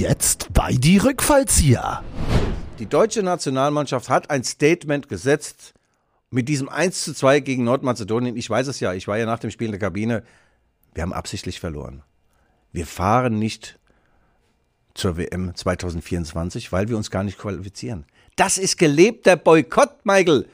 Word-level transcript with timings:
jetzt 0.00 0.52
bei 0.54 0.72
die 0.72 0.96
Rückfallzieher. 0.96 2.02
Die 2.78 2.86
deutsche 2.86 3.22
Nationalmannschaft 3.22 4.08
hat 4.08 4.30
ein 4.30 4.42
Statement 4.42 5.08
gesetzt 5.08 5.74
mit 6.30 6.48
diesem 6.48 6.70
1 6.70 7.04
zu 7.04 7.14
2 7.14 7.40
gegen 7.40 7.64
Nordmazedonien. 7.64 8.34
Ich 8.36 8.48
weiß 8.48 8.66
es 8.68 8.80
ja, 8.80 8.94
ich 8.94 9.06
war 9.06 9.18
ja 9.18 9.26
nach 9.26 9.38
dem 9.38 9.50
Spiel 9.50 9.66
in 9.66 9.72
der 9.72 9.80
Kabine. 9.80 10.24
Wir 10.94 11.02
haben 11.02 11.12
absichtlich 11.12 11.60
verloren. 11.60 12.02
Wir 12.72 12.86
fahren 12.86 13.38
nicht 13.38 13.78
zur 14.94 15.18
WM 15.18 15.54
2024, 15.54 16.72
weil 16.72 16.88
wir 16.88 16.96
uns 16.96 17.10
gar 17.10 17.22
nicht 17.22 17.38
qualifizieren. 17.38 18.06
Das 18.36 18.56
ist 18.56 18.78
gelebter 18.78 19.36
Boykott, 19.36 20.04
Michael. 20.04 20.48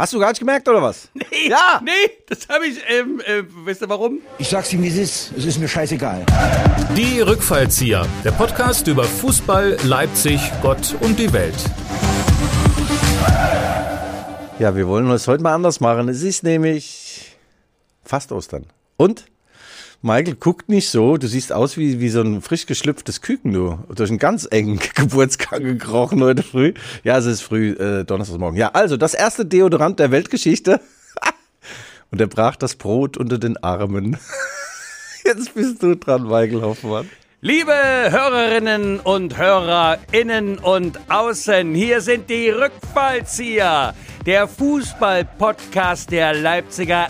Hast 0.00 0.14
du 0.14 0.18
gar 0.18 0.30
nicht 0.30 0.38
gemerkt, 0.38 0.66
oder 0.66 0.80
was? 0.80 1.10
Nee, 1.14 1.50
Ja. 1.50 1.78
nee, 1.84 1.90
das 2.26 2.48
habe 2.48 2.66
ich, 2.66 2.78
ähm, 2.88 3.20
äh, 3.20 3.42
weißt 3.66 3.82
du 3.82 3.88
warum? 3.90 4.20
Ich 4.38 4.48
sag's 4.48 4.72
ihm, 4.72 4.82
wie 4.82 4.88
es 4.88 4.96
ist. 4.96 5.32
Es 5.36 5.44
ist 5.44 5.58
mir 5.60 5.68
scheißegal. 5.68 6.24
Die 6.96 7.20
Rückfallzieher, 7.20 8.06
der 8.24 8.30
Podcast 8.30 8.86
über 8.86 9.04
Fußball, 9.04 9.76
Leipzig, 9.84 10.40
Gott 10.62 10.96
und 11.00 11.18
die 11.18 11.30
Welt. 11.34 11.54
Ja, 14.58 14.74
wir 14.74 14.88
wollen 14.88 15.10
es 15.10 15.28
heute 15.28 15.42
mal 15.42 15.52
anders 15.52 15.80
machen. 15.80 16.08
Es 16.08 16.22
ist 16.22 16.44
nämlich 16.44 17.36
fast 18.02 18.32
Ostern. 18.32 18.64
Und? 18.96 19.26
Michael, 20.02 20.36
guckt 20.36 20.70
nicht 20.70 20.88
so. 20.88 21.18
Du 21.18 21.26
siehst 21.26 21.52
aus 21.52 21.76
wie, 21.76 22.00
wie 22.00 22.08
so 22.08 22.22
ein 22.22 22.40
frisch 22.40 22.64
geschlüpftes 22.64 23.20
Küken, 23.20 23.52
du. 23.52 23.78
Durch 23.94 24.08
einen 24.08 24.18
ganz 24.18 24.48
engen 24.50 24.80
Geburtsgang 24.94 25.62
gekrochen 25.62 26.22
heute 26.22 26.42
früh. 26.42 26.72
Ja, 27.04 27.18
es 27.18 27.26
ist 27.26 27.42
früh, 27.42 27.72
äh, 27.72 28.04
Donnerstagmorgen. 28.04 28.58
Ja, 28.58 28.70
also, 28.70 28.96
das 28.96 29.12
erste 29.12 29.44
Deodorant 29.44 29.98
der 29.98 30.10
Weltgeschichte. 30.10 30.80
Und 32.10 32.20
er 32.20 32.28
brach 32.28 32.56
das 32.56 32.76
Brot 32.76 33.18
unter 33.18 33.38
den 33.38 33.56
Armen. 33.58 34.16
Jetzt 35.24 35.54
bist 35.54 35.82
du 35.82 35.94
dran, 35.96 36.22
Michael 36.22 36.62
Hoffmann. 36.62 37.08
Liebe 37.42 37.72
Hörerinnen 37.72 39.00
und 39.00 39.38
Hörer 39.38 39.98
innen 40.12 40.58
und 40.58 41.00
außen, 41.08 41.74
hier 41.74 42.02
sind 42.02 42.28
die 42.28 42.50
Rückfallzieher, 42.50 43.94
der 44.26 44.46
Fußball-Podcast 44.46 46.10
der 46.10 46.34
Leipziger 46.34 47.08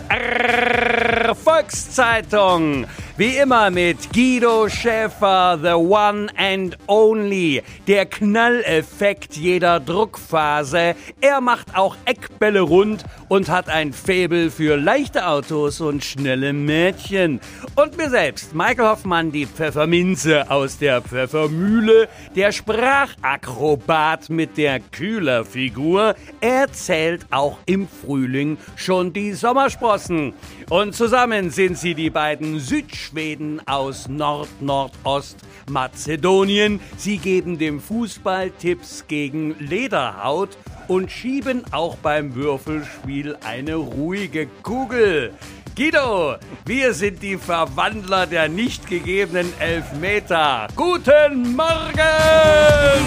Volkszeitung. 1.34 2.86
Wie 3.16 3.36
immer 3.36 3.70
mit 3.70 4.12
Guido 4.14 4.68
Schäfer, 4.68 5.58
the 5.60 5.72
one 5.72 6.28
and 6.38 6.78
only, 6.86 7.62
der 7.86 8.06
Knalleffekt 8.06 9.36
jeder 9.36 9.80
Druckphase. 9.80 10.94
Er 11.20 11.40
macht 11.42 11.76
auch 11.76 11.96
Eckbälle 12.06 12.60
rund 12.60 13.04
und 13.28 13.50
hat 13.50 13.68
ein 13.68 13.92
Faible 13.92 14.50
für 14.50 14.76
leichte 14.76 15.26
Autos 15.26 15.82
und 15.82 16.02
schnelle 16.02 16.54
Mädchen. 16.54 17.40
Und 17.74 17.98
mir 17.98 18.08
selbst, 18.08 18.54
Michael 18.54 18.88
Hoffmann, 18.88 19.32
die 19.32 19.44
Pfefferminze 19.46 20.50
aus 20.50 20.78
der 20.78 21.02
Pfeffermühle, 21.02 22.08
der 22.34 22.52
Sprachakrobat 22.52 24.30
mit 24.30 24.56
der 24.56 24.80
Kühlerfigur, 24.80 26.14
erzählt 26.40 26.99
auch 27.30 27.58
im 27.66 27.86
Frühling 27.88 28.56
schon 28.76 29.12
die 29.12 29.32
Sommersprossen. 29.32 30.34
Und 30.68 30.94
zusammen 30.94 31.50
sind 31.50 31.76
sie 31.78 31.94
die 31.94 32.10
beiden 32.10 32.60
Südschweden 32.60 33.60
aus 33.66 34.08
Nord-Nordost-Mazedonien. 34.08 36.78
Sie 36.96 37.18
geben 37.18 37.58
dem 37.58 37.80
Fußball 37.80 38.50
Tipps 38.50 39.04
gegen 39.08 39.56
Lederhaut 39.58 40.56
und 40.88 41.10
schieben 41.10 41.64
auch 41.72 41.96
beim 41.96 42.34
Würfelspiel 42.34 43.36
eine 43.44 43.76
ruhige 43.76 44.46
Kugel. 44.62 45.32
Guido, 45.76 46.34
wir 46.66 46.92
sind 46.94 47.22
die 47.22 47.36
Verwandler 47.36 48.26
der 48.26 48.48
nicht 48.48 48.88
gegebenen 48.88 49.52
Elfmeter. 49.60 50.66
Guten 50.74 51.54
Morgen! 51.56 53.06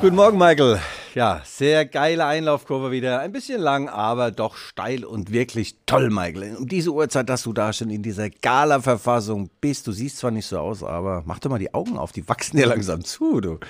Guten 0.00 0.16
Morgen, 0.16 0.36
Michael. 0.36 0.80
Ja, 1.14 1.42
sehr 1.44 1.86
geile 1.86 2.26
Einlaufkurve 2.26 2.90
wieder. 2.90 3.20
Ein 3.20 3.30
bisschen 3.30 3.60
lang, 3.60 3.88
aber 3.88 4.32
doch 4.32 4.56
steil 4.56 5.04
und 5.04 5.30
wirklich 5.30 5.76
toll, 5.86 6.10
Michael. 6.10 6.56
Um 6.56 6.66
diese 6.66 6.90
Uhrzeit, 6.90 7.28
dass 7.28 7.44
du 7.44 7.52
da 7.52 7.72
schon 7.72 7.88
in 7.88 8.02
dieser 8.02 8.30
Gala-Verfassung 8.30 9.48
bist. 9.60 9.86
Du 9.86 9.92
siehst 9.92 10.18
zwar 10.18 10.32
nicht 10.32 10.46
so 10.46 10.58
aus, 10.58 10.82
aber 10.82 11.22
mach 11.24 11.38
doch 11.38 11.50
mal 11.50 11.60
die 11.60 11.72
Augen 11.72 11.96
auf. 11.98 12.10
Die 12.10 12.28
wachsen 12.28 12.56
dir 12.56 12.66
langsam 12.66 13.04
zu, 13.04 13.40
du. 13.40 13.60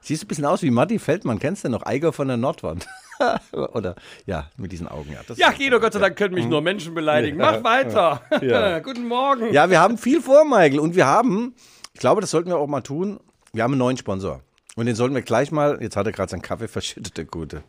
Siehst 0.00 0.24
ein 0.24 0.28
bisschen 0.28 0.46
aus 0.46 0.62
wie 0.62 0.70
Matti 0.70 0.98
Feldmann. 0.98 1.38
Kennst 1.38 1.64
du 1.64 1.68
noch? 1.68 1.84
Eiger 1.84 2.10
von 2.14 2.26
der 2.26 2.38
Nordwand. 2.38 2.86
Oder, 3.52 3.96
ja, 4.24 4.48
mit 4.56 4.72
diesen 4.72 4.88
Augen. 4.88 5.12
Ja, 5.12 5.20
das 5.26 5.36
Ja, 5.36 5.50
Guido, 5.50 5.80
Gott 5.80 5.92
sei 5.92 5.98
Dank 5.98 6.16
können 6.16 6.32
mich 6.32 6.46
nur 6.46 6.62
Menschen 6.62 6.94
beleidigen. 6.94 7.36
Mach 7.36 7.62
weiter. 7.62 8.22
Ja. 8.40 8.78
Guten 8.80 9.06
Morgen. 9.06 9.52
Ja, 9.52 9.68
wir 9.68 9.78
haben 9.78 9.98
viel 9.98 10.22
vor, 10.22 10.46
Michael. 10.46 10.80
Und 10.80 10.96
wir 10.96 11.04
haben, 11.04 11.54
ich 11.92 12.00
glaube, 12.00 12.22
das 12.22 12.30
sollten 12.30 12.48
wir 12.48 12.56
auch 12.56 12.66
mal 12.66 12.80
tun, 12.80 13.20
wir 13.52 13.62
haben 13.62 13.72
einen 13.72 13.78
neuen 13.78 13.98
Sponsor. 13.98 14.40
Und 14.76 14.86
den 14.86 14.96
sollten 14.96 15.14
wir 15.14 15.22
gleich 15.22 15.52
mal, 15.52 15.78
jetzt 15.80 15.96
hat 15.96 16.06
er 16.06 16.12
gerade 16.12 16.30
seinen 16.30 16.42
Kaffee 16.42 16.68
verschüttet, 16.68 17.16
der 17.16 17.24
Gute. 17.24 17.62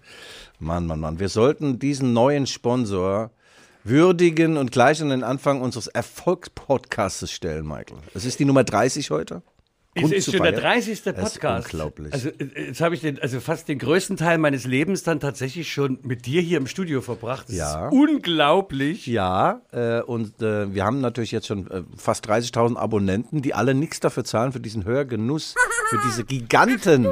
Mann, 0.60 0.88
Mann, 0.88 1.00
Mann. 1.00 1.20
Wir 1.20 1.30
sollten 1.30 1.80
diesen 1.80 2.14
neuen 2.14 2.48
Sponsor 2.48 3.32
würdigen 3.84 4.58
und 4.58 4.72
gleich 4.72 5.02
an 5.02 5.10
den 5.10 5.24
Anfang 5.24 5.62
unseres 5.62 5.88
Erfolgspodcasts 5.88 7.32
stellen, 7.32 7.68
Michael. 7.68 8.00
Es 8.16 8.26
ist 8.26 8.40
die 8.40 8.46
Nummer 8.46 8.64
30 8.64 9.12
heute. 9.12 9.44
Es 9.98 10.02
Grund 10.02 10.14
ist 10.14 10.26
zu 10.26 10.32
schon 10.32 10.44
der 10.44 10.52
feiern. 10.52 10.64
30. 10.76 11.04
Das 11.04 11.16
ist 11.16 11.34
Podcast. 11.36 11.66
unglaublich. 11.74 12.14
Also 12.14 12.28
äh, 12.30 12.68
jetzt 12.68 12.82
habe 12.82 12.96
ich 12.96 13.02
den, 13.02 13.18
also 13.20 13.40
fast 13.40 13.70
den 13.70 13.80
größten 13.80 14.18
Teil 14.18 14.38
meines 14.38 14.66
Lebens 14.66 15.04
dann 15.04 15.22
tatsächlich 15.22 15.72
schon 15.72 16.00
mit 16.04 16.26
dir 16.26 16.42
hier 16.42 16.58
im 16.58 16.68
Studio 16.68 17.00
verbracht. 17.00 17.48
Das 17.48 17.56
Ja. 17.56 17.88
ist 17.88 17.94
unglaublich. 17.94 19.08
Ja, 19.08 19.62
äh, 19.72 20.02
und 20.02 20.42
äh, 20.42 20.74
wir 20.74 20.84
haben 20.84 21.00
natürlich 21.00 21.32
jetzt 21.32 21.48
schon 21.48 21.72
äh, 21.72 21.84
fast 21.96 22.30
30.000 22.30 22.76
Abonnenten, 22.76 23.42
die 23.42 23.54
alle 23.54 23.74
nichts 23.74 24.02
dafür 24.02 24.26
zahlen, 24.26 24.52
für 24.52 24.60
diesen 24.60 24.84
Hörgenuss, 24.84 25.56
für 25.90 26.00
diese 26.06 26.26
Giganten. 26.26 27.08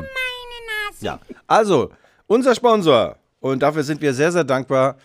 Ja, 1.00 1.20
also, 1.48 1.90
unser 2.28 2.54
Sponsor, 2.54 3.18
und 3.40 3.64
dafür 3.64 3.84
sind 3.84 4.02
wir 4.02 4.14
sehr, 4.14 4.32
sehr 4.34 4.44
dankbar, 4.44 4.98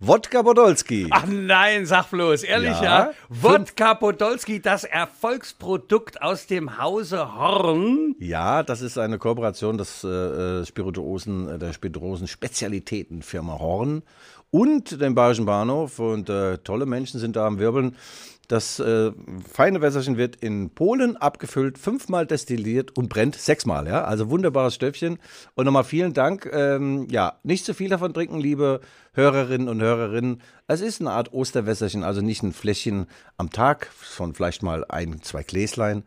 Wodka 0.00 0.42
Podolski. 0.42 1.06
Ach 1.10 1.24
nein, 1.26 1.86
sag 1.86 2.10
bloß, 2.10 2.42
ehrlich, 2.42 2.78
Ja. 2.80 2.84
ja. 2.84 3.10
Wodka 3.30 3.94
Podolski, 3.94 4.60
das 4.60 4.84
Erfolgsprodukt 4.84 6.20
aus 6.20 6.46
dem 6.46 6.78
Hause 6.78 7.34
Horn. 7.34 8.14
Ja, 8.18 8.62
das 8.62 8.82
ist 8.82 8.98
eine 8.98 9.18
Kooperation 9.18 9.78
des 9.78 10.04
äh, 10.04 10.08
äh, 10.08 10.66
Spirituosen, 10.66 11.48
äh, 11.48 11.58
der 11.58 11.72
Spirituosen-Spezialitätenfirma 11.72 13.58
Horn 13.58 14.02
und 14.50 15.00
dem 15.00 15.14
Bayerischen 15.14 15.46
Bahnhof. 15.46 15.98
Und 15.98 16.28
äh, 16.28 16.58
tolle 16.58 16.84
Menschen 16.86 17.18
sind 17.18 17.36
da 17.36 17.46
am 17.46 17.58
Wirbeln. 17.58 17.96
Das 18.48 18.78
äh, 18.78 19.12
feine 19.50 19.80
Wässerchen 19.80 20.16
wird 20.16 20.36
in 20.36 20.70
Polen 20.70 21.16
abgefüllt, 21.16 21.78
fünfmal 21.78 22.26
destilliert 22.26 22.96
und 22.96 23.08
brennt 23.08 23.34
sechsmal. 23.34 23.86
Ja? 23.86 24.04
Also 24.04 24.30
wunderbares 24.30 24.74
Stöffchen. 24.74 25.18
Und 25.54 25.64
nochmal 25.64 25.84
vielen 25.84 26.12
Dank. 26.12 26.48
Ähm, 26.52 27.08
ja, 27.10 27.38
nicht 27.42 27.64
zu 27.64 27.74
viel 27.74 27.88
davon 27.88 28.14
trinken, 28.14 28.38
liebe 28.38 28.80
Hörerinnen 29.12 29.68
und 29.68 29.80
Hörerinnen. 29.80 30.42
Es 30.68 30.80
ist 30.80 31.00
eine 31.00 31.10
Art 31.10 31.32
Osterwässerchen, 31.32 32.04
also 32.04 32.20
nicht 32.20 32.42
ein 32.42 32.52
Fläschchen 32.52 33.06
am 33.36 33.50
Tag, 33.50 33.86
von 33.86 34.34
vielleicht 34.34 34.62
mal 34.62 34.84
ein, 34.88 35.22
zwei 35.22 35.42
Gläslein. 35.42 36.04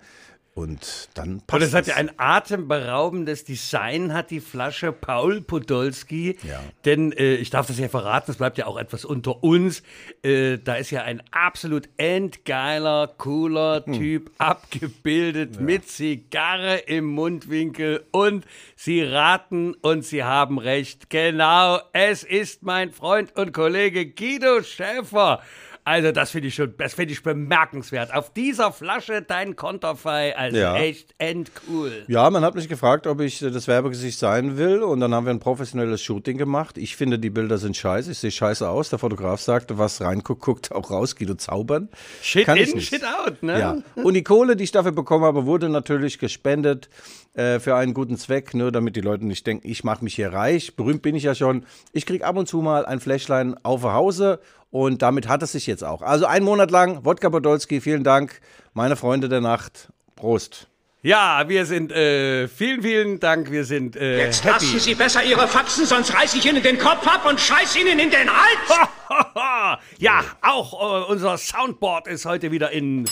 Und 0.59 1.07
dann 1.13 1.41
passt 1.47 1.61
Und 1.61 1.67
es 1.67 1.73
hat 1.73 1.87
ja 1.87 1.95
ein 1.95 2.11
atemberaubendes 2.17 3.45
Design, 3.45 4.13
hat 4.13 4.29
die 4.29 4.41
Flasche 4.41 4.91
Paul 4.91 5.39
Podolski. 5.39 6.37
Ja. 6.43 6.59
Denn 6.83 7.13
äh, 7.13 7.35
ich 7.35 7.49
darf 7.49 7.67
das 7.67 7.79
ja 7.79 7.87
verraten, 7.87 8.31
es 8.31 8.37
bleibt 8.37 8.57
ja 8.57 8.65
auch 8.65 8.77
etwas 8.77 9.05
unter 9.05 9.41
uns. 9.41 9.83
Äh, 10.21 10.57
da 10.57 10.75
ist 10.75 10.91
ja 10.91 11.03
ein 11.03 11.23
absolut 11.31 11.87
endgeiler, 11.95 13.07
cooler 13.17 13.85
Hm. 13.85 13.93
Typ 13.93 14.31
abgebildet 14.37 15.61
mit 15.61 15.87
Zigarre 15.87 16.77
im 16.79 17.05
Mundwinkel. 17.05 18.03
Und 18.11 18.45
Sie 18.75 19.01
raten 19.01 19.75
und 19.75 20.03
Sie 20.03 20.25
haben 20.25 20.57
recht. 20.57 21.09
Genau, 21.09 21.79
es 21.93 22.23
ist 22.23 22.63
mein 22.63 22.91
Freund 22.91 23.33
und 23.37 23.53
Kollege 23.53 24.05
Guido 24.05 24.61
Schäfer. 24.61 25.41
Also 25.89 26.11
das 26.11 26.29
finde 26.29 26.49
ich 26.49 26.53
schon, 26.53 26.75
das 26.77 26.93
finde 26.93 27.13
ich 27.13 27.23
bemerkenswert. 27.23 28.13
Auf 28.13 28.31
dieser 28.31 28.71
Flasche 28.71 29.23
dein 29.23 29.55
Konterfei, 29.55 30.37
also 30.37 30.55
Ja. 30.55 30.75
echt 30.77 31.15
endcool. 31.17 32.03
Ja, 32.07 32.29
man 32.29 32.43
hat 32.43 32.53
mich 32.53 32.69
gefragt, 32.69 33.07
ob 33.07 33.21
ich 33.21 33.41
äh, 33.41 33.49
das 33.49 33.67
Werbegesicht 33.67 34.19
sein 34.19 34.55
will 34.55 34.83
und 34.83 34.99
dann 34.99 35.15
haben 35.15 35.25
wir 35.25 35.31
ein 35.33 35.39
professionelles 35.39 36.03
Shooting 36.03 36.37
gemacht. 36.37 36.77
Ich 36.77 36.95
finde, 36.95 37.17
die 37.17 37.31
Bilder 37.31 37.57
sind 37.57 37.75
scheiße, 37.75 38.11
ich 38.11 38.19
sehe 38.19 38.29
scheiße 38.29 38.69
aus. 38.69 38.91
Der 38.91 38.99
Fotograf 38.99 39.41
sagte, 39.41 39.79
was 39.79 39.99
reinguckt, 39.99 40.43
guckt 40.43 40.71
auch 40.71 40.91
raus, 40.91 41.15
Guido 41.15 41.33
zaubern. 41.33 41.89
Shit 42.21 42.45
Kann 42.45 42.57
in, 42.59 42.79
shit 42.79 43.01
out, 43.03 43.41
ne? 43.41 43.59
Ja. 43.59 43.77
Und 43.95 44.13
die 44.13 44.23
Kohle, 44.23 44.55
die 44.55 44.65
ich 44.65 44.71
dafür 44.71 44.91
bekommen 44.91 45.25
habe, 45.25 45.47
wurde 45.47 45.69
natürlich 45.69 46.19
gespendet 46.19 46.87
äh, 47.33 47.59
für 47.59 47.75
einen 47.75 47.95
guten 47.95 48.15
Zweck, 48.17 48.53
nur 48.53 48.71
damit 48.71 48.95
die 48.95 49.01
Leute 49.01 49.25
nicht 49.25 49.47
denken, 49.47 49.67
ich 49.67 49.83
mache 49.83 50.03
mich 50.03 50.13
hier 50.13 50.31
reich. 50.33 50.75
Berühmt 50.75 51.01
bin 51.01 51.15
ich 51.15 51.23
ja 51.23 51.33
schon. 51.33 51.65
Ich 51.93 52.05
kriege 52.05 52.25
ab 52.27 52.37
und 52.37 52.47
zu 52.47 52.61
mal 52.61 52.85
ein 52.85 52.99
Fläschlein 52.99 53.55
auf 53.63 53.81
Hause 53.81 54.39
und 54.71 55.01
damit 55.01 55.27
hat 55.27 55.43
es 55.43 55.51
sich 55.53 55.67
jetzt 55.67 55.83
auch. 55.83 56.01
Also 56.01 56.25
einen 56.25 56.45
Monat 56.45 56.71
lang, 56.71 57.05
Wodka 57.05 57.29
Podolski, 57.29 57.81
vielen 57.81 58.03
Dank, 58.03 58.41
meine 58.73 58.95
Freunde 58.95 59.29
der 59.29 59.41
Nacht. 59.41 59.89
Prost. 60.15 60.67
Ja, 61.01 61.47
wir 61.47 61.65
sind, 61.65 61.93
äh, 61.93 62.49
vielen, 62.49 62.81
vielen 62.81 63.19
Dank, 63.21 63.49
wir 63.51 63.63
sind 63.63 63.95
äh, 63.95 64.25
Jetzt 64.25 64.43
lassen 64.43 64.67
happy. 64.67 64.79
Sie 64.79 64.95
besser 64.95 65.23
Ihre 65.23 65.47
Faxen, 65.47 65.85
sonst 65.85 66.13
reiß 66.13 66.33
ich 66.33 66.45
Ihnen 66.45 66.61
den 66.61 66.77
Kopf 66.77 67.07
ab 67.07 67.25
und 67.25 67.39
scheiß 67.39 67.77
Ihnen 67.77 67.99
in 67.99 68.11
den 68.11 68.29
Hals! 68.29 69.79
ja, 69.97 70.25
auch 70.41 70.73
äh, 70.73 71.11
unser 71.11 71.37
Soundboard 71.37 72.07
ist 72.07 72.25
heute 72.25 72.51
wieder 72.51 72.71
in 72.71 73.05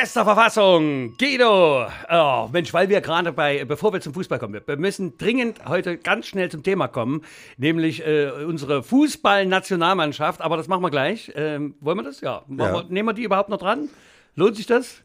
bester 0.00 0.24
Verfassung. 0.24 1.16
Guido. 1.18 1.88
Oh, 2.08 2.48
Mensch, 2.52 2.72
weil 2.72 2.88
wir 2.88 3.00
gerade 3.00 3.32
bei, 3.32 3.64
bevor 3.64 3.92
wir 3.92 4.00
zum 4.00 4.14
Fußball 4.14 4.38
kommen, 4.38 4.60
wir 4.64 4.76
müssen 4.76 5.18
dringend 5.18 5.66
heute 5.66 5.98
ganz 5.98 6.28
schnell 6.28 6.48
zum 6.50 6.62
Thema 6.62 6.86
kommen, 6.86 7.22
nämlich 7.56 8.06
äh, 8.06 8.30
unsere 8.46 8.84
Fußballnationalmannschaft. 8.84 10.40
Aber 10.40 10.56
das 10.56 10.68
machen 10.68 10.82
wir 10.82 10.90
gleich. 10.90 11.32
Ähm, 11.34 11.74
wollen 11.80 11.98
wir 11.98 12.04
das? 12.04 12.20
Ja. 12.20 12.44
Ja. 12.48 12.74
Wir, 12.74 12.84
nehmen 12.88 13.08
wir 13.08 13.12
die 13.12 13.24
überhaupt 13.24 13.48
noch 13.48 13.58
dran? 13.58 13.88
Lohnt 14.36 14.54
sich 14.54 14.66
das? 14.66 15.02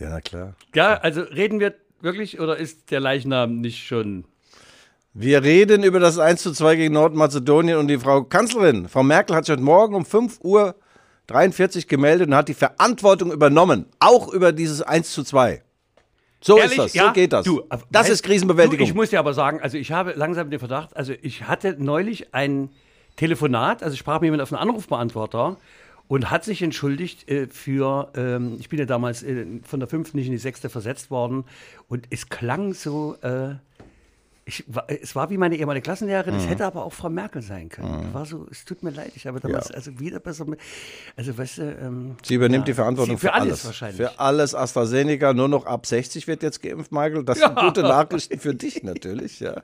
Ja, 0.00 0.10
na 0.10 0.20
klar. 0.20 0.54
Ja, 0.74 0.94
also 0.94 1.20
reden 1.20 1.60
wir 1.60 1.74
wirklich 2.00 2.40
oder 2.40 2.56
ist 2.56 2.90
der 2.90 2.98
Leichnam 2.98 3.60
nicht 3.60 3.86
schon. 3.86 4.24
Wir 5.14 5.44
reden 5.44 5.84
über 5.84 6.00
das 6.00 6.18
1 6.18 6.42
zu 6.42 6.52
2 6.52 6.74
gegen 6.74 6.94
Nordmazedonien 6.94 7.78
und 7.78 7.86
die 7.86 7.98
Frau 7.98 8.24
Kanzlerin, 8.24 8.88
Frau 8.88 9.04
Merkel, 9.04 9.36
hat 9.36 9.44
sich 9.44 9.52
heute 9.52 9.62
Morgen 9.62 9.94
um 9.94 10.04
5 10.04 10.40
Uhr 10.42 10.74
43 11.28 11.88
gemeldet 11.88 12.28
und 12.28 12.34
hat 12.34 12.48
die 12.48 12.54
Verantwortung 12.54 13.32
übernommen, 13.32 13.86
auch 13.98 14.32
über 14.32 14.52
dieses 14.52 14.82
1 14.82 15.12
zu 15.12 15.24
2. 15.24 15.62
So 16.40 16.58
Ehrlich? 16.58 16.72
ist 16.72 16.78
das, 16.78 16.94
Ja? 16.94 17.06
so 17.08 17.12
geht 17.12 17.32
das. 17.32 17.44
Du, 17.44 17.62
das 17.90 18.06
weißt- 18.06 18.10
ist 18.10 18.22
Krisenbewältigung. 18.22 18.78
Du, 18.78 18.90
ich 18.90 18.94
muss 18.94 19.10
dir 19.10 19.18
aber 19.18 19.34
sagen, 19.34 19.60
also 19.60 19.76
ich 19.78 19.90
habe 19.92 20.12
langsam 20.12 20.50
den 20.50 20.58
Verdacht, 20.60 20.96
also 20.96 21.12
ich 21.22 21.44
hatte 21.48 21.76
neulich 21.78 22.34
ein 22.34 22.70
Telefonat, 23.16 23.82
also 23.82 23.96
sprach 23.96 24.20
mir 24.20 24.26
jemand 24.26 24.42
auf 24.42 24.52
einen 24.52 24.60
Anrufbeantworter 24.62 25.56
und 26.08 26.30
hat 26.30 26.44
sich 26.44 26.62
entschuldigt 26.62 27.28
äh, 27.28 27.48
für, 27.48 28.12
ähm, 28.14 28.56
ich 28.60 28.68
bin 28.68 28.78
ja 28.78 28.84
damals 28.84 29.22
äh, 29.22 29.46
von 29.64 29.80
der 29.80 29.88
fünften 29.88 30.18
nicht 30.18 30.26
in 30.26 30.32
die 30.32 30.38
sechste 30.38 30.68
versetzt 30.68 31.10
worden 31.10 31.44
und 31.88 32.06
es 32.10 32.28
klang 32.28 32.74
so, 32.74 33.16
äh, 33.22 33.54
ich, 34.48 34.64
es 35.02 35.16
war 35.16 35.28
wie 35.28 35.36
meine 35.38 35.56
ehemalige 35.56 35.82
Klassenlehrerin, 35.82 36.34
Mhm. 36.34 36.40
es 36.40 36.48
hätte 36.48 36.64
aber 36.66 36.84
auch 36.84 36.92
Frau 36.92 37.10
Merkel 37.10 37.42
sein 37.42 37.68
können. 37.68 38.06
Es 38.08 38.14
war 38.14 38.24
so, 38.26 38.46
es 38.48 38.64
tut 38.64 38.80
mir 38.84 38.90
leid, 38.90 39.10
ich 39.16 39.26
habe 39.26 39.40
damals 39.40 39.70
Ja. 39.70 39.74
also 39.74 39.98
wieder 39.98 40.20
besser, 40.20 40.44
mit- 40.44 40.60
also 41.16 41.36
weißt 41.36 41.58
du, 41.58 41.62
ähm, 41.82 42.16
Sie 42.24 42.34
übernimmt 42.36 42.62
ja, 42.62 42.66
die 42.66 42.74
Verantwortung 42.74 43.18
für, 43.18 43.26
für, 43.26 43.32
alles, 43.34 43.48
alles. 43.50 43.66
wahrscheinlich. 43.66 43.96
Für 43.96 44.20
alles 44.20 44.54
AstraZeneca, 44.54 45.34
nur 45.34 45.48
noch 45.48 45.66
ab 45.66 45.84
60 45.84 46.28
wird 46.28 46.44
jetzt 46.44 46.62
geimpft, 46.62 46.92
Michael. 46.92 47.24
Das 47.24 47.38
sind 47.40 47.56
gute 47.56 47.82
Nachrichten 47.82 48.38
für 48.38 48.54
dich 48.54 48.84
natürlich, 48.84 49.40
ja. 49.40 49.56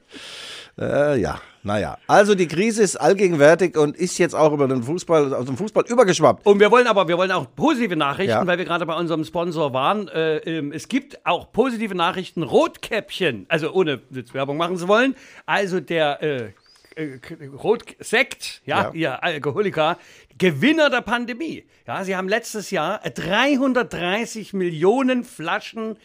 Äh, 0.79 1.21
ja, 1.21 1.39
naja. 1.63 1.99
Also 2.07 2.35
die 2.35 2.49
Krise 2.49 2.83
ist 2.83 2.97
allgegenwärtig 2.97 3.77
und 3.77 3.95
ist 3.97 4.17
jetzt 4.19 4.35
auch 4.35 4.53
über 4.55 4.67
den 4.67 4.83
Fußball, 4.83 5.35
aus 5.35 5.45
dem 5.45 5.57
Fußball 5.59 5.85
übergeschwappt. 5.87 6.47
Und 6.47 6.61
wir 6.61 6.71
wollen 6.71 6.87
aber, 6.87 7.07
wir 7.09 7.19
wollen 7.19 7.31
auch 7.31 7.47
positive 7.55 7.95
Nachrichten, 7.95 8.31
Ja. 8.31 8.47
weil 8.47 8.57
wir 8.59 8.65
gerade 8.65 8.87
bei 8.87 8.97
unserem 8.97 9.23
Sponsor 9.25 9.73
waren. 9.75 10.09
Äh, 10.09 10.39
ähm, 10.39 10.73
es 10.73 10.89
gibt 10.89 11.25
auch 11.27 11.53
positive 11.53 11.95
Nachrichten. 11.95 12.43
Rotkäppchen, 12.43 13.45
also 13.49 13.71
ohne 13.73 14.01
Werbung 14.33 14.57
machen 14.57 14.72
zu 14.77 14.89
wollen. 14.89 15.15
Also 15.47 15.81
der 15.81 16.23
äh, 16.23 16.53
äh, 16.97 17.19
Rotsekt, 17.63 18.63
ja, 18.65 18.83
Ja. 18.85 18.91
ihr 18.93 19.23
Alkoholiker, 19.23 19.99
Gewinner 20.39 20.91
der 20.91 21.01
Pandemie. 21.03 21.65
Ja, 21.87 22.05
sie 22.05 22.17
haben 22.17 22.29
letztes 22.29 22.71
Jahr 22.71 23.01
330 23.01 24.53
Millionen 24.53 25.25
Flaschen 25.25 25.97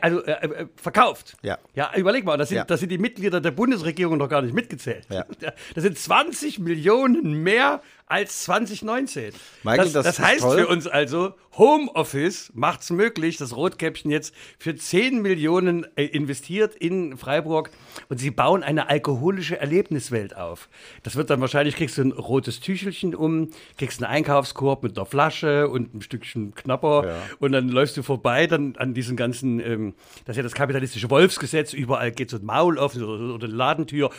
also, 0.00 0.24
äh, 0.24 0.32
äh, 0.32 0.66
verkauft. 0.76 1.36
Ja. 1.42 1.58
Ja, 1.74 1.92
überleg 1.96 2.24
mal, 2.24 2.36
das 2.36 2.48
sind, 2.48 2.58
Ja. 2.58 2.64
das 2.64 2.80
sind 2.80 2.88
die 2.90 2.98
Mitglieder 2.98 3.40
der 3.40 3.52
Bundesregierung 3.52 4.18
noch 4.18 4.28
gar 4.28 4.42
nicht 4.42 4.54
mitgezählt. 4.54 5.06
Ja. 5.08 5.24
Das 5.74 5.84
sind 5.84 5.98
20 5.98 6.58
Millionen 6.58 7.42
mehr 7.42 7.80
als 8.12 8.42
2019. 8.42 9.32
Michael, 9.62 9.84
das, 9.84 9.92
das 9.92 10.16
das 10.16 10.18
heißt 10.18 10.40
toll. 10.42 10.58
für 10.58 10.66
uns 10.68 10.86
also, 10.86 11.32
Homeoffice 11.56 12.50
macht 12.54 12.80
es 12.80 12.90
möglich, 12.90 13.36
dass 13.36 13.54
Rotkäppchen 13.54 14.10
jetzt 14.10 14.34
für 14.58 14.74
10 14.74 15.20
Millionen 15.20 15.86
äh, 15.96 16.04
investiert 16.04 16.74
in 16.74 17.16
Freiburg 17.18 17.70
und 18.08 18.18
sie 18.18 18.30
bauen 18.30 18.62
eine 18.62 18.88
alkoholische 18.88 19.58
Erlebniswelt 19.60 20.34
auf. 20.34 20.70
Das 21.02 21.16
wird 21.16 21.28
dann 21.28 21.40
wahrscheinlich, 21.42 21.76
kriegst 21.76 21.98
du 21.98 22.02
ein 22.02 22.12
rotes 22.12 22.60
Tüchelchen 22.60 23.14
um, 23.14 23.50
kriegst 23.76 24.02
einen 24.02 24.12
Einkaufskorb 24.12 24.82
mit 24.82 24.96
einer 24.96 25.04
Flasche 25.04 25.68
und 25.68 25.94
ein 25.94 26.00
Stückchen 26.00 26.54
Knapper 26.54 27.16
und 27.38 27.52
dann 27.52 27.68
läufst 27.68 27.98
du 27.98 28.02
vorbei 28.02 28.46
dann 28.46 28.76
an 28.76 28.94
diesen 28.94 29.16
ganzen, 29.16 29.60
ähm, 29.60 29.94
das 30.24 30.34
ist 30.34 30.36
ja 30.38 30.42
das 30.42 30.54
kapitalistische 30.54 31.10
Wolfsgesetz, 31.10 31.74
überall 31.74 32.12
geht 32.12 32.30
so 32.30 32.38
ein 32.38 32.44
Maul 32.44 32.78
offen 32.78 33.02
oder, 33.02 33.34
oder 33.34 33.46
eine 33.46 33.54
Ladentür 33.54 34.10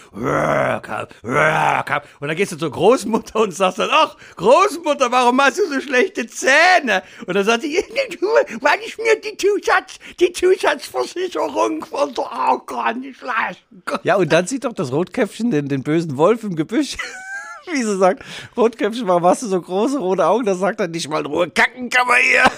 und 2.20 2.28
dann 2.28 2.36
gehst 2.36 2.52
du 2.52 2.58
zur 2.58 2.72
Großmutter 2.72 3.42
und 3.42 3.54
sagst 3.54 3.80
dann, 3.88 3.90
ach, 3.92 4.18
Großmutter, 4.36 5.12
warum 5.12 5.42
hast 5.42 5.60
du 5.60 5.68
so 5.68 5.82
schlechte 5.82 6.28
Zähne? 6.28 7.04
Und 7.26 7.34
dann 7.34 7.46
sagt 7.46 7.64
die, 7.64 7.76
du, 8.20 8.28
weil 8.62 8.80
ich 8.86 8.98
mir 8.98 9.20
die 9.20 9.38
Zusatz, 9.38 10.00
die 10.20 10.32
Zusatzversicherung 10.32 11.86
von 11.86 12.14
der 12.14 12.50
Augen 12.50 13.00
nicht 13.02 13.22
leisten 13.22 13.84
kann. 13.86 14.00
Ja, 14.04 14.16
und 14.16 14.32
dann 14.32 14.48
sieht 14.48 14.66
doch 14.66 14.74
das 14.74 14.92
Rotkäppchen 14.92 15.52
den, 15.52 15.68
den 15.68 15.84
bösen 15.84 16.18
Wolf 16.18 16.44
im 16.44 16.56
Gebüsch. 16.56 16.98
Wie 17.72 17.84
sie 17.84 17.98
sagt, 17.98 18.24
Rotkäppchen, 18.58 19.08
warum 19.08 19.26
hast 19.26 19.44
du 19.44 19.48
so 19.48 19.62
große 19.62 19.98
rote 19.98 20.26
Augen? 20.26 20.46
Da 20.46 20.56
sagt 20.56 20.80
er 20.80 20.88
nicht 20.88 21.08
mal 21.10 21.22
in 21.22 21.26
Ruhe, 21.28 21.50
kacken 21.50 21.90
kann 21.90 22.08
man 22.08 22.18
hier. 22.22 22.44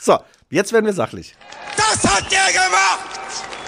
So, 0.00 0.18
jetzt 0.50 0.72
werden 0.72 0.86
wir 0.86 0.92
sachlich. 0.92 1.36
Das 1.76 2.02
hat 2.02 2.24
der 2.32 2.52
gemacht! 2.52 3.61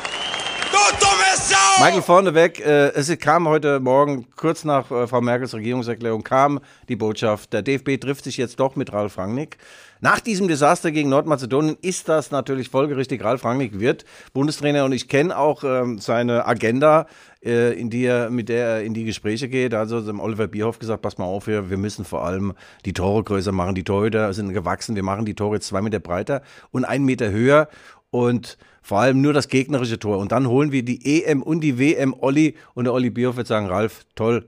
Michael 1.81 2.03
vorneweg, 2.03 2.61
äh, 2.61 2.93
es 2.95 3.19
kam 3.19 3.49
heute 3.49 3.81
Morgen, 3.81 4.27
kurz 4.37 4.65
nach 4.65 4.91
äh, 4.91 5.07
Frau 5.07 5.21
Merkels 5.21 5.55
Regierungserklärung, 5.55 6.23
kam 6.23 6.61
die 6.89 6.97
Botschaft, 6.97 7.53
der 7.53 7.63
DFB 7.63 8.01
trifft 8.01 8.25
sich 8.25 8.37
jetzt 8.37 8.61
doch 8.61 8.77
mit 8.77 8.93
Ralf 8.93 9.19
Rangnick. 9.19 9.59
Nach 10.01 10.21
diesem 10.21 10.49
Desaster 10.49 10.93
gegen 10.93 11.09
Nordmazedonien 11.09 11.77
ist 11.81 12.09
das 12.09 12.31
natürlich 12.31 12.69
folgerichtig. 12.69 13.25
Ralf 13.25 13.45
Rangnick 13.45 13.81
wird 13.81 14.05
Bundestrainer 14.35 14.85
und 14.85 14.93
ich 14.93 15.09
kenne 15.09 15.37
auch 15.37 15.65
ähm, 15.65 15.99
seine 15.99 16.47
Agenda, 16.47 17.07
äh, 17.43 17.73
in 17.73 17.91
die 17.91 18.05
er, 18.05 18.31
mit 18.31 18.49
der 18.49 18.67
er 18.67 18.83
in 18.83 18.95
die 18.95 19.05
Gespräche 19.05 19.49
geht. 19.49 19.75
Also 19.75 20.01
dem 20.01 20.21
Oliver 20.21 20.47
Bierhoff 20.47 20.79
gesagt, 20.79 21.03
pass 21.03 21.19
mal 21.19 21.25
auf, 21.25 21.47
wir, 21.47 21.71
wir 21.71 21.79
müssen 21.79 22.05
vor 22.05 22.25
allem 22.25 22.53
die 22.85 22.93
Tore 22.93 23.25
größer 23.25 23.53
machen. 23.53 23.75
Die 23.75 23.85
Torhüter 23.85 24.33
sind 24.33 24.53
gewachsen, 24.53 24.95
wir 24.95 25.03
machen 25.03 25.25
die 25.25 25.35
Tore 25.35 25.61
zwei 25.61 25.81
Meter 25.81 26.01
breiter 26.01 26.43
und 26.71 26.85
einen 26.85 27.05
Meter 27.05 27.31
höher 27.31 27.69
und 28.15 28.57
vor 28.81 29.01
allem 29.01 29.21
nur 29.21 29.33
das 29.33 29.49
gegnerische 29.49 29.99
Tor. 29.99 30.19
Und 30.19 30.31
dann 30.31 30.47
holen 30.47 30.71
wir 30.71 30.85
die 30.85 31.25
EM 31.25 31.43
und 31.43 31.63
die 31.63 31.79
WM 31.81 32.15
Olli 32.21 32.55
und 32.75 32.85
der 32.85 32.93
Olli 32.93 33.11
Bierhoff 33.11 33.37
wird 33.37 33.49
sagen, 33.49 33.67
Ralf, 33.67 34.05
toll, 34.15 34.47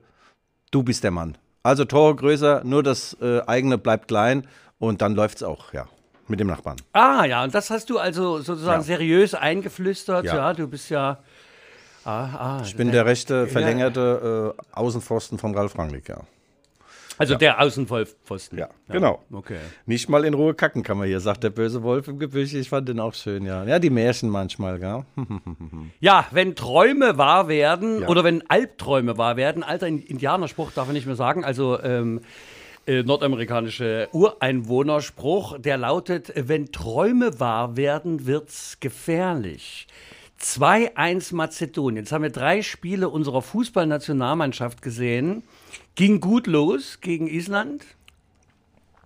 du 0.71 0.83
bist 0.83 1.03
der 1.03 1.11
Mann. 1.11 1.37
Also 1.63 1.83
Tore 1.83 2.15
größer, 2.15 2.61
nur 2.63 2.81
das 2.81 3.17
äh, 3.21 3.41
eigene 3.45 3.77
bleibt 3.77 4.07
klein 4.07 4.47
und 4.79 5.01
dann 5.01 5.15
läuft's 5.15 5.43
auch, 5.43 5.73
ja, 5.73 5.85
mit 6.29 6.39
dem 6.39 6.47
Nachbarn. 6.47 6.77
Ah 6.93 7.25
ja, 7.25 7.43
und 7.43 7.53
das 7.53 7.69
hast 7.69 7.89
du 7.89 7.97
also 7.99 8.37
sozusagen 8.39 8.81
Ja. 8.81 8.85
seriös 8.85 9.33
eingeflüstert. 9.33 10.23
Ja, 10.25 10.35
Ja. 10.35 10.53
du 10.53 10.67
bist 10.69 10.89
ja. 10.89 11.17
Ah, 12.05 12.59
ah, 12.59 12.61
Ich 12.63 12.77
bin 12.77 12.89
der 12.91 13.05
rechte, 13.05 13.47
verlängerte 13.47 14.55
äh, 14.57 14.61
Außenpfosten 14.79 15.39
von 15.39 15.53
Ralf 15.55 15.77
Rangnick, 15.77 16.07
ja. 16.07 16.21
Also 17.17 17.35
der 17.35 17.61
Außenvollpfosten. 17.61 18.59
Ja, 18.59 18.69
genau. 18.89 19.23
Okay. 19.31 19.57
Nicht 19.85 20.09
mal 20.09 20.23
in 20.25 20.33
Ruhe 20.33 20.53
kacken 20.53 20.83
kann 20.83 20.97
man 20.97 21.07
hier, 21.07 21.19
sagt 21.19 21.43
der 21.43 21.49
böse 21.49 21.83
Wolf 21.83 22.07
im 22.07 22.19
Gebüsch. 22.19 22.53
Ich 22.53 22.69
fand 22.69 22.87
den 22.89 22.99
auch 22.99 23.13
schön, 23.13 23.45
ja. 23.45 23.63
Ja, 23.63 23.79
die 23.79 23.89
Märchen 23.89 24.29
manchmal, 24.29 24.79
gell? 24.79 25.03
Ja, 25.99 26.25
wenn 26.31 26.55
Träume 26.55 27.17
wahr 27.17 27.47
werden 27.47 28.01
Ja. 28.01 28.07
oder 28.07 28.23
wenn 28.23 28.47
Albträume 28.49 29.17
wahr 29.17 29.35
werden, 29.37 29.63
alter 29.63 29.87
Indianerspruch 29.87 30.71
darf 30.71 30.87
man 30.87 30.93
nicht 30.95 31.07
mehr 31.07 31.15
sagen, 31.15 31.43
also 31.43 31.81
ähm, 31.81 32.21
äh, 32.85 33.03
nordamerikanische 33.03 34.07
Ureinwohnerspruch, 34.13 35.57
der 35.59 35.77
lautet, 35.77 36.31
wenn 36.35 36.71
Träume 36.71 37.39
wahr 37.39 37.75
werden, 37.77 38.25
wird's 38.25 38.79
gefährlich. 38.79 39.87
2-1 40.41 41.33
Mazedonien. 41.35 42.03
Jetzt 42.03 42.11
haben 42.11 42.21
wir 42.21 42.29
drei 42.29 42.61
Spiele 42.61 43.09
unserer 43.09 43.41
Fußballnationalmannschaft 43.41 44.81
gesehen. 44.81 45.43
Ging 45.97 46.19
gut 46.19 46.45
los 46.45 47.01
gegen 47.01 47.25
Island. 47.25 47.83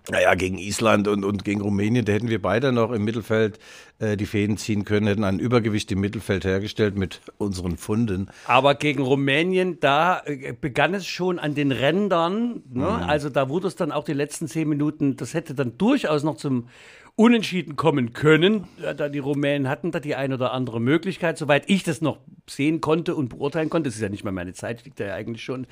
Naja, 0.10 0.34
gegen 0.34 0.58
Island 0.58 1.08
und, 1.08 1.24
und 1.24 1.46
gegen 1.46 1.62
Rumänien, 1.62 2.06
da 2.06 2.14
hätten 2.14 2.30
wir 2.30 2.42
beide 2.42 2.72
noch 2.72 2.92
im 2.92 3.04
Mittelfeld 3.04 3.60
äh, 4.00 4.18
die 4.18 4.26
Fäden 4.26 4.58
ziehen 4.58 4.84
können, 4.84 5.06
hätten 5.06 5.24
ein 5.24 5.38
Übergewicht 5.38 5.92
im 5.92 6.00
Mittelfeld 6.00 6.44
hergestellt 6.44 6.98
mit 6.98 7.22
unseren 7.38 7.78
Funden. 7.78 8.28
Aber 8.46 8.74
gegen 8.74 9.04
Rumänien, 9.04 9.80
da 9.80 10.22
äh, 10.26 10.54
begann 10.60 10.96
es 10.96 11.06
schon 11.06 11.38
an 11.38 11.54
den 11.54 11.72
Rändern. 11.72 12.64
Ne? 12.74 12.88
Also 12.88 13.30
da 13.30 13.48
wurde 13.48 13.68
es 13.68 13.76
dann 13.76 13.92
auch 13.92 14.04
die 14.04 14.14
letzten 14.14 14.48
zehn 14.48 14.68
Minuten, 14.68 15.18
das 15.18 15.36
hätte 15.36 15.54
dann 15.54 15.78
durchaus 15.78 16.24
noch 16.24 16.36
zum 16.36 16.68
Unentschieden 17.16 17.76
kommen 17.76 18.14
können. 18.14 18.68
Da 18.98 19.08
die 19.08 19.20
Rumänen 19.20 19.70
hatten 19.70 19.92
da 19.92 20.00
die 20.00 20.16
eine 20.16 20.36
oder 20.36 20.52
andere 20.54 20.82
Möglichkeit, 20.82 21.38
soweit 21.38 21.70
ich 21.70 21.84
das 21.84 22.02
noch 22.02 22.18
sehen 22.50 22.82
konnte 22.82 23.14
und 23.14 23.30
beurteilen 23.30 23.70
konnte. 23.70 23.90
Das 23.90 23.96
ist 23.96 24.02
ja 24.02 24.10
nicht 24.10 24.24
mal 24.24 24.32
meine 24.32 24.54
Zeit, 24.54 24.80
ich 24.80 24.86
liege 24.86 24.96
da 24.96 25.06
ja 25.06 25.14
eigentlich 25.14 25.44
schon 25.44 25.68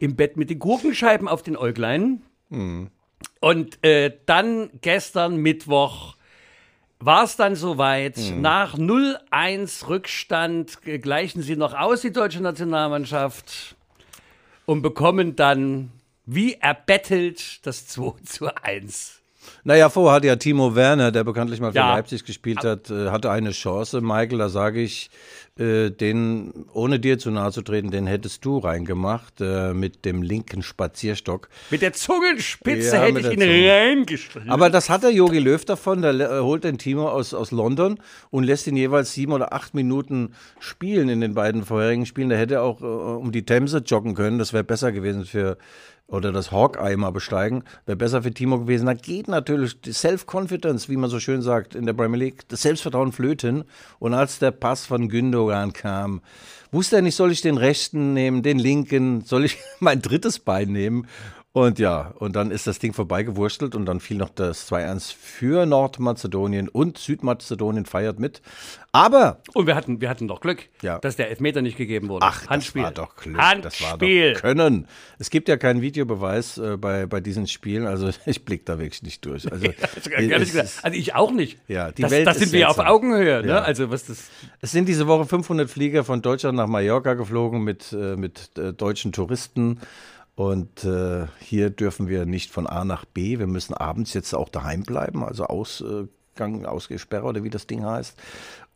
im 0.00 0.16
Bett 0.16 0.36
mit 0.36 0.50
den 0.50 0.58
Gurkenscheiben 0.58 1.28
auf 1.28 1.42
den 1.42 1.56
Äuglein. 1.56 2.22
Und 3.40 3.84
äh, 3.84 4.12
dann 4.26 4.70
gestern 4.80 5.36
Mittwoch 5.36 6.16
war 6.98 7.24
es 7.24 7.36
dann 7.36 7.54
soweit. 7.54 8.16
Nach 8.40 8.76
0-1 8.76 9.88
Rückstand 9.88 10.78
äh, 10.84 10.98
gleichen 10.98 11.42
sie 11.42 11.56
noch 11.56 11.74
aus, 11.74 12.02
die 12.02 12.12
deutsche 12.12 12.40
Nationalmannschaft, 12.40 13.76
und 14.66 14.82
bekommen 14.82 15.34
dann, 15.34 15.92
wie 16.26 16.54
erbettelt, 16.54 17.64
das 17.66 17.86
2 17.86 18.20
zu 18.24 18.54
1. 18.54 19.22
Naja, 19.64 19.88
vorher 19.88 20.16
hatte 20.16 20.26
ja 20.26 20.36
Timo 20.36 20.74
Werner, 20.74 21.10
der 21.12 21.24
bekanntlich 21.24 21.60
mal 21.60 21.72
für 21.72 21.78
Ja. 21.78 21.94
Leipzig 21.94 22.24
gespielt 22.24 22.64
hat, 22.64 22.90
äh, 22.90 23.08
hatte 23.10 23.30
eine 23.30 23.50
Chance. 23.52 24.00
Michael, 24.00 24.38
da 24.38 24.48
sage 24.48 24.80
ich, 24.80 25.10
äh, 25.58 25.90
den, 25.90 26.66
ohne 26.72 27.00
dir 27.00 27.18
zu 27.18 27.30
nahe 27.30 27.50
zu 27.50 27.62
treten, 27.62 27.90
den 27.90 28.06
hättest 28.06 28.44
du 28.44 28.58
reingemacht 28.58 29.40
äh, 29.40 29.74
mit 29.74 30.04
dem 30.04 30.22
linken 30.22 30.62
Spazierstock. 30.62 31.48
Mit 31.70 31.82
der 31.82 31.92
Zungenspitze 31.92 32.96
Ja, 32.96 33.02
hätte 33.02 33.20
ich 33.20 33.30
ihn 33.32 33.42
reingestrichen. 33.42 34.50
Aber 34.50 34.70
das 34.70 34.88
hat 34.88 35.02
der 35.02 35.12
Jogi 35.12 35.38
Löw 35.38 35.64
davon, 35.64 36.02
der 36.02 36.44
holt 36.44 36.64
den 36.64 36.78
Timo 36.78 37.08
aus, 37.08 37.34
aus 37.34 37.50
London 37.50 37.98
und 38.30 38.44
lässt 38.44 38.66
ihn 38.66 38.76
jeweils 38.76 39.12
sieben 39.12 39.32
oder 39.32 39.52
acht 39.52 39.74
Minuten 39.74 40.34
spielen 40.60 41.08
in 41.08 41.20
den 41.20 41.34
beiden 41.34 41.64
vorherigen 41.64 42.06
Spielen. 42.06 42.28
Der 42.28 42.38
hätte 42.38 42.62
auch 42.62 42.80
äh, 42.80 42.84
um 42.84 43.32
die 43.32 43.44
Themse 43.44 43.78
joggen 43.78 44.14
können, 44.14 44.38
das 44.38 44.52
wäre 44.52 44.64
besser 44.64 44.92
gewesen 44.92 45.24
für, 45.24 45.58
oder 46.08 46.32
das 46.32 46.50
Hawkeye 46.50 46.96
mal 46.96 47.10
besteigen, 47.10 47.64
wäre 47.84 47.96
besser 47.96 48.22
für 48.22 48.32
Timo 48.32 48.60
gewesen. 48.60 48.86
Da 48.86 48.94
geht 48.94 49.28
natürlich 49.28 49.80
die 49.80 49.92
Self-Confidence, 49.92 50.88
wie 50.88 50.96
man 50.96 51.10
so 51.10 51.20
schön 51.20 51.42
sagt 51.42 51.74
in 51.74 51.84
der 51.84 51.92
Premier 51.92 52.18
League, 52.18 52.48
das 52.48 52.62
Selbstvertrauen 52.62 53.12
flöten. 53.12 53.64
Und 53.98 54.14
als 54.14 54.38
der 54.38 54.50
Pass 54.50 54.86
von 54.86 55.08
Gündogan 55.08 55.74
kam, 55.74 56.22
wusste 56.72 56.96
er 56.96 57.02
nicht, 57.02 57.14
soll 57.14 57.30
ich 57.30 57.42
den 57.42 57.58
rechten 57.58 58.14
nehmen, 58.14 58.42
den 58.42 58.58
linken, 58.58 59.20
soll 59.20 59.44
ich 59.44 59.58
mein 59.80 60.00
drittes 60.00 60.38
Bein 60.38 60.72
nehmen? 60.72 61.06
Und 61.58 61.80
ja, 61.80 62.12
und 62.20 62.36
dann 62.36 62.52
ist 62.52 62.68
das 62.68 62.78
Ding 62.78 62.92
vorbeigewurstelt 62.92 63.74
und 63.74 63.84
dann 63.86 63.98
fiel 63.98 64.16
noch 64.16 64.28
das 64.28 64.70
2-1 64.70 65.12
für 65.12 65.66
Nordmazedonien 65.66 66.68
und 66.68 66.98
Südmazedonien 66.98 67.84
feiert 67.84 68.20
mit. 68.20 68.40
Aber, 68.92 69.40
Und 69.54 69.66
wir 69.66 69.74
hatten, 69.74 70.00
wir 70.00 70.08
hatten 70.08 70.28
doch 70.28 70.40
Glück, 70.40 70.68
Ja. 70.82 70.98
dass 71.00 71.16
der 71.16 71.30
Elfmeter 71.30 71.60
nicht 71.60 71.76
gegeben 71.76 72.08
wurde. 72.08 72.24
ach, 72.24 72.46
Handspiel. 72.46 72.82
das 72.82 72.96
war 72.96 73.06
doch 73.06 73.16
Glück, 73.16 73.36
das 73.62 73.80
war 73.82 73.90
Handspiel. 73.90 74.32
doch 74.34 74.40
Können. 74.40 74.86
Es 75.18 75.30
gibt 75.30 75.48
ja 75.48 75.56
keinen 75.56 75.82
Videobeweis 75.82 76.58
äh, 76.58 76.76
bei, 76.76 77.06
bei 77.06 77.20
diesen 77.20 77.48
Spielen, 77.48 77.86
also 77.88 78.10
ich 78.26 78.44
blick 78.44 78.64
da 78.64 78.78
wirklich 78.78 79.02
nicht 79.02 79.24
durch. 79.26 79.50
Also, 79.50 79.66
es, 79.66 80.54
ist- 80.54 80.84
also 80.84 80.96
ich 80.96 81.14
auch 81.16 81.32
nicht. 81.32 81.58
Ja, 81.66 81.90
die 81.90 82.02
das, 82.02 82.10
Welt 82.12 82.26
das 82.28 82.38
sind 82.38 82.52
wir 82.52 82.68
auf 82.70 82.76
seltsam. 82.76 82.94
Augenhöhe. 82.94 83.42
Ne? 83.42 83.48
Ja. 83.48 83.58
Also 83.62 83.90
was 83.90 84.06
das. 84.06 84.28
es 84.60 84.70
sind 84.70 84.88
diese 84.88 85.08
Woche 85.08 85.26
500 85.26 85.68
Flieger 85.68 86.04
von 86.04 86.22
Deutschland 86.22 86.56
nach 86.56 86.68
Mallorca 86.68 87.14
geflogen 87.14 87.64
mit, 87.64 87.92
äh, 87.92 88.16
mit 88.16 88.56
äh, 88.56 88.72
deutschen 88.72 89.10
Touristen. 89.12 89.80
Und 90.38 90.84
äh, 90.84 91.26
hier 91.40 91.68
dürfen 91.70 92.06
wir 92.08 92.24
nicht 92.24 92.52
von 92.52 92.68
A 92.68 92.84
nach 92.84 93.04
B. 93.04 93.40
Wir 93.40 93.48
müssen 93.48 93.74
abends 93.74 94.14
jetzt 94.14 94.32
auch 94.34 94.48
daheim 94.48 94.84
bleiben, 94.84 95.24
also 95.24 95.42
Ausgang, 95.46 96.64
Ausgesperre 96.64 97.24
oder 97.24 97.42
wie 97.42 97.50
das 97.50 97.66
Ding 97.66 97.84
heißt. 97.84 98.16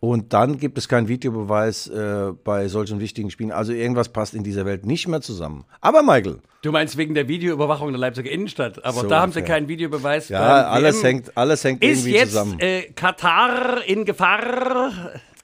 Und 0.01 0.33
dann 0.33 0.59
gibt 0.59 0.77
es 0.77 0.89
keinen 0.89 1.07
Videobeweis 1.07 1.87
äh, 1.87 2.33
bei 2.43 2.67
solchen 2.67 2.99
wichtigen 2.99 3.31
Spielen. 3.31 3.53
Also 3.53 3.73
irgendwas 3.73 4.09
passt 4.09 4.35
in 4.35 4.43
dieser 4.43 4.67
Welt 4.67 4.85
nicht 4.85 5.07
mehr 5.07 5.21
zusammen. 5.21 5.65
Aber 5.81 6.03
Michael, 6.03 6.41
Du 6.63 6.73
meinst 6.73 6.97
wegen 6.97 7.15
der 7.15 7.29
Videoüberwachung 7.29 7.87
in 7.89 7.93
der 7.93 8.01
Leipziger 8.01 8.31
Innenstadt, 8.31 8.85
aber 8.85 9.03
So 9.03 9.07
da 9.09 9.21
haben 9.21 9.31
sie 9.31 9.43
keinen 9.43 9.69
Videobeweis. 9.69 10.31
ja, 10.31 10.67
alles 10.67 10.97
WM. 10.97 11.05
hängt, 11.05 11.37
alles 11.37 11.63
hängt 11.63 11.85
Ist 11.85 11.99
irgendwie 12.01 12.15
jetzt 12.19 12.31
zusammen. 12.31 12.59
äh, 12.59 12.83
Katar 12.97 13.85
in 13.87 14.05
Gefahr? 14.05 14.91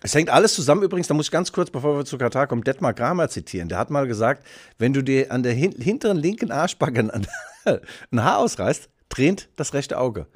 Es 0.01 0.15
hängt 0.15 0.31
alles 0.31 0.55
zusammen. 0.55 0.83
Übrigens, 0.83 1.09
da 1.09 1.15
muss 1.15 1.27
ich 1.27 1.33
ganz 1.33 1.53
kurz, 1.53 1.71
bevor 1.71 1.97
wir 1.97 2.05
zu 2.05 2.19
Katar 2.19 2.47
kommen, 2.47 2.63
Detmar 2.63 2.95
Kramer 2.95 3.29
zitieren. 3.29 3.69
Der 3.69 3.79
hat 3.79 3.91
mal 3.91 4.07
gesagt, 4.07 4.47
wenn 4.79 4.93
du 4.93 5.03
dir 5.03 5.33
an 5.33 5.43
der 5.43 5.53
hin 5.53 5.75
hinteren 5.79 6.17
linken 6.17 6.53
Arschbacke 6.53 7.01
ein, 8.13 8.25
Haar 8.25 8.39
ausreißt, 8.39 8.89
tränt 9.09 9.49
das 9.57 9.75
rechte 9.75 9.99
Auge. 9.99 10.27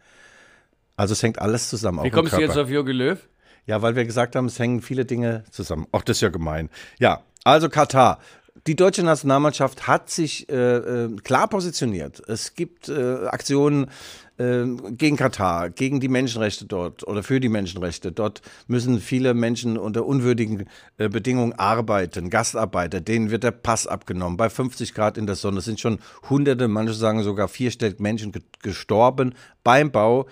Also 0.96 1.12
es 1.12 1.22
hängt 1.22 1.38
alles 1.38 1.68
zusammen. 1.68 2.02
Wie 2.02 2.10
kommst 2.10 2.32
du 2.32 2.40
jetzt 2.40 2.58
auf 2.58 2.68
Jogi 2.68 2.92
Löw? 2.92 3.18
Ja, 3.66 3.80
weil 3.80 3.94
wir 3.94 4.04
gesagt 4.04 4.34
haben, 4.34 4.46
es 4.46 4.58
hängen 4.58 4.82
viele 4.82 5.04
Dinge 5.04 5.44
zusammen. 5.50 5.86
Auch 5.92 6.02
das 6.02 6.16
ist 6.16 6.20
ja 6.20 6.28
gemein. 6.28 6.68
Ja, 6.98 7.22
also 7.44 7.68
Katar. 7.68 8.18
Die 8.66 8.76
deutsche 8.76 9.02
Nationalmannschaft 9.02 9.86
hat 9.86 10.10
sich 10.10 10.48
äh, 10.48 10.54
äh, 10.54 11.16
klar 11.24 11.48
positioniert. 11.48 12.22
Es 12.28 12.54
gibt 12.54 12.88
äh, 12.88 13.26
Aktionen 13.26 13.90
gegen 14.38 15.16
Katar, 15.16 15.70
gegen 15.70 16.00
die 16.00 16.08
Menschenrechte 16.08 16.64
dort 16.64 17.06
oder 17.06 17.22
für 17.22 17.38
die 17.38 17.48
Menschenrechte. 17.48 18.12
Dort 18.12 18.42
müssen 18.66 19.00
viele 19.00 19.34
Menschen 19.34 19.76
unter 19.76 20.06
unwürdigen 20.06 20.66
äh, 20.98 21.08
Bedingungen 21.08 21.52
arbeiten. 21.52 22.30
Gastarbeiter, 22.30 23.00
denen 23.00 23.30
wird 23.30 23.44
der 23.44 23.50
Pass 23.50 23.86
abgenommen. 23.86 24.36
Bei 24.36 24.48
50 24.48 24.94
Grad 24.94 25.18
in 25.18 25.26
der 25.26 25.36
Sonne 25.36 25.60
sind 25.60 25.80
schon 25.80 25.98
hunderte, 26.30 26.68
manche 26.68 26.94
sagen 26.94 27.22
sogar 27.22 27.48
vierstellig 27.48 28.00
Menschen 28.00 28.32
ge 28.32 28.42
gestorben 28.62 29.34
beim 29.64 29.90
Bau 29.90 30.26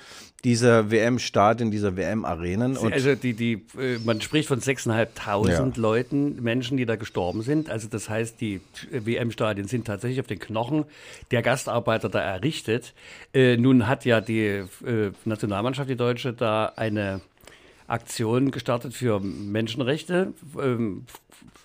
dieser 0.45 0.90
WM-Stadien, 0.90 1.71
dieser 1.71 1.97
WM-Arenen. 1.97 2.76
Also 2.78 3.14
die, 3.14 3.35
die, 3.35 3.52
äh, 3.78 3.99
man 4.04 4.21
spricht 4.21 4.49
von 4.49 4.61
6.500 4.61 5.49
Ja. 5.50 5.71
Leuten, 5.76 6.42
Menschen, 6.42 6.76
die 6.76 6.87
da 6.87 6.97
gestorben 6.97 7.42
sind. 7.42 7.69
Also 7.69 7.88
das 7.88 8.09
heißt, 8.09 8.40
die 8.40 8.61
WM-Stadien 8.90 9.69
sind 9.69 9.87
tatsächlich 9.87 10.21
auf 10.21 10.26
den 10.26 10.38
Knochen 10.38 10.85
der 11.30 11.42
Gastarbeiter 11.42 12.09
da 12.09 12.21
errichtet. 12.21 12.95
Äh, 13.35 13.57
nun 13.59 13.87
hat 13.90 14.04
ja 14.06 14.20
die 14.20 14.64
äh, 14.87 15.12
Nationalmannschaft, 15.25 15.90
die 15.90 15.97
Deutsche, 15.97 16.32
da 16.32 16.73
eine 16.76 17.20
Aktion 17.87 18.50
gestartet 18.50 18.94
für 18.94 19.20
Menschenrechte. 19.20 20.32
Ähm, 20.59 21.04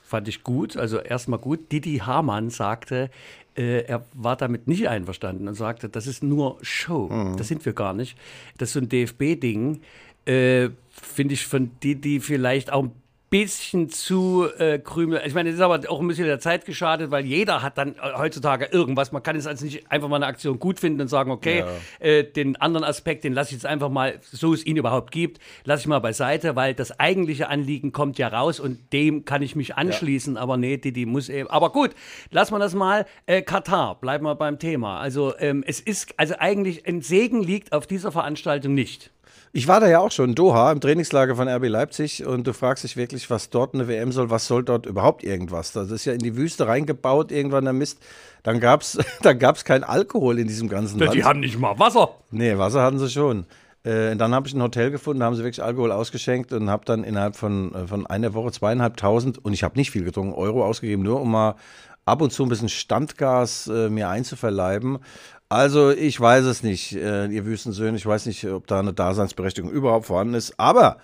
fand 0.03 0.27
ich 0.27 0.43
gut, 0.43 0.75
also 0.75 0.99
erstmal 0.99 1.39
gut. 1.39 1.71
Didi 1.71 1.99
Hamann 1.99 2.49
sagte, 2.49 3.09
äh, 3.55 3.83
er 3.85 4.05
war 4.13 4.35
damit 4.35 4.67
nicht 4.67 4.89
einverstanden 4.89 5.47
und 5.47 5.55
sagte, 5.55 5.87
das 5.87 6.07
ist 6.07 6.23
nur 6.23 6.57
Show. 6.61 7.07
Das 7.37 7.47
sind 7.47 7.65
wir 7.65 7.73
gar 7.73 7.93
nicht. 7.93 8.17
Das 8.57 8.69
ist 8.69 8.73
so 8.73 8.79
ein 8.79 8.89
DFB-Ding. 8.89 9.81
Äh, 10.25 10.69
Finde 10.89 11.33
ich 11.33 11.45
von 11.45 11.71
Didi 11.81 12.19
vielleicht 12.19 12.71
auch 12.71 12.83
ein 12.83 12.91
bisschen 13.29 13.89
zu 13.89 14.47
äh, 14.59 14.79
krümel. 14.79 15.21
Ich 15.25 15.33
meine, 15.33 15.49
das 15.49 15.57
ist 15.57 15.63
aber 15.63 15.81
auch 15.89 15.99
ein 15.99 16.07
bisschen 16.07 16.25
der 16.25 16.39
Zeit 16.39 16.65
geschadet, 16.65 17.11
weil 17.11 17.25
jeder 17.25 17.61
hat 17.61 17.77
dann 17.77 17.95
äh, 17.95 18.17
heutzutage 18.17 18.65
irgendwas. 18.65 19.11
Man 19.11 19.23
kann 19.23 19.35
jetzt 19.35 19.47
also 19.47 19.65
nicht 19.65 19.91
einfach 19.91 20.07
mal 20.07 20.17
eine 20.17 20.27
Aktion 20.27 20.59
gut 20.59 20.79
finden 20.79 21.01
und 21.01 21.07
sagen, 21.07 21.31
okay, 21.31 21.63
äh, 21.99 22.23
den 22.23 22.55
anderen 22.57 22.83
Aspekt, 22.83 23.23
den 23.23 23.33
lasse 23.33 23.49
ich 23.49 23.53
jetzt 23.53 23.65
einfach 23.65 23.89
mal, 23.89 24.19
so 24.21 24.53
es 24.53 24.65
ihn 24.65 24.77
überhaupt 24.77 25.11
gibt, 25.11 25.39
lasse 25.63 25.81
ich 25.81 25.87
mal 25.87 25.99
beiseite, 25.99 26.55
weil 26.55 26.73
das 26.73 26.99
eigentliche 26.99 27.49
Anliegen 27.49 27.91
kommt 27.91 28.17
ja 28.17 28.27
raus 28.27 28.59
und 28.59 28.93
dem 28.93 29.25
kann 29.25 29.41
ich 29.41 29.55
mich 29.55 29.75
anschließen. 29.75 30.37
Aber 30.37 30.57
nee, 30.57 30.77
die, 30.77 30.93
die 30.93 31.05
muss 31.05 31.29
eben. 31.29 31.49
Aber 31.49 31.71
gut, 31.71 31.91
lassen 32.29 32.53
wir 32.53 32.59
das 32.59 32.75
mal. 32.75 33.05
Äh, 33.25 33.41
Katar, 33.41 33.95
bleiben 33.99 34.25
wir 34.25 34.35
beim 34.35 34.59
Thema. 34.59 34.99
Also 34.99 35.33
ähm, 35.39 35.63
es 35.65 35.79
ist, 35.79 36.13
also 36.17 36.35
eigentlich 36.37 36.87
ein 36.87 37.01
Segen 37.01 37.41
liegt 37.41 37.73
auf 37.73 37.87
dieser 37.87 38.11
Veranstaltung 38.11 38.73
nicht. 38.73 39.11
Ich 39.57 39.69
war 39.69 39.79
da 39.79 39.87
ja 39.87 39.99
auch 39.99 40.11
schon 40.11 40.31
in 40.31 40.35
Doha 40.35 40.69
im 40.73 40.81
Trainingslager 40.81 41.37
von 41.37 41.47
RB 41.47 41.69
Leipzig 41.69 42.25
und 42.25 42.45
du 42.45 42.51
fragst 42.51 42.83
dich 42.83 42.97
wirklich, 42.97 43.29
was 43.29 43.49
dort 43.49 43.73
eine 43.73 43.87
WM 43.87 44.11
soll, 44.11 44.29
was 44.29 44.47
soll 44.47 44.65
dort 44.65 44.85
überhaupt 44.85 45.23
irgendwas? 45.23 45.71
Das 45.71 45.91
ist 45.91 46.03
ja 46.03 46.11
in 46.11 46.19
die 46.19 46.35
Wüste 46.35 46.67
reingebaut, 46.67 47.31
irgendwann 47.31 47.63
der 47.63 47.71
Mist. 47.71 47.99
Dann 48.43 48.59
gab's, 48.59 48.97
da 49.21 49.31
gab's 49.31 49.63
kein 49.63 49.85
Alkohol 49.85 50.39
in 50.39 50.49
diesem 50.49 50.67
ganzen 50.67 50.99
Land. 50.99 51.13
Die 51.13 51.23
haben 51.23 51.39
nicht 51.39 51.57
mal 51.57 51.79
Wasser. 51.79 52.15
Nee, 52.31 52.57
Wasser 52.57 52.81
hatten 52.83 52.99
sie 52.99 53.09
schon. 53.09 53.45
Äh, 53.85 54.17
dann 54.17 54.35
habe 54.35 54.45
ich 54.45 54.53
ein 54.53 54.61
Hotel 54.61 54.91
gefunden, 54.91 55.21
da 55.21 55.27
haben 55.27 55.35
sie 55.35 55.43
wirklich 55.45 55.63
Alkohol 55.63 55.93
ausgeschenkt 55.93 56.51
und 56.51 56.69
habe 56.69 56.83
dann 56.83 57.05
innerhalb 57.05 57.37
von, 57.37 57.73
äh, 57.73 57.87
von 57.87 58.05
einer 58.05 58.33
Woche 58.33 58.51
zweieinhalbtausend, 58.51 59.37
und 59.37 59.53
ich 59.53 59.63
habe 59.63 59.77
nicht 59.77 59.89
viel 59.89 60.03
getrunken, 60.03 60.33
Euro 60.33 60.65
ausgegeben, 60.65 61.01
nur 61.03 61.21
um 61.21 61.31
mal 61.31 61.55
ab 62.03 62.21
und 62.21 62.31
zu 62.31 62.43
ein 62.43 62.49
bisschen 62.49 62.69
Standgas 62.69 63.67
äh, 63.67 63.89
mir 63.89 64.09
einzuverleiben. 64.09 64.99
Also 65.49 65.91
ich 65.91 66.19
weiß 66.19 66.45
es 66.45 66.63
nicht, 66.63 66.93
äh, 66.93 67.27
ihr 67.27 67.45
Wüstensöhne, 67.45 67.97
ich 67.97 68.05
weiß 68.05 68.25
nicht, 68.25 68.45
ob 68.45 68.65
da 68.67 68.79
eine 68.79 68.93
Daseinsberechtigung 68.93 69.69
überhaupt 69.69 70.07
vorhanden 70.07 70.33
ist, 70.33 70.59
aber 70.59 70.97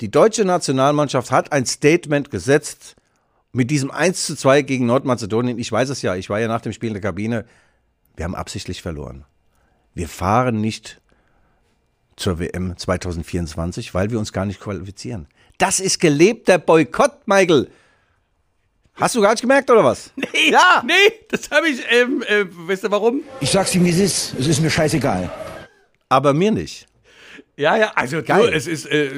die 0.00 0.10
deutsche 0.10 0.44
Nationalmannschaft 0.44 1.30
hat 1.30 1.52
ein 1.52 1.64
Statement 1.64 2.30
gesetzt 2.30 2.96
mit 3.52 3.70
diesem 3.70 3.90
1 3.90 4.26
zu 4.26 4.36
2 4.36 4.62
gegen 4.62 4.84
Nordmazedonien. 4.84 5.58
Ich 5.58 5.72
weiß 5.72 5.88
es 5.88 6.02
ja, 6.02 6.14
ich 6.14 6.28
war 6.28 6.38
ja 6.38 6.48
nach 6.48 6.60
dem 6.60 6.74
Spiel 6.74 6.88
in 6.88 6.94
der 6.94 7.02
Kabine. 7.02 7.46
Wir 8.14 8.26
haben 8.26 8.34
absichtlich 8.34 8.82
verloren. 8.82 9.24
Wir 9.94 10.08
fahren 10.08 10.60
nicht 10.60 11.00
zur 12.16 12.38
WM 12.38 12.76
2024, 12.76 13.94
weil 13.94 14.10
wir 14.10 14.18
uns 14.18 14.34
gar 14.34 14.44
nicht 14.44 14.60
qualifizieren. 14.60 15.26
Das 15.56 15.80
ist 15.80 16.00
gelebter 16.00 16.58
Boykott, 16.58 17.26
Michael. 17.26 17.70
Hast 18.96 19.14
du 19.14 19.20
gar 19.20 19.30
nicht 19.32 19.42
gemerkt, 19.42 19.70
oder 19.70 19.84
was? 19.84 20.10
Nee, 20.16 20.26
Ja. 20.50 20.82
nee, 20.86 20.94
das 21.28 21.50
habe 21.50 21.68
ich, 21.68 21.80
ähm, 21.90 22.22
äh, 22.26 22.44
weißt 22.50 22.84
du 22.84 22.90
warum? 22.90 23.22
Ich 23.40 23.50
sag's 23.50 23.74
ihm, 23.74 23.84
wie 23.84 23.90
es 23.90 23.98
ist. 23.98 24.34
Es 24.38 24.46
ist 24.46 24.60
mir 24.60 24.70
scheißegal. 24.70 25.30
Aber 26.08 26.32
mir 26.32 26.50
nicht. 26.50 26.86
Ja, 27.58 27.74
ja, 27.76 27.92
also 27.94 28.22
Geil. 28.22 28.50
Du, 28.50 28.52
es 28.54 28.66
ist, 28.66 28.84
äh, 28.86 29.10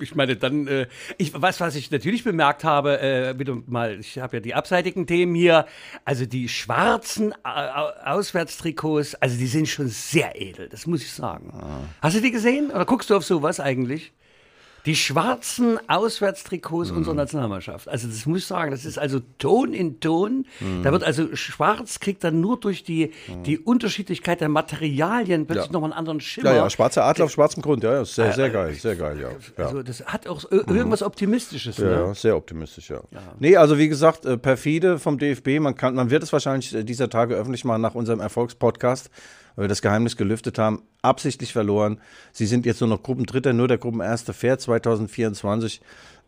ich 0.00 0.14
meine, 0.14 0.36
dann, 0.36 0.68
äh, 0.68 0.86
ich 1.18 1.32
was, 1.34 1.58
was 1.60 1.74
ich 1.74 1.90
natürlich 1.90 2.22
bemerkt 2.22 2.62
habe, 2.62 3.00
äh, 3.00 3.36
wieder 3.38 3.56
mal, 3.66 3.98
ich 3.98 4.18
habe 4.20 4.36
ja 4.36 4.40
die 4.40 4.54
abseitigen 4.54 5.04
Themen 5.06 5.34
hier, 5.34 5.66
also 6.04 6.24
die 6.24 6.48
schwarzen 6.48 7.34
Auswärtstrikots, 7.44 9.16
also 9.16 9.36
die 9.36 9.48
sind 9.48 9.68
schon 9.68 9.88
sehr 9.88 10.40
edel, 10.40 10.68
das 10.68 10.86
muss 10.86 11.02
ich 11.02 11.10
sagen. 11.12 11.52
Hast 12.00 12.16
du 12.16 12.20
die 12.20 12.30
gesehen 12.30 12.70
oder 12.70 12.84
guckst 12.84 13.10
du 13.10 13.16
auf 13.16 13.24
sowas 13.24 13.58
eigentlich? 13.58 14.12
Die 14.84 14.96
schwarzen 14.96 15.78
Auswärtstrikots 15.88 16.90
unserer 16.90 17.14
Nationalmannschaft. 17.14 17.88
Also 17.88 18.08
das 18.08 18.26
muss 18.26 18.38
ich 18.40 18.46
sagen, 18.46 18.72
das 18.72 18.84
ist 18.84 18.98
also 18.98 19.20
Ton 19.38 19.72
in 19.72 20.00
Ton. 20.00 20.44
Da 20.82 20.90
wird 20.90 21.04
also 21.04 21.36
schwarz 21.36 22.00
kriegt 22.00 22.24
dann 22.24 22.40
nur 22.40 22.58
durch 22.58 22.82
die, 22.82 23.12
die 23.46 23.58
Unterschiedlichkeit 23.60 24.40
der 24.40 24.48
Materialien 24.48 25.46
plötzlich 25.46 25.66
Ja. 25.66 25.72
nochmal 25.72 25.90
einen 25.92 25.98
anderen 25.98 26.20
Schimmer. 26.20 26.50
Ja, 26.50 26.56
ja, 26.56 26.70
schwarzer 26.70 27.04
Adler 27.04 27.26
auf 27.26 27.30
schwarzem 27.30 27.62
Grund, 27.62 27.84
ja, 27.84 27.92
ja, 27.94 28.04
sehr, 28.04 28.32
sehr 28.32 28.50
geil, 28.50 28.74
sehr 28.74 28.96
geil, 28.96 29.20
ja. 29.20 29.28
ja. 29.56 29.64
Also 29.66 29.82
das 29.84 30.04
hat 30.04 30.26
auch 30.26 30.42
ir- 30.50 30.68
irgendwas 30.68 31.02
Optimistisches. 31.02 31.76
Ja, 31.78 31.84
Ne? 31.84 31.90
ja, 31.92 32.14
sehr 32.14 32.36
optimistisch, 32.36 32.90
ja. 32.90 33.00
Nee, 33.38 33.56
also 33.56 33.78
wie 33.78 33.88
gesagt, 33.88 34.24
äh, 34.26 34.36
perfide 34.36 34.98
vom 34.98 35.16
DFB, 35.18 35.60
man 35.60 35.76
kann, 35.76 35.94
man 35.94 36.10
wird 36.10 36.22
es 36.24 36.32
wahrscheinlich 36.32 36.74
äh, 36.74 36.82
dieser 36.84 37.08
Tage 37.08 37.34
öffentlich 37.36 37.64
machen 37.64 37.82
nach 37.82 37.94
unserem 37.94 38.18
Erfolgspodcast. 38.20 39.10
Weil 39.56 39.64
wir 39.64 39.68
das 39.68 39.82
Geheimnis 39.82 40.16
gelüftet 40.16 40.58
haben, 40.58 40.82
absichtlich 41.02 41.52
verloren. 41.52 42.00
Sie 42.32 42.46
sind 42.46 42.66
jetzt 42.66 42.80
nur 42.80 42.88
noch 42.88 43.02
Gruppendritter, 43.02 43.52
nur 43.52 43.68
der 43.68 43.78
Gruppenerste 43.78 44.32
fährt 44.32 44.60
2024 44.60 45.80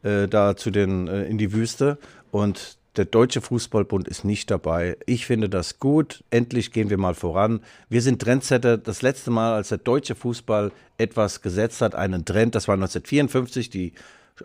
äh, 0.02 0.28
da 0.28 0.56
zu 0.56 0.70
den 0.70 1.08
äh, 1.08 1.24
in 1.24 1.38
die 1.38 1.52
Wüste 1.52 1.98
und 2.30 2.78
der 2.96 3.06
Deutsche 3.06 3.40
Fußballbund 3.40 4.06
ist 4.06 4.24
nicht 4.24 4.52
dabei. 4.52 4.96
Ich 5.04 5.26
finde 5.26 5.48
das 5.48 5.80
gut. 5.80 6.22
Endlich 6.30 6.70
gehen 6.70 6.90
wir 6.90 6.98
mal 6.98 7.14
voran. 7.14 7.60
Wir 7.88 8.02
sind 8.02 8.22
Trendsetter. 8.22 8.78
Das 8.78 9.02
letzte 9.02 9.32
Mal, 9.32 9.54
als 9.54 9.70
der 9.70 9.78
deutsche 9.78 10.14
Fußball 10.14 10.70
etwas 10.96 11.42
gesetzt 11.42 11.80
hat, 11.80 11.96
einen 11.96 12.24
Trend, 12.24 12.54
das 12.54 12.68
war 12.68 12.74
1954, 12.74 13.68
die 13.68 13.94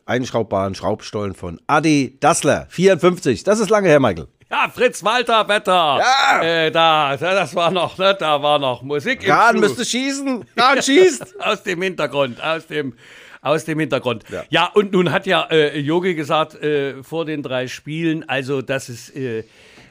einschraubbaren 0.05 0.73
Schraubstollen 0.73 1.35
von 1.35 1.61
Adi 1.67 2.17
Dassler. 2.19 2.65
54. 2.69 3.43
Das 3.43 3.59
ist 3.59 3.69
lange 3.69 3.87
her, 3.87 3.99
Michael. 3.99 4.27
Ja, 4.51 4.67
Fritz 4.73 5.03
Walter 5.03 5.47
Wetter. 5.47 5.99
Ja. 5.99 6.41
Äh, 6.41 6.71
da, 6.71 7.15
da, 7.15 7.33
das 7.35 7.53
war 7.53 7.69
noch, 7.69 7.97
ne, 7.99 8.15
da 8.19 8.41
war 8.41 8.57
noch 8.57 8.81
Musik. 8.81 9.21
im 9.21 9.29
Kahn 9.29 9.59
müsste 9.59 9.85
schießen. 9.85 10.43
Kahn 10.55 10.81
schießt. 10.81 11.39
aus 11.39 11.61
dem 11.63 11.81
Hintergrund, 11.81 12.41
aus 12.43 12.65
dem 12.65 12.93
aus 13.41 13.63
dem 13.65 13.79
Hintergrund. 13.79 14.23
Ja. 14.29 14.43
Ja, 14.49 14.65
und 14.73 14.91
nun 14.91 15.11
hat 15.11 15.25
ja 15.25 15.47
äh, 15.49 15.81
gesagt 16.15 16.55
äh, 16.55 17.03
vor 17.03 17.25
den 17.25 17.41
drei 17.43 17.67
Spielen, 17.67 18.27
also 18.27 18.61
das 18.61 18.89
ist 18.89 19.15
äh, 19.15 19.43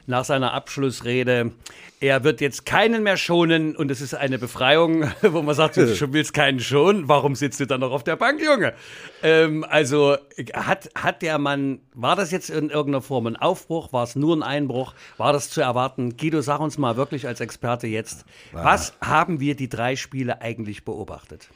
nach 0.09 0.25
seiner 0.25 0.53
Abschlussrede, 0.53 1.51
er 2.01 2.23
wird 2.23 2.41
jetzt 2.41 2.65
keinen 2.65 3.03
mehr 3.03 3.17
schonen 3.17 3.75
und 3.75 3.91
es 3.91 4.01
ist 4.01 4.15
eine 4.15 4.39
Befreiung, 4.39 5.11
wo 5.21 5.41
man 5.41 5.53
sagt, 5.53 5.77
du 5.77 5.83
willst 6.13 6.33
keinen 6.33 6.59
schonen, 6.59 7.07
warum 7.07 7.35
sitzt 7.35 7.59
du 7.59 7.67
dann 7.67 7.81
noch 7.81 7.91
auf 7.91 8.03
der 8.03 8.15
Bank, 8.15 8.41
Junge? 8.41 8.73
Ähm, 9.21 9.63
also 9.69 10.17
hat, 10.53 10.89
hat 10.95 11.21
der 11.21 11.37
Mann, 11.37 11.79
war 11.93 12.15
das 12.15 12.31
jetzt 12.31 12.49
in 12.49 12.69
irgendeiner 12.69 13.01
Form 13.01 13.27
ein 13.27 13.35
Aufbruch, 13.35 13.93
war 13.93 14.03
es 14.03 14.15
nur 14.15 14.35
ein 14.35 14.43
Einbruch, 14.43 14.93
war 15.17 15.31
das 15.31 15.49
zu 15.49 15.61
erwarten? 15.61 16.17
Guido, 16.17 16.41
sag 16.41 16.59
uns 16.59 16.77
mal 16.77 16.97
wirklich 16.97 17.27
als 17.27 17.39
Experte 17.39 17.87
jetzt, 17.87 18.25
was 18.51 18.93
haben 19.01 19.39
wir 19.39 19.55
die 19.55 19.69
drei 19.69 19.95
Spiele 19.95 20.41
eigentlich 20.41 20.85
beobachtet? 20.85 21.49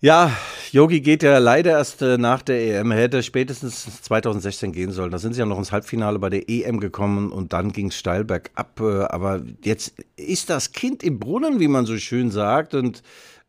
Ja, 0.00 0.30
Yogi 0.72 1.00
geht 1.00 1.22
ja 1.22 1.38
leider 1.38 1.70
erst 1.70 2.02
äh, 2.02 2.18
nach 2.18 2.42
der 2.42 2.80
EM. 2.80 2.90
Hätte 2.90 3.22
spätestens 3.22 4.02
2016 4.02 4.72
gehen 4.72 4.92
sollen. 4.92 5.10
Da 5.10 5.16
sind 5.16 5.32
sie 5.32 5.40
ja 5.40 5.46
noch 5.46 5.56
ins 5.56 5.72
Halbfinale 5.72 6.18
bei 6.18 6.28
der 6.28 6.50
EM 6.50 6.80
gekommen 6.80 7.32
und 7.32 7.54
dann 7.54 7.72
ging 7.72 7.88
es 7.88 7.96
steil 7.96 8.22
bergab. 8.22 8.78
Äh, 8.78 9.04
aber 9.04 9.42
jetzt 9.64 9.94
ist 10.16 10.50
das 10.50 10.72
Kind 10.72 11.02
im 11.02 11.18
Brunnen, 11.18 11.60
wie 11.60 11.68
man 11.68 11.86
so 11.86 11.96
schön 11.96 12.30
sagt. 12.30 12.74
Und 12.74 13.02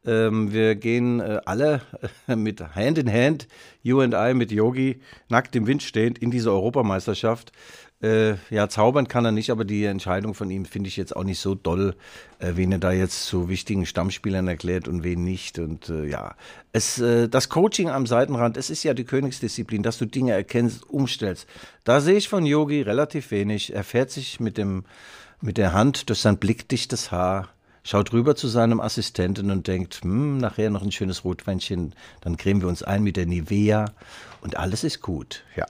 ähm, 0.06 0.54
wir 0.54 0.76
gehen 0.76 1.20
äh, 1.20 1.42
alle 1.44 1.82
äh, 2.30 2.38
mit 2.38 2.62
Hand 2.62 2.98
in 2.98 3.12
Hand, 3.12 3.50
you 3.84 4.00
and 4.00 4.14
I, 4.14 4.34
mit 4.34 4.50
Yogi, 4.54 5.02
nackt 5.28 5.54
im 5.58 5.68
Wind 5.68 5.84
stehend, 5.84 6.18
in 6.18 6.32
diese 6.32 6.52
Europameisterschaft. 6.52 7.52
Äh, 8.00 8.36
ja, 8.52 8.70
zaubern 8.70 9.08
kann 9.08 9.26
er 9.26 9.32
nicht, 9.32 9.50
aber 9.50 9.66
die 9.66 9.86
Entscheidung 9.86 10.36
von 10.36 10.52
ihm 10.52 10.66
finde 10.66 10.88
ich 10.88 10.98
jetzt 10.98 11.16
auch 11.16 11.24
nicht 11.24 11.40
so 11.40 11.56
doll, 11.56 11.96
äh, 12.38 12.52
wen 12.54 12.72
er 12.72 12.78
da 12.78 12.92
jetzt 12.92 13.26
zu 13.26 13.50
wichtigen 13.50 13.88
Stammspielern 13.88 14.48
erklärt 14.48 14.88
und 14.88 15.04
wen 15.04 15.24
nicht. 15.24 15.58
Und 15.58 15.90
äh, 15.90 16.06
ja, 16.06 16.36
es, 16.74 17.00
äh, 17.00 17.28
das 17.28 17.50
Coaching 17.50 17.90
am 17.90 18.06
Seitenrand, 18.06 18.56
es 18.56 18.70
ist 18.70 18.84
ja 18.84 18.94
die 18.94 19.04
Königsdisziplin, 19.04 19.82
dass 19.82 19.98
du 19.98 20.06
Dinge 20.06 20.34
erkennst, 20.34 20.88
umstellst. 20.88 21.48
Da 21.86 22.00
sehe 22.00 22.18
ich 22.18 22.30
von 22.30 22.46
Yogi 22.46 22.84
relativ 22.84 23.32
wenig. 23.32 23.74
Er 23.74 23.84
fährt 23.84 24.12
sich 24.12 24.40
mit, 24.40 24.60
dem, 24.60 24.86
mit 25.42 25.58
der 25.58 25.74
Hand 25.74 26.10
durch 26.10 26.20
sein 26.20 26.38
blickdichtes 26.38 27.12
Haar, 27.12 27.50
schaut 27.82 28.14
rüber 28.14 28.36
zu 28.36 28.48
seinem 28.48 28.80
Assistenten 28.80 29.50
und 29.50 29.66
denkt, 29.66 30.02
hm, 30.04 30.38
nachher 30.38 30.70
noch 30.70 30.84
ein 30.84 30.92
schönes 30.92 31.24
Rotweinchen, 31.24 31.96
dann 32.22 32.38
cremen 32.38 32.62
wir 32.62 32.68
uns 32.68 32.84
ein 32.84 33.02
mit 33.02 33.18
der 33.18 33.26
Nivea 33.26 33.86
und 34.42 34.56
alles 34.56 34.84
ist 34.84 35.02
gut. 35.02 35.44
Ja. 35.56 35.66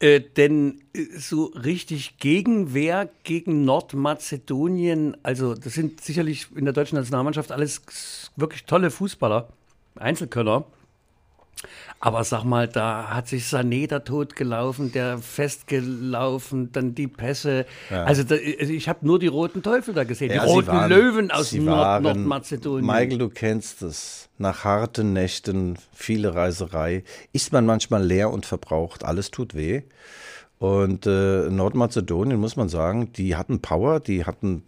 Äh, 0.00 0.20
denn 0.20 0.80
äh, 0.92 1.18
so 1.18 1.46
richtig 1.46 2.18
Gegenwehr 2.18 3.08
gegen 3.22 3.64
Nordmazedonien, 3.64 5.16
also 5.22 5.54
das 5.54 5.74
sind 5.74 6.00
sicherlich 6.00 6.48
in 6.54 6.64
der 6.64 6.74
deutschen 6.74 6.96
Nationalmannschaft 6.96 7.52
alles 7.52 8.30
wirklich 8.36 8.64
tolle 8.64 8.90
Fußballer, 8.90 9.48
Einzelkönner. 9.96 10.64
Aber 12.00 12.22
sag 12.24 12.44
mal, 12.44 12.68
da 12.68 13.08
hat 13.10 13.28
sich 13.28 13.44
Sané 13.44 13.86
da 13.88 14.00
totgelaufen, 14.00 14.92
der 14.92 15.18
festgelaufen, 15.18 16.70
dann 16.72 16.94
die 16.94 17.06
Pässe. 17.08 17.66
Also, 17.90 18.22
da, 18.24 18.34
also 18.34 18.72
ich 18.72 18.88
habe 18.88 19.06
nur 19.06 19.18
die 19.18 19.26
roten 19.26 19.62
Teufel 19.62 19.94
da 19.94 20.04
gesehen, 20.04 20.30
Ja, 20.32 20.44
die 20.44 20.50
roten 20.50 20.68
waren- 20.68 20.90
Löwen 20.90 21.30
aus 21.30 21.52
Nord 21.52 22.02
Nordmazedonien. 22.02 22.86
Michael, 22.86 23.18
du 23.18 23.28
kennst 23.28 23.82
es. 23.82 24.28
Nach 24.36 24.64
harten 24.64 25.12
Nächten, 25.12 25.76
viele 25.92 26.34
Reiserei, 26.34 27.04
ist 27.32 27.52
man 27.52 27.66
manchmal 27.66 28.04
leer 28.04 28.30
und 28.30 28.46
verbraucht. 28.46 29.04
Alles 29.04 29.30
tut 29.30 29.54
weh. 29.54 29.82
Und 30.58 31.06
äh, 31.06 31.50
Nordmazedonien, 31.50 32.38
muss 32.40 32.56
man 32.56 32.68
sagen, 32.68 33.12
die 33.12 33.36
hatten 33.36 33.60
Power, 33.60 34.00
die 34.00 34.24
hatten, 34.24 34.62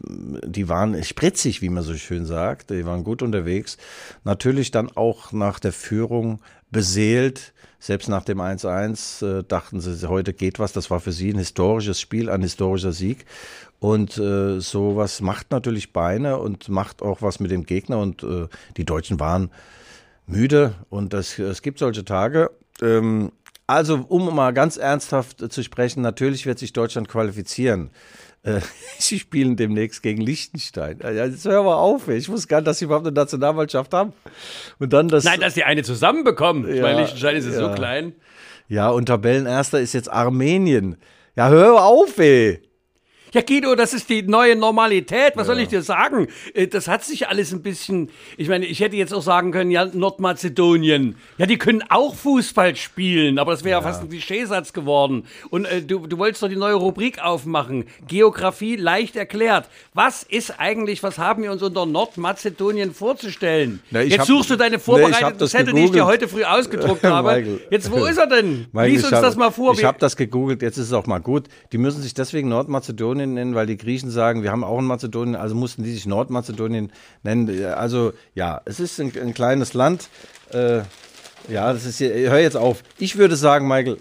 die 0.44 0.68
waren 0.68 1.02
spritzig, 1.02 1.62
wie 1.62 1.68
man 1.70 1.84
so 1.84 1.94
schön 1.94 2.26
sagt, 2.26 2.70
die 2.70 2.84
waren 2.84 3.02
gut 3.02 3.22
unterwegs. 3.22 3.78
Natürlich 4.24 4.70
dann 4.72 4.94
auch 4.94 5.32
nach 5.32 5.58
der 5.58 5.72
Führung 5.72 6.40
beseelt. 6.70 7.52
Selbst 7.78 8.08
nach 8.08 8.24
dem 8.24 8.40
1-1 8.40 9.40
äh, 9.40 9.44
dachten 9.44 9.80
sie, 9.80 10.08
heute 10.08 10.32
geht 10.32 10.58
was. 10.58 10.72
Das 10.72 10.90
war 10.90 11.00
für 11.00 11.12
sie 11.12 11.30
ein 11.30 11.38
historisches 11.38 12.00
Spiel, 12.00 12.30
ein 12.30 12.42
historischer 12.42 12.92
Sieg. 12.92 13.26
Und 13.78 14.16
äh, 14.18 14.60
sowas 14.60 15.20
macht 15.20 15.50
natürlich 15.50 15.92
Beine 15.92 16.38
und 16.38 16.68
macht 16.68 17.02
auch 17.02 17.22
was 17.22 17.38
mit 17.38 17.50
dem 17.50 17.64
Gegner. 17.64 17.98
Und 17.98 18.22
äh, 18.22 18.48
die 18.76 18.84
Deutschen 18.84 19.20
waren 19.20 19.50
müde 20.26 20.74
und 20.90 21.12
das, 21.12 21.38
es 21.38 21.62
gibt 21.62 21.78
solche 21.78 22.04
Tage. 22.04 22.50
Ähm, 22.82 23.30
also, 23.68 24.04
um 24.08 24.34
mal 24.34 24.52
ganz 24.52 24.76
ernsthaft 24.76 25.52
zu 25.52 25.62
sprechen, 25.62 26.00
natürlich 26.00 26.46
wird 26.46 26.58
sich 26.58 26.72
Deutschland 26.72 27.08
qualifizieren. 27.08 27.90
Äh, 28.46 28.60
sie 28.98 29.18
spielen 29.18 29.56
demnächst 29.56 30.02
gegen 30.02 30.22
Liechtenstein. 30.22 31.00
Ja, 31.02 31.10
Jetzt 31.26 31.44
hör 31.44 31.62
mal 31.64 31.74
auf, 31.74 32.08
ey. 32.08 32.16
ich 32.16 32.28
wusste 32.28 32.48
gar 32.48 32.58
nicht, 32.60 32.68
dass 32.68 32.78
sie 32.78 32.86
überhaupt 32.86 33.06
eine 33.06 33.14
Nationalmannschaft 33.14 33.92
haben. 33.92 34.12
Und 34.78 34.92
dann 34.92 35.08
das. 35.08 35.24
Nein, 35.24 35.40
dass 35.40 35.54
die 35.54 35.64
eine 35.64 35.82
zusammenbekommen. 35.82 36.68
Ich 36.68 36.76
Ja, 36.76 36.82
meine, 36.82 37.00
Liechtenstein 37.00 37.36
ist 37.36 37.46
ja 37.46 37.52
so 37.52 37.72
klein. 37.74 38.14
ja, 38.68 38.88
und 38.88 39.06
Tabellenerster 39.06 39.80
ist 39.80 39.92
jetzt 39.92 40.10
Armenien. 40.10 40.96
Ja, 41.36 41.48
hör 41.50 41.84
auf, 41.84 42.18
ey. 42.18 42.62
Ja, 43.36 43.42
Guido, 43.42 43.74
das 43.74 43.92
ist 43.92 44.08
die 44.08 44.22
neue 44.22 44.56
Normalität. 44.56 45.32
Was 45.34 45.46
soll 45.48 45.58
ich 45.58 45.68
dir 45.68 45.82
sagen? 45.82 46.26
Äh, 46.54 46.68
Das 46.68 46.88
hat 46.88 47.04
sich 47.04 47.28
alles 47.28 47.52
ein 47.52 47.60
bisschen. 47.60 48.08
Ich 48.38 48.48
meine, 48.48 48.64
ich 48.64 48.80
hätte 48.80 48.96
jetzt 48.96 49.12
auch 49.12 49.20
sagen 49.20 49.52
können, 49.52 49.70
ja, 49.70 49.84
Nordmazedonien. 49.84 51.16
Ja, 51.36 51.44
die 51.44 51.58
können 51.58 51.84
auch 51.90 52.14
Fußball 52.14 52.76
spielen, 52.76 53.38
aber 53.38 53.52
das 53.52 53.62
wäre 53.62 53.80
ja. 53.80 53.86
fast 53.86 54.00
ein 54.00 54.08
Klischeesatz 54.08 54.72
geworden. 54.72 55.24
Und 55.50 55.66
äh, 55.66 55.82
du, 55.82 56.06
du 56.06 56.16
wolltest 56.16 56.42
doch 56.42 56.48
die 56.48 56.56
neue 56.56 56.76
Rubrik 56.76 57.22
aufmachen. 57.22 57.84
Geografie 58.08 58.76
leicht 58.76 59.16
erklärt. 59.16 59.68
Was 59.92 60.22
ist 60.22 60.58
eigentlich, 60.58 61.02
was 61.02 61.18
haben 61.18 61.42
wir 61.42 61.52
uns 61.52 61.62
unter 61.62 61.84
Nordmazedonien 61.84 62.94
vorzustellen? 62.94 63.80
Na, 63.90 64.00
jetzt 64.00 64.20
hab- 64.20 64.26
suchst 64.26 64.48
du 64.48 64.56
deine 64.56 64.76
Nee, 64.76 64.76
ich 64.76 64.80
hab 64.80 64.84
vorbereitete 64.84 65.38
das 65.40 65.50
Zettel, 65.50 65.74
die 65.74 65.84
ich 65.84 65.90
dir 65.90 66.06
heute 66.06 66.26
früh 66.26 66.44
ausgedruckt 66.44 67.04
habe. 67.04 67.60
Jetzt, 67.70 67.90
wo 67.92 68.06
ist 68.06 68.16
er 68.16 68.28
denn? 68.28 68.66
Michael, 68.72 68.92
Lies 68.92 69.04
uns 69.04 69.12
hab- 69.12 69.20
das 69.20 69.36
mal 69.36 69.50
vor. 69.50 69.74
Ich 69.74 69.84
habe 69.84 69.98
das 69.98 70.16
gegoogelt, 70.16 70.62
jetzt 70.62 70.78
ist 70.78 70.86
es 70.86 70.92
auch 70.94 71.06
mal 71.06 71.18
gut. 71.18 71.48
Die 71.72 71.76
müssen 71.78 72.00
sich 72.00 72.14
deswegen 72.14 72.48
Nordmazedonien 72.48 73.25
nennen, 73.34 73.54
weil 73.54 73.66
die 73.66 73.76
Griechen 73.76 74.10
sagen, 74.10 74.42
wir 74.42 74.50
haben 74.50 74.64
auch 74.64 74.78
ein 74.78 74.84
Mazedonien, 74.84 75.36
also 75.36 75.54
mussten 75.54 75.82
die 75.82 75.92
sich 75.92 76.06
Nordmazedonien 76.06 76.92
nennen. 77.22 77.64
Also 77.64 78.12
ja, 78.34 78.60
es 78.64 78.80
ist 78.80 79.00
ein, 79.00 79.12
ein 79.20 79.34
kleines 79.34 79.74
Land. 79.74 80.08
Äh, 80.52 80.82
ja, 81.48 81.72
das 81.72 81.84
ist 81.84 81.98
hier, 81.98 82.12
hör 82.30 82.38
jetzt 82.38 82.56
auf. 82.56 82.82
Ich 82.98 83.16
würde 83.16 83.36
sagen, 83.36 83.68
Michael, 83.68 83.98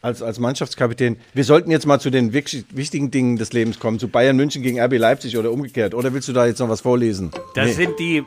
als, 0.00 0.22
als 0.22 0.38
Mannschaftskapitän, 0.38 1.16
wir 1.34 1.44
sollten 1.44 1.70
jetzt 1.70 1.86
mal 1.86 1.98
zu 2.00 2.10
den 2.10 2.32
wichtigen 2.32 3.10
Dingen 3.10 3.36
des 3.36 3.52
Lebens 3.52 3.78
kommen, 3.80 3.98
zu 3.98 4.08
Bayern 4.08 4.36
München 4.36 4.62
gegen 4.62 4.80
RB 4.80 4.96
Leipzig 4.98 5.36
oder 5.36 5.50
umgekehrt. 5.50 5.94
Oder 5.94 6.12
willst 6.14 6.28
du 6.28 6.32
da 6.32 6.46
jetzt 6.46 6.60
noch 6.60 6.68
was 6.68 6.80
vorlesen? 6.82 7.30
Das 7.54 7.66
Nee. 7.66 7.72
sind 7.72 7.98
die 7.98 8.22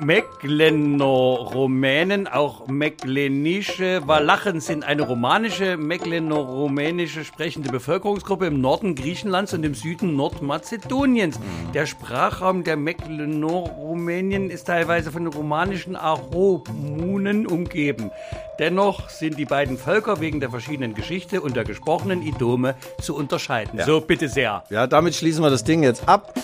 Mecklenno-Rumänen, 0.00 2.26
auch 2.26 2.66
mecklenische 2.68 4.02
Walachen 4.06 4.60
sind 4.60 4.84
eine 4.84 5.02
romanische, 5.02 5.76
mecklenno-rumänische 5.76 7.24
sprechende 7.24 7.70
Bevölkerungsgruppe 7.70 8.46
im 8.46 8.60
Norden 8.60 8.94
Griechenlands 8.94 9.54
und 9.54 9.64
im 9.64 9.74
Süden 9.74 10.16
Nordmazedoniens. 10.16 11.38
Der 11.74 11.86
Sprachraum 11.86 12.64
der 12.64 12.76
Mecklenno-Rumänien 12.76 14.50
ist 14.50 14.64
teilweise 14.64 15.12
von 15.12 15.24
den 15.24 15.32
romanischen 15.32 15.96
Aromunen 15.96 17.46
umgeben. 17.46 18.10
Dennoch 18.58 19.08
sind 19.08 19.38
die 19.38 19.44
beiden 19.44 19.78
Völker 19.78 20.20
wegen 20.20 20.40
der 20.40 20.50
verschiedenen 20.50 20.94
Geschichte 20.94 21.40
und 21.40 21.54
der 21.54 21.62
gesprochenen 21.62 22.22
Idome 22.22 22.74
zu 23.00 23.14
unterscheiden. 23.14 23.80
So, 23.86 24.00
bitte 24.00 24.28
sehr. 24.28 24.64
Ja, 24.68 24.88
damit 24.88 25.14
schließen 25.14 25.44
wir 25.44 25.50
das 25.50 25.62
Ding 25.62 25.84
jetzt 25.84 26.08
ab. 26.08 26.34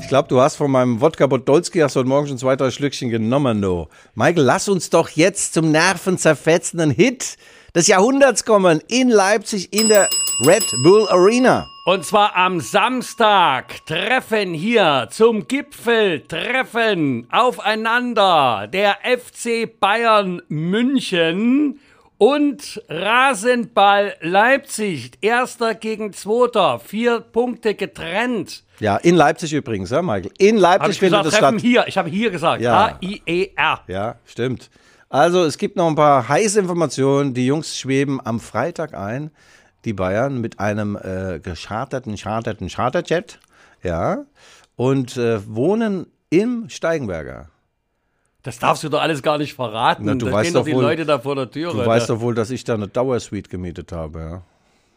Ich 0.00 0.06
glaube, 0.06 0.28
du 0.28 0.40
hast 0.40 0.54
von 0.54 0.70
meinem 0.70 1.00
Wodka 1.00 1.26
Podolski 1.26 1.80
hast 1.80 1.96
heute 1.96 2.08
Morgen 2.08 2.28
schon 2.28 2.38
zwei, 2.38 2.54
drei 2.54 2.70
Schlückchen 2.70 3.10
genommen, 3.10 3.58
no. 3.58 3.88
Michael, 4.14 4.44
lass 4.44 4.68
uns 4.68 4.88
doch 4.90 5.08
jetzt 5.08 5.54
zum 5.54 5.72
nervenzerfetzenden 5.72 6.92
Hit 6.92 7.38
des 7.74 7.88
Jahrhunderts 7.88 8.44
kommen 8.44 8.80
in 8.88 9.08
Leipzig 9.08 9.72
in 9.72 9.88
der 9.88 10.08
Red 10.46 10.64
Bull 10.84 11.08
Arena. 11.08 11.66
Und 11.86 12.04
zwar 12.04 12.34
am 12.36 12.60
Samstag 12.60 13.84
treffen 13.86 14.54
hier 14.54 15.08
zum 15.10 15.46
Gipfeltreffen 15.48 17.26
aufeinander 17.30 18.68
der 18.72 18.98
FC 19.02 19.68
Bayern 19.78 20.40
München 20.48 21.80
Und 22.16 22.80
Rasenball 22.88 24.14
Leipzig, 24.20 25.12
erster 25.20 25.74
gegen 25.74 26.12
zweiter, 26.12 26.78
vier 26.78 27.20
Punkte 27.20 27.74
getrennt. 27.74 28.62
Ja, 28.78 28.96
in 28.96 29.16
Leipzig 29.16 29.52
übrigens, 29.52 29.90
ja, 29.90 30.00
Michael. 30.00 30.30
In 30.38 30.56
Leipzig 30.56 30.92
ich 30.92 30.98
findet 31.00 31.24
gesagt, 31.24 31.42
treffen 31.42 31.58
statt. 31.58 31.68
hier. 31.68 31.84
Ich 31.88 31.98
habe 31.98 32.08
hier 32.08 32.30
gesagt. 32.30 32.62
Ja. 32.62 32.92
H-I-E-R. 32.92 33.80
Ja, 33.88 34.14
stimmt. 34.24 34.70
Also 35.14 35.44
es 35.44 35.58
gibt 35.58 35.76
noch 35.76 35.86
ein 35.86 35.94
paar 35.94 36.28
heiße 36.28 36.58
Informationen. 36.58 37.34
Die 37.34 37.46
Jungs 37.46 37.78
schweben 37.78 38.20
am 38.24 38.40
Freitag 38.40 38.94
ein, 38.94 39.30
die 39.84 39.92
Bayern, 39.92 40.40
mit 40.40 40.58
einem 40.58 40.96
äh, 40.96 41.38
gescharterten, 41.38 42.16
charterten 42.16 42.68
Charterjet. 42.68 43.38
Ja. 43.84 44.24
Und 44.74 45.16
äh, 45.16 45.38
wohnen 45.46 46.08
im 46.30 46.68
Steigenberger. 46.68 47.48
Das 48.42 48.58
darfst 48.58 48.82
du 48.82 48.88
doch 48.88 49.00
alles 49.00 49.22
gar 49.22 49.38
nicht 49.38 49.54
verraten. 49.54 50.04
Na, 50.04 50.16
du 50.16 50.26
da 50.26 50.32
weißt 50.32 50.52
doch 50.52 50.62
doch 50.62 50.66
die 50.66 50.74
wohl- 50.74 50.82
Leute 50.82 51.06
da 51.06 51.20
vor 51.20 51.36
der 51.36 51.48
Tür. 51.48 51.70
Du 51.70 51.78
Alter. 51.78 51.90
weißt 51.92 52.10
doch 52.10 52.18
wohl, 52.20 52.34
dass 52.34 52.50
ich 52.50 52.64
da 52.64 52.74
eine 52.74 52.88
Dauersuite 52.88 53.48
gemietet 53.48 53.92
habe, 53.92 54.18
ja. 54.18 54.42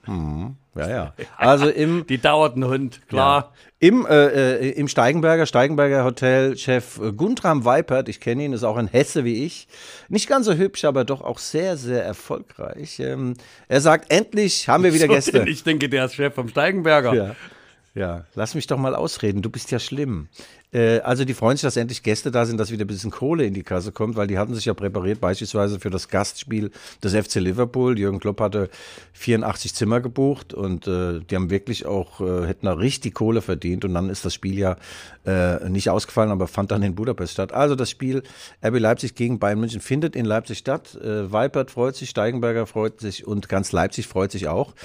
Mhm. 0.07 0.55
Ja, 0.75 0.89
ja. 0.89 1.13
Also 1.37 1.67
im, 1.67 2.05
Die 2.07 2.17
dauert 2.19 2.55
ein 2.55 2.65
Hund, 2.65 3.01
klar. 3.07 3.53
Im, 3.79 4.05
äh, 4.07 4.27
äh, 4.55 4.69
Im 4.71 4.87
Steigenberger, 4.87 5.45
Steigenberger 5.45 6.03
Hotel-Chef 6.03 6.99
äh, 6.99 7.11
Guntram 7.13 7.63
Weipert, 7.63 8.09
ich 8.09 8.19
kenne 8.19 8.43
ihn, 8.43 8.53
ist 8.53 8.63
auch 8.63 8.77
ein 8.77 8.87
Hesse 8.87 9.23
wie 9.23 9.45
ich. 9.45 9.67
Nicht 10.09 10.27
ganz 10.27 10.47
so 10.47 10.53
hübsch, 10.53 10.85
aber 10.85 11.05
doch 11.05 11.21
auch 11.21 11.37
sehr, 11.37 11.77
sehr 11.77 12.03
erfolgreich. 12.03 12.99
Ähm, 12.99 13.35
er 13.67 13.81
sagt, 13.81 14.11
endlich 14.11 14.67
haben 14.67 14.83
wir 14.83 14.93
wieder 14.95 15.07
So, 15.07 15.13
Gäste. 15.13 15.45
Ich 15.47 15.63
denke, 15.63 15.89
der 15.89 16.05
ist 16.05 16.15
Chef 16.15 16.33
vom 16.33 16.49
Steigenberger. 16.49 17.13
Ja. 17.13 17.35
Ja, 17.97 18.25
lass 18.35 18.53
mich 18.53 18.67
doch 18.67 18.77
mal 18.77 18.93
ausreden, 18.93 19.41
du 19.41 19.49
bist 19.49 19.71
ja 19.71 19.79
schlimm. 19.79 20.27
Äh, 20.71 20.99
also 20.99 21.25
die 21.25 21.33
freuen 21.33 21.57
sich, 21.57 21.63
dass 21.63 21.77
endlich 21.77 22.03
Gäste 22.03 22.29
da 22.29 22.45
sind, 22.45 22.59
dass 22.59 22.69
wieder 22.69 22.85
ein 22.85 22.87
bisschen 22.87 23.09
Kohle 23.09 23.43
in 23.43 23.55
die 23.55 23.63
Kasse 23.63 23.91
kommt, 23.91 24.15
weil 24.15 24.27
die 24.27 24.37
hatten 24.37 24.53
sich 24.53 24.65
ja 24.65 24.75
präpariert, 24.75 25.19
beispielsweise 25.19 25.79
für 25.79 25.89
das 25.89 26.07
Gastspiel 26.07 26.69
des 27.03 27.15
FC 27.15 27.35
Liverpool. 27.35 27.97
Jürgen 27.97 28.19
Klopp 28.19 28.39
hatte 28.39 28.69
84 29.13 29.73
Zimmer 29.73 29.99
gebucht 29.99 30.53
und 30.53 30.85
äh, 30.85 31.21
die 31.21 31.35
haben 31.35 31.49
wirklich 31.49 31.87
auch, 31.87 32.21
äh, 32.21 32.45
hätten 32.45 32.67
da 32.67 32.73
richtig 32.73 33.15
Kohle 33.15 33.41
verdient 33.41 33.83
und 33.83 33.95
dann 33.95 34.11
ist 34.11 34.25
das 34.25 34.33
Spiel 34.35 34.59
ja 34.59 34.77
äh, 35.25 35.67
nicht 35.67 35.89
ausgefallen, 35.89 36.29
aber 36.29 36.47
fand 36.47 36.69
dann 36.69 36.83
in 36.83 36.93
Budapest 36.93 37.33
statt. 37.33 37.51
Also 37.51 37.73
das 37.73 37.89
Spiel 37.89 38.21
RB 38.63 38.77
Leipzig 38.77 39.15
gegen 39.15 39.39
Bayern 39.39 39.59
München 39.59 39.81
findet 39.81 40.15
in 40.15 40.25
Leipzig 40.25 40.59
statt. 40.59 40.93
Äh, 41.01 41.31
Weipert 41.31 41.71
freut 41.71 41.95
sich, 41.95 42.11
Steigenberger 42.11 42.67
freut 42.67 42.99
sich 42.99 43.25
und 43.25 43.49
ganz 43.49 43.71
Leipzig 43.71 44.07
freut 44.07 44.31
sich 44.31 44.47
auch 44.47 44.75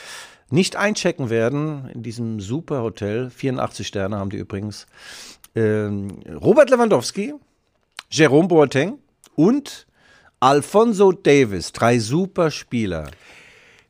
nicht 0.52 0.76
einchecken 0.76 1.30
werden 1.30 1.90
in 1.94 2.02
diesem 2.02 2.40
super 2.40 2.82
Hotel. 2.82 3.30
84 3.30 3.86
Sterne 3.86 4.18
haben 4.18 4.30
die 4.30 4.36
übrigens. 4.36 4.86
Ähm, 5.54 6.20
Robert 6.40 6.70
Lewandowski, 6.70 7.34
Jerome 8.10 8.48
Boateng 8.48 8.98
und 9.34 9.86
Alfonso 10.40 11.12
Davis, 11.12 11.72
drei 11.72 11.98
super 11.98 12.50
Spieler. 12.50 13.10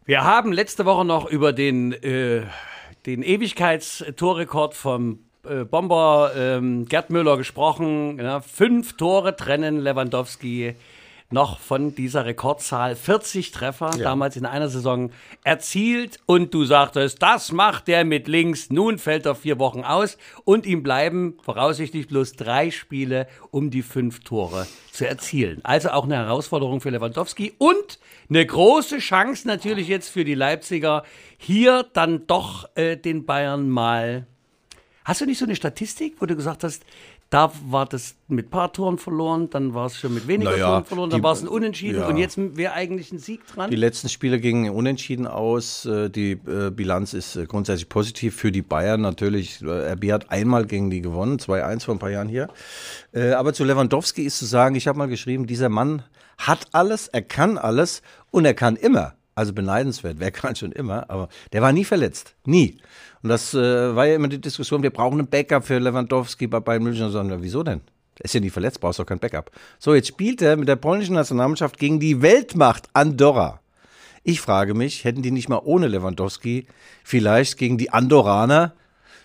Wir 0.05 0.25
haben 0.25 0.53
letzte 0.53 0.85
Woche 0.85 1.05
noch 1.05 1.27
über 1.27 1.53
den, 1.53 1.93
äh, 1.93 2.43
den 3.07 3.23
Ewigkeitstorrekord 3.23 4.75
vom 4.75 5.21
äh, 5.45 5.65
Bomber 5.65 6.33
ähm, 6.37 6.87
Gerd 6.87 7.11
Müller 7.11 7.37
gesprochen. 7.37 8.19
Ja, 8.19 8.41
fünf 8.41 8.97
Tore 8.97 9.37
trennen 9.37 9.79
Lewandowski 9.79 10.75
noch 11.33 11.59
von 11.59 11.95
dieser 11.95 12.25
Rekordzahl. 12.25 12.97
40 12.97 13.51
Treffer 13.51 13.91
damals 13.91 14.37
in 14.37 14.47
einer 14.47 14.69
Saison 14.69 15.11
erzielt. 15.45 16.19
Und 16.27 16.55
du 16.55 16.65
sagtest, 16.65 17.23
das 17.23 17.53
macht 17.53 17.89
er 17.89 18.05
mit 18.05 18.29
links. 18.29 18.71
Nun 18.71 18.99
fällt 18.99 19.27
er 19.27 19.35
vier 19.35 19.59
Wochen 19.59 19.81
aus. 19.81 20.19
Und 20.45 20.67
ihm 20.67 20.83
bleiben 20.83 21.39
voraussichtlich 21.43 22.09
bloß 22.09 22.35
drei 22.35 22.71
Spiele, 22.71 23.27
um 23.51 23.71
die 23.71 23.83
fünf 23.83 24.21
Tore 24.21 24.67
zu 24.93 25.09
erzielen. 25.09 25.61
Also 25.65 25.91
auch 25.91 26.05
eine 26.05 26.17
Herausforderung 26.17 26.81
für 26.81 26.91
Lewandowski 26.91 27.55
und 27.59 27.99
eine 28.29 28.45
große 28.47 28.99
Chance 28.99 29.47
natürlich 29.47 29.89
jetzt 29.89 30.09
für 30.09 30.25
die 30.25 30.35
Leipziger, 30.35 31.05
hier 31.39 31.85
dann 31.93 32.27
doch 32.27 32.69
äh, 32.77 32.97
den 32.97 33.27
Bayern 33.27 33.69
mal. 33.69 34.27
Hast 35.05 35.21
du 35.21 35.27
nicht 35.27 35.39
so 35.39 35.45
eine 35.45 35.57
Statistik, 35.57 36.17
wo 36.21 36.27
du 36.27 36.37
gesagt 36.37 36.63
hast, 36.63 36.85
da 37.33 37.51
war 37.71 37.87
das 37.87 38.17
mit 38.29 38.51
paar 38.51 38.75
Toren 38.75 38.99
verloren, 38.99 39.49
dann 39.49 39.73
war 39.73 39.87
es 39.87 39.97
schon 39.97 40.13
mit 40.13 40.29
weniger 40.29 40.51
Naja, 40.51 40.67
Toren 40.67 40.85
verloren, 40.85 41.11
dann 41.11 41.23
war 41.23 41.33
es 41.33 41.41
ein 41.41 41.49
Unentschieden 41.49 42.01
ja. 42.01 42.07
und 42.07 42.19
jetzt 42.19 42.37
wäre 42.37 42.75
eigentlich 42.75 43.11
ein 43.11 43.19
Sieg 43.19 43.47
dran? 43.47 43.71
Die 43.71 43.77
letzten 43.77 44.11
Spiele 44.11 44.39
gingen 44.39 44.71
unentschieden 44.71 45.27
aus. 45.27 45.87
Äh, 45.87 46.11
Die 46.11 46.33
äh, 46.33 46.71
Bilanz 46.71 47.15
ist 47.15 47.37
äh, 47.37 47.47
grundsätzlich 47.47 47.89
positiv 47.89 48.37
für 48.37 48.53
die 48.53 48.61
Bayern. 48.61 49.01
Natürlich, 49.01 49.63
RB 49.65 50.13
hat 50.13 50.31
einmal 50.31 50.67
gegen 50.67 50.91
die 50.91 51.01
gewonnen, 51.01 51.39
2-1 51.39 51.85
vor 51.85 51.95
ein 51.95 51.99
paar 51.99 52.11
Jahren 52.11 52.29
hier. 52.29 52.49
Aber 53.15 53.53
zu 53.53 53.65
Lewandowski 53.65 54.23
ist 54.23 54.39
zu 54.39 54.47
sagen, 54.47 54.75
ich 54.75 54.87
habe 54.87 54.99
mal 54.99 55.09
geschrieben, 55.09 55.47
dieser 55.47 55.69
Mann 55.69 56.03
hat 56.39 56.67
alles, 56.73 57.09
er 57.09 57.23
kann 57.23 57.57
alles 57.59 58.03
und 58.31 58.45
er 58.45 58.55
kann 58.55 58.77
immer. 58.77 59.15
Also 59.35 59.55
beneidenswert, 59.55 60.17
wer 60.19 60.31
kann 60.31 60.57
schon 60.57 60.73
immer, 60.73 61.09
aber 61.09 61.29
der 61.53 61.63
war 61.63 61.73
nie 61.73 61.87
verletzt, 61.87 62.35
nie. 62.45 62.79
Und 63.23 63.29
das 63.29 63.55
äh, 63.55 63.95
war 63.95 64.07
ja 64.07 64.17
immer 64.17 64.29
die 64.29 64.41
Diskussion, 64.41 64.83
wir 64.83 64.91
brauchen 64.91 65.19
einen 65.19 65.29
Backup 65.29 65.65
für 65.65 65.79
Lewandowski 65.79 66.47
bei 66.47 66.61
Bayern 66.61 66.83
München. 66.83 67.15
Und 67.15 67.27
na, 67.29 67.41
wieso 67.41 67.63
denn? 67.63 67.81
Er 68.19 68.25
ist 68.25 68.35
ja 68.35 68.41
nie 68.41 68.51
verletzt, 68.51 68.81
brauchst 68.81 68.99
doch 68.99 69.07
kein 69.07 69.19
Backup. 69.19 69.51
So, 69.79 69.95
jetzt 69.95 70.09
spielt 70.09 70.43
er 70.43 70.57
mit 70.57 70.69
der 70.69 70.77
polnischen 70.77 71.15
Nationalmannschaft 71.15 71.79
gegen 71.79 72.01
die 72.01 72.21
Weltmacht 72.21 72.89
Andorra. 72.93 73.61
Ich 74.25 74.41
frage 74.41 74.75
mich, 74.75 75.05
hätten 75.05 75.23
die 75.23 75.31
nicht 75.31 75.49
mal 75.49 75.61
ohne 75.65 75.89
Lewandowski 75.89 76.67
vielleicht 77.03 77.59
gegen 77.59 77.79
die 77.79 77.91
Andorraner? 77.91 78.75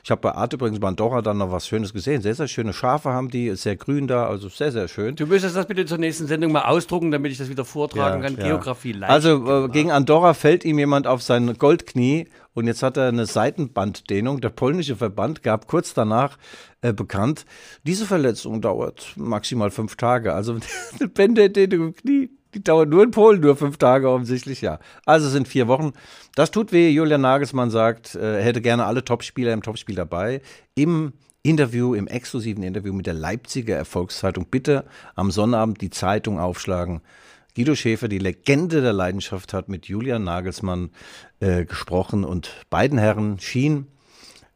Ich 0.07 0.11
habe 0.11 0.21
bei 0.21 0.35
Art 0.35 0.53
übrigens 0.53 0.79
bei 0.79 0.87
Andorra 0.87 1.21
dann 1.21 1.37
noch 1.37 1.51
was 1.51 1.67
Schönes 1.67 1.91
gesehen. 1.91 2.21
Sehr, 2.21 2.33
sehr 2.33 2.47
schöne 2.47 2.71
Schafe 2.71 3.09
haben 3.09 3.29
die, 3.29 3.47
ist 3.47 3.63
sehr 3.63 3.75
grün 3.75 4.07
da, 4.07 4.25
also 4.25 4.47
sehr, 4.47 4.71
sehr 4.71 4.87
schön. 4.87 5.17
du 5.17 5.25
müsstest 5.25 5.57
das 5.57 5.65
bitte 5.65 5.85
zur 5.85 5.97
nächsten 5.97 6.27
Sendung 6.27 6.53
mal 6.53 6.61
ausdrucken, 6.61 7.11
damit 7.11 7.33
ich 7.33 7.37
das 7.37 7.49
wieder 7.49 7.65
vortragen 7.65 8.21
kann. 8.21 8.37
Geografie 8.37 8.93
leicht. 8.93 9.11
Also 9.11 9.65
äh, 9.65 9.67
gegen 9.67 9.91
Andorra 9.91 10.33
fällt 10.33 10.63
ihm 10.63 10.79
jemand 10.79 11.07
auf 11.07 11.23
sein 11.23 11.57
Goldknie 11.57 12.29
und 12.53 12.67
jetzt 12.67 12.83
hat 12.83 12.95
er 12.95 13.09
eine 13.09 13.25
Seitenbanddehnung. 13.25 14.39
Der 14.39 14.47
polnische 14.47 14.95
Verband 14.95 15.43
gab 15.43 15.67
kurz 15.67 15.93
danach 15.93 16.37
äh, 16.79 16.93
bekannt, 16.93 17.45
diese 17.83 18.05
Verletzung 18.05 18.61
dauert 18.61 19.11
maximal 19.17 19.71
fünf 19.71 19.97
Tage. 19.97 20.33
Also 20.33 20.53
eine 20.99 21.09
Bänderdehnung 21.09 21.87
im 21.87 21.95
Knie, 21.97 22.29
die 22.53 22.63
dauert 22.63 22.89
nur 22.89 23.03
in 23.03 23.11
Polen 23.11 23.41
nur 23.41 23.55
fünf 23.55 23.77
Tage 23.77 24.09
offensichtlich, 24.09 24.61
ja. 24.61 24.79
Also 25.05 25.29
sind 25.29 25.47
vier 25.47 25.67
Wochen. 25.67 25.93
Das 26.35 26.51
tut 26.51 26.71
weh. 26.71 26.89
Julian 26.89 27.21
Nagelsmann 27.21 27.69
sagt, 27.69 28.15
äh, 28.15 28.37
er 28.37 28.43
hätte 28.43 28.61
gerne 28.61 28.85
alle 28.85 29.03
Topspieler 29.03 29.53
im 29.53 29.61
Topspiel 29.61 29.95
dabei. 29.95 30.41
Im 30.75 31.13
Interview, 31.43 31.93
im 31.93 32.07
exklusiven 32.07 32.63
Interview 32.63 32.93
mit 32.93 33.05
der 33.05 33.13
Leipziger 33.13 33.75
Erfolgszeitung. 33.75 34.47
Bitte 34.49 34.85
am 35.15 35.31
Sonnabend 35.31 35.81
die 35.81 35.89
Zeitung 35.89 36.39
aufschlagen. 36.39 37.01
Guido 37.55 37.73
Schäfer, 37.73 38.07
die 38.07 38.19
Legende 38.19 38.81
der 38.81 38.93
Leidenschaft, 38.93 39.53
hat 39.53 39.67
mit 39.67 39.87
Julian 39.87 40.23
Nagelsmann 40.23 40.91
äh, 41.39 41.65
gesprochen 41.65 42.23
und 42.23 42.51
beiden 42.69 42.97
Herren 42.97 43.39
schien 43.39 43.87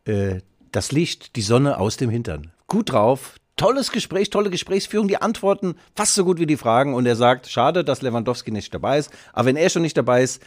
äh, 0.06 0.42
das 0.72 0.92
Licht, 0.92 1.36
die 1.36 1.42
Sonne 1.42 1.80
aus 1.80 1.98
dem 1.98 2.10
Hintern. 2.10 2.52
Gut 2.68 2.92
drauf, 2.92 3.36
tolles 3.56 3.92
Gespräch, 3.92 4.30
tolle 4.30 4.50
Gesprächsführung, 4.50 5.08
die 5.08 5.18
Antworten 5.18 5.76
fast 5.96 6.16
so 6.16 6.26
gut 6.26 6.40
wie 6.40 6.46
die 6.46 6.58
Fragen 6.58 6.94
und 6.94 7.06
er 7.06 7.16
sagt, 7.16 7.48
schade, 7.48 7.84
dass 7.84 8.02
Lewandowski 8.02 8.52
nicht 8.52 8.74
dabei 8.74 8.98
ist, 8.98 9.12
aber 9.34 9.48
wenn 9.48 9.56
er 9.56 9.70
schon 9.70 9.82
nicht 9.82 9.98
dabei 9.98 10.24
ist, 10.24 10.42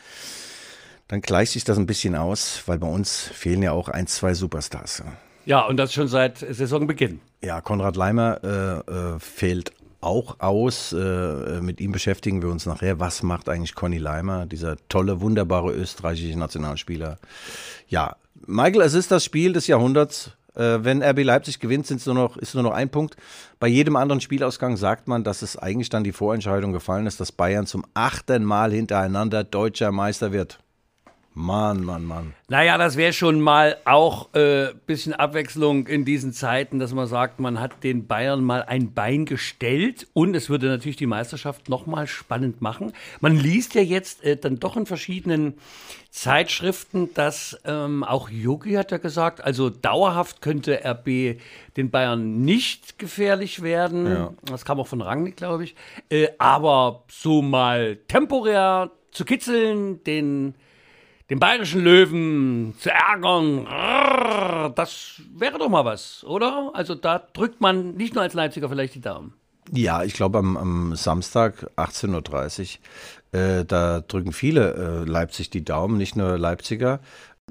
dann 1.09 1.21
gleicht 1.21 1.53
sich 1.53 1.65
das 1.65 1.79
ein 1.79 1.87
bisschen 1.87 2.17
aus, 2.17 2.63
weil 2.67 2.79
bei 2.79 2.89
uns 2.89 3.31
fehlen 3.33 3.63
ja 3.63 3.73
auch 3.73 3.89
ein, 3.89 4.07
zwei 4.07 4.35
Superstars. 4.35 5.03
ja, 5.45 5.67
und 5.67 5.77
das 5.77 5.93
schon 5.93 6.09
seit 6.09 6.39
Saisonbeginn. 6.39 7.21
Ja, 7.43 7.61
Konrad 7.61 7.97
Leimer 7.97 8.41
äh, 8.43 8.91
äh, 8.91 9.19
fällt 9.21 9.73
auch 10.01 10.41
aus. 10.41 10.93
Äh, 10.93 11.61
mit 11.61 11.81
ihm 11.81 11.93
beschäftigen 11.93 12.43
wir 12.43 12.51
uns 12.51 12.67
nachher. 12.67 13.01
Was 13.01 13.23
macht 13.23 13.49
eigentlich 13.49 13.75
Conny 13.75 13.99
Leimer, 13.99 14.47
dieser 14.47 14.77
tolle, 14.89 15.21
wunderbare 15.21 15.73
österreichische 15.73 16.39
Nationalspieler? 16.39 17.19
Ja, 17.89 18.17
Michael, 18.47 18.83
es 18.83 18.95
ist 18.95 19.11
das 19.11 19.25
Spiel 19.25 19.53
des 19.53 19.67
Jahrhunderts. 19.67 20.33
Äh, 20.55 20.85
wenn 20.85 21.03
RB 21.03 21.23
Leipzig 21.25 21.61
gewinnt, 21.61 21.87
sind's 21.87 22.07
nur 22.07 22.15
noch, 22.15 22.37
ist 22.37 22.55
nur 22.55 22.63
noch 22.63 22.73
ein 22.73 22.91
Punkt. 22.91 23.17
Bei 23.59 23.67
jedem 23.67 23.97
anderen 23.97 24.21
Spielausgang 24.21 24.77
sagt 24.77 25.09
man, 25.09 25.25
dass 25.25 25.43
es 25.43 25.57
eigentlich 25.57 25.89
dann 25.89 26.05
die 26.05 26.13
Vorentscheidung 26.13 26.73
gefallen 26.73 27.07
ist, 27.07 27.21
dass 27.21 27.33
Bayern 27.33 27.67
zum 27.67 27.85
achten 27.95 28.45
Mal 28.45 28.73
hintereinander 28.73 29.45
deutscher 29.45 29.93
Meister 29.93 30.33
wird. 30.33 30.59
Mann, 31.37 31.85
Mann, 31.85 32.05
Mann. 32.05 32.35
Naja, 32.49 32.79
das 32.79 32.97
wäre 32.97 33.13
schon 33.13 33.41
mal 33.41 33.77
auch 33.85 34.29
ein 34.35 34.41
äh, 34.41 34.69
bisschen 34.87 35.15
Abwechslung 35.15 35.89
in 35.89 36.05
diesen 36.05 36.33
Zeiten, 36.33 36.79
dass 36.79 36.95
man 36.95 37.09
sagt, 37.09 37.41
man 37.41 37.61
hat 37.61 37.83
den 37.83 38.07
Bayern 38.07 38.45
mal 38.45 38.63
ein 38.63 38.95
Bein 38.95 39.25
gestellt 39.25 40.07
und 40.13 40.37
es 40.37 40.49
würde 40.49 40.69
natürlich 40.69 40.97
die 40.97 41.07
Meisterschaft 41.07 41.69
nochmal 41.69 42.07
spannend 42.07 42.63
machen. 42.63 42.93
Man 43.21 43.37
liest 43.37 43.75
ja 43.75 43.83
jetzt 43.83 44.23
äh, 44.23 44.37
dann 44.37 44.61
doch 44.61 44.77
in 44.77 44.87
verschiedenen 44.87 45.55
Zeitschriften, 46.11 47.13
dass 47.15 47.59
ähm, 47.65 48.05
auch 48.05 48.31
Yogi 48.31 48.75
hat 48.75 48.93
ja 48.93 48.99
gesagt, 48.99 49.43
also 49.43 49.71
dauerhaft 49.71 50.41
könnte 50.41 50.83
RB 50.85 51.41
den 51.77 51.91
Bayern 51.91 52.43
nicht 52.43 53.01
gefährlich 53.01 53.63
werden. 53.63 54.07
Ja. 54.07 54.35
Das 54.45 54.65
kam 54.65 54.79
auch 54.79 54.87
von 54.87 55.01
Rangnick, 55.01 55.37
glaube 55.37 55.65
ich. 55.65 55.75
Äh, 56.11 56.29
aber 56.39 57.03
so 57.11 57.43
mal 57.43 57.97
temporär 58.07 58.93
zu 59.11 59.25
kitzeln, 59.25 60.05
den 60.05 60.55
den 61.31 61.39
bayerischen 61.39 61.83
Löwen 61.83 62.75
zu 62.79 62.91
ärgern, 62.91 63.65
das 64.75 65.23
wäre 65.35 65.59
doch 65.59 65.69
mal 65.69 65.85
was, 65.85 66.25
oder? 66.25 66.71
Also 66.75 66.95
da 66.95 67.19
drückt 67.19 67.61
man 67.61 67.95
nicht 67.95 68.15
nur 68.15 68.23
als 68.23 68.35
Leipziger 68.35 68.69
vielleicht 68.69 68.95
die 68.95 69.01
Daumen. 69.01 69.35
Ja, 69.73 70.03
ich 70.03 70.13
glaube 70.13 70.39
am, 70.39 70.57
am 70.57 70.95
Samstag 70.95 71.71
18.30 71.77 72.79
Uhr, 73.33 73.41
äh, 73.41 73.65
da 73.65 74.01
drücken 74.01 74.33
viele 74.33 74.75
äh, 74.75 75.11
Leipzig 75.11 75.49
die 75.49 75.65
Daumen, 75.65 75.97
nicht 75.97 76.17
nur 76.17 76.37
Leipziger. 76.37 77.01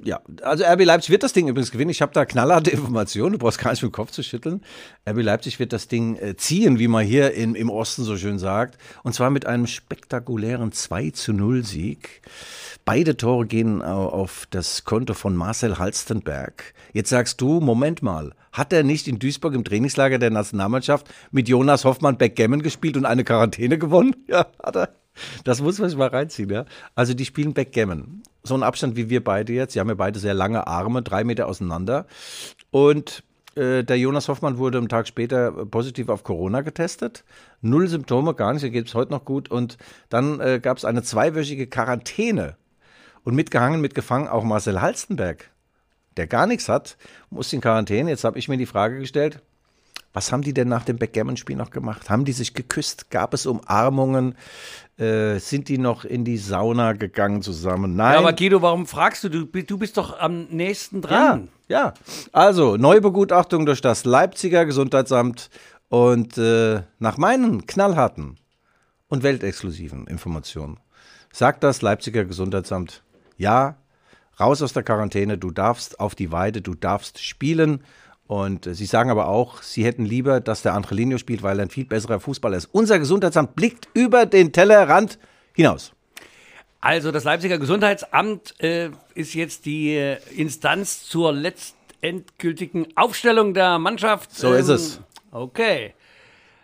Ja, 0.02 0.22
also 0.42 0.66
RB 0.66 0.84
Leipzig 0.84 1.12
wird 1.12 1.24
das 1.24 1.34
Ding 1.34 1.48
übrigens 1.48 1.72
gewinnen. 1.72 1.92
Ich 1.92 2.02
habe 2.02 2.12
da 2.14 2.26
knallharte 2.26 2.72
Informationen, 2.72 3.34
du 3.34 3.38
brauchst 3.38 3.60
gar 3.60 3.72
nicht 3.72 3.84
mit 3.84 3.92
dem 3.92 3.96
Kopf 3.96 4.12
zu 4.12 4.22
schütteln. 4.22 4.62
RB 5.08 5.22
Leipzig 5.22 5.60
wird 5.60 5.72
das 5.72 5.88
Ding 5.88 6.18
äh, 6.18 6.36
ziehen, 6.36 6.78
wie 6.78 6.90
man 6.90 7.06
hier 7.06 7.34
in, 7.34 7.56
im 7.56 7.70
Osten 7.70 8.04
so 8.04 8.18
schön 8.18 8.38
sagt. 8.38 8.78
Und 9.04 9.14
zwar 9.14 9.30
mit 9.30 9.46
einem 9.46 9.66
spektakulären 9.66 10.72
2 10.74 11.12
zu 11.12 11.32
0 11.32 11.64
Sieg. 11.64 12.22
Beide 12.86 13.16
Tore 13.16 13.46
gehen 13.46 13.82
auf 13.82 14.46
das 14.50 14.84
Konto 14.84 15.14
von 15.14 15.38
Marcel 15.38 15.78
Halstenberg. 15.78 16.74
Jetzt 16.92 17.10
sagst 17.10 17.40
du, 17.40 17.62
Moment 17.62 18.02
mal, 18.02 18.34
hat 18.52 18.74
er 18.74 18.84
nicht 18.84 19.08
in 19.08 19.20
Duisburg 19.20 19.54
im 19.54 19.64
Trainingslager 19.64 20.20
der 20.20 20.32
Nationalmannschaft 20.32 21.08
mit 21.32 21.48
Jonas 21.48 21.86
Hoffmann 21.86 22.18
Backgammon 22.18 22.62
gespielt 22.62 22.98
und 22.98 23.06
eine 23.06 23.24
Quarantäne 23.24 23.78
gewonnen? 23.78 24.16
Ja, 24.28 24.48
hat 24.62 24.76
er. 24.76 24.90
Das 25.44 25.62
muss 25.62 25.78
man 25.80 25.90
sich 25.90 25.98
mal 25.98 26.08
reinziehen, 26.08 26.50
ja. 26.50 26.66
Also 26.96 27.14
die 27.14 27.26
spielen 27.26 27.54
Backgammon. 27.54 28.24
So 28.44 28.54
einen 28.54 28.64
Abstand 28.64 28.96
wie 28.96 29.10
wir 29.10 29.24
beide 29.24 29.54
jetzt. 29.54 29.74
Sie 29.74 29.80
haben 29.80 29.90
ja 29.90 29.96
beide 29.96 30.20
sehr 30.20 30.34
lange 30.34 30.68
Arme, 30.68 31.02
drei 31.02 31.24
Meter 31.24 31.48
auseinander. 31.48 32.06
Und 32.72 33.24
äh, 33.56 33.84
der 33.84 33.98
Jonas 33.98 34.28
Hoffmann 34.28 34.58
wurde 34.58 34.80
einen 34.80 34.90
Tag 34.90 35.08
später 35.08 35.52
positiv 35.66 36.10
auf 36.10 36.24
Corona 36.24 36.62
getestet. 36.62 37.24
Null 37.62 37.88
Symptome, 37.88 38.34
gar 38.34 38.54
nicht, 38.54 38.64
da 38.64 38.70
geht 38.70 38.88
es 38.88 38.96
heute 38.96 39.12
noch 39.12 39.26
gut. 39.26 39.50
Und 39.50 39.78
dann 40.10 40.40
äh, 40.40 40.60
gab 40.62 40.78
es 40.78 40.86
eine 40.86 41.04
zweiwöchige 41.04 41.68
Quarantäne. 41.68 42.58
Und 43.24 43.36
mitgehangen, 43.36 43.80
mitgefangen 43.80 44.28
auch 44.28 44.44
Marcel 44.44 44.82
Halstenberg, 44.82 45.50
der 46.18 46.28
gar 46.28 46.46
nichts 46.46 46.68
hat, 46.68 46.98
muss 47.30 47.54
in 47.54 47.62
Quarantäne. 47.62 48.10
Jetzt 48.10 48.26
habe 48.26 48.38
ich 48.38 48.50
mir 48.50 48.58
die 48.58 48.66
Frage 48.66 49.00
gestellt, 49.00 49.42
was 50.14 50.32
haben 50.32 50.44
die 50.44 50.54
denn 50.54 50.68
nach 50.70 50.86
dem 50.86 50.98
Backgammon-Spiel 50.98 51.56
noch 51.56 51.72
gemacht? 51.72 52.10
Haben 52.10 52.24
die 52.24 52.32
sich 52.32 52.54
geküsst? 52.54 53.10
Gab 53.10 53.34
es 53.34 53.46
Umarmungen? 53.46 54.36
Äh, 54.98 55.40
sind 55.40 55.70
die 55.70 55.80
noch 55.80 56.06
in 56.06 56.24
die 56.24 56.38
Sauna 56.38 56.94
gegangen 56.94 57.42
zusammen? 57.42 57.96
Nein. 57.96 58.14
Ja, 58.14 58.20
aber 58.20 58.34
Guido, 58.34 58.62
warum 58.62 58.86
fragst 58.86 59.24
du? 59.24 59.30
Du, 59.30 59.46
du 59.46 59.78
bist 59.78 59.98
doch 59.98 60.20
am 60.20 60.46
nächsten 60.46 61.02
dran. 61.02 61.50
Ja, 61.68 61.78
ja. 61.78 61.94
Also, 62.32 62.78
Neubegutachtung 62.78 63.66
durch 63.66 63.82
das 63.82 64.06
Leipziger 64.06 64.66
Gesundheitsamt 64.66 65.50
und 65.90 66.38
äh, 66.38 66.84
nach 67.00 67.18
meinen 67.18 67.66
knallharten 67.66 68.38
und 69.08 69.24
weltexklusiven 69.24 70.06
Informationen 70.08 70.80
sagt 71.34 71.64
das 71.64 71.82
Leipziger 71.82 72.24
Gesundheitsamt, 72.24 73.04
ja, 73.38 73.76
raus 74.40 74.62
aus 74.62 74.74
der 74.74 74.84
Quarantäne, 74.84 75.38
du 75.38 75.52
darfst 75.52 76.00
auf 76.00 76.16
die 76.16 76.32
Weide, 76.32 76.62
du 76.62 76.76
darfst 76.76 77.22
spielen. 77.22 77.84
Und 78.34 78.66
äh, 78.66 78.74
sie 78.74 78.88
sagen 78.88 79.12
aber 79.12 79.28
auch, 79.28 79.62
sie 79.62 79.86
hätten 79.86 80.06
lieber, 80.06 80.42
dass 80.42 80.64
der 80.64 80.74
Angelino 80.74 81.20
spielt, 81.20 81.44
weil 81.44 81.60
er 81.60 81.66
ein 81.66 81.70
viel 81.70 81.86
besserer 81.86 82.20
Fußballer 82.20 82.58
ist. 82.58 82.66
Unser 82.72 82.98
Gesundheitsamt 82.98 83.56
blickt 83.56 83.88
über 83.94 84.26
den 84.26 84.52
Tellerrand 84.52 85.20
hinaus. 85.54 85.92
Also 86.82 87.12
das 87.12 87.26
Leipziger 87.26 87.60
Gesundheitsamt 87.60 88.60
äh, 88.60 88.90
ist 89.14 89.36
jetzt 89.36 89.68
die 89.68 89.96
äh, 89.96 90.18
Instanz 90.36 91.04
zur 91.04 91.32
letztendgültigen 91.32 92.88
Aufstellung 92.96 93.54
der 93.54 93.78
Mannschaft. 93.78 94.36
So 94.36 94.52
ähm, 94.52 94.60
ist 94.60 94.70
es. 94.70 95.00
Okay. 95.30 95.94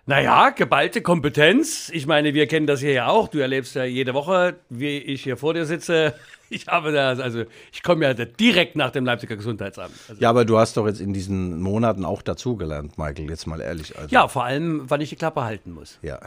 Naja, 0.09 0.49
geballte 0.49 1.03
Kompetenz. 1.03 1.91
Ich 1.93 2.07
meine, 2.07 2.33
wir 2.33 2.47
kennen 2.47 2.65
das 2.65 2.79
hier 2.79 2.93
ja 2.93 3.07
auch. 3.09 3.27
Du 3.27 3.37
erlebst 3.37 3.75
ja 3.75 3.83
jede 3.83 4.15
Woche, 4.15 4.55
wie 4.67 4.97
ich 4.97 5.21
hier 5.21 5.37
vor 5.37 5.53
dir 5.53 5.65
sitze. 5.65 6.15
Ich 6.51 6.65
habe 6.65 6.91
das, 6.91 7.19
also 7.19 7.43
ich 7.71 7.83
komme 7.83 8.05
ja 8.05 8.15
direkt 8.15 8.75
nach 8.75 8.89
dem 8.89 9.05
Leipziger 9.05 9.35
Gesundheitsamt. 9.35 9.93
Also 10.09 10.19
ja, 10.19 10.31
aber 10.31 10.45
du 10.45 10.57
hast 10.57 10.77
doch 10.77 10.87
jetzt 10.87 10.99
in 10.99 11.13
diesen 11.13 11.61
Monaten 11.61 12.03
auch 12.03 12.23
dazugelernt, 12.23 12.97
Michael, 12.97 13.29
jetzt 13.29 13.45
mal 13.45 13.61
ehrlich. 13.61 13.95
Also. 13.99 14.09
Ja, 14.09 14.27
vor 14.27 14.45
allem, 14.45 14.89
wann 14.89 14.99
ich 14.99 15.09
die 15.09 15.15
Klappe 15.15 15.43
halten 15.43 15.71
muss. 15.71 15.99
Ja. 16.01 16.17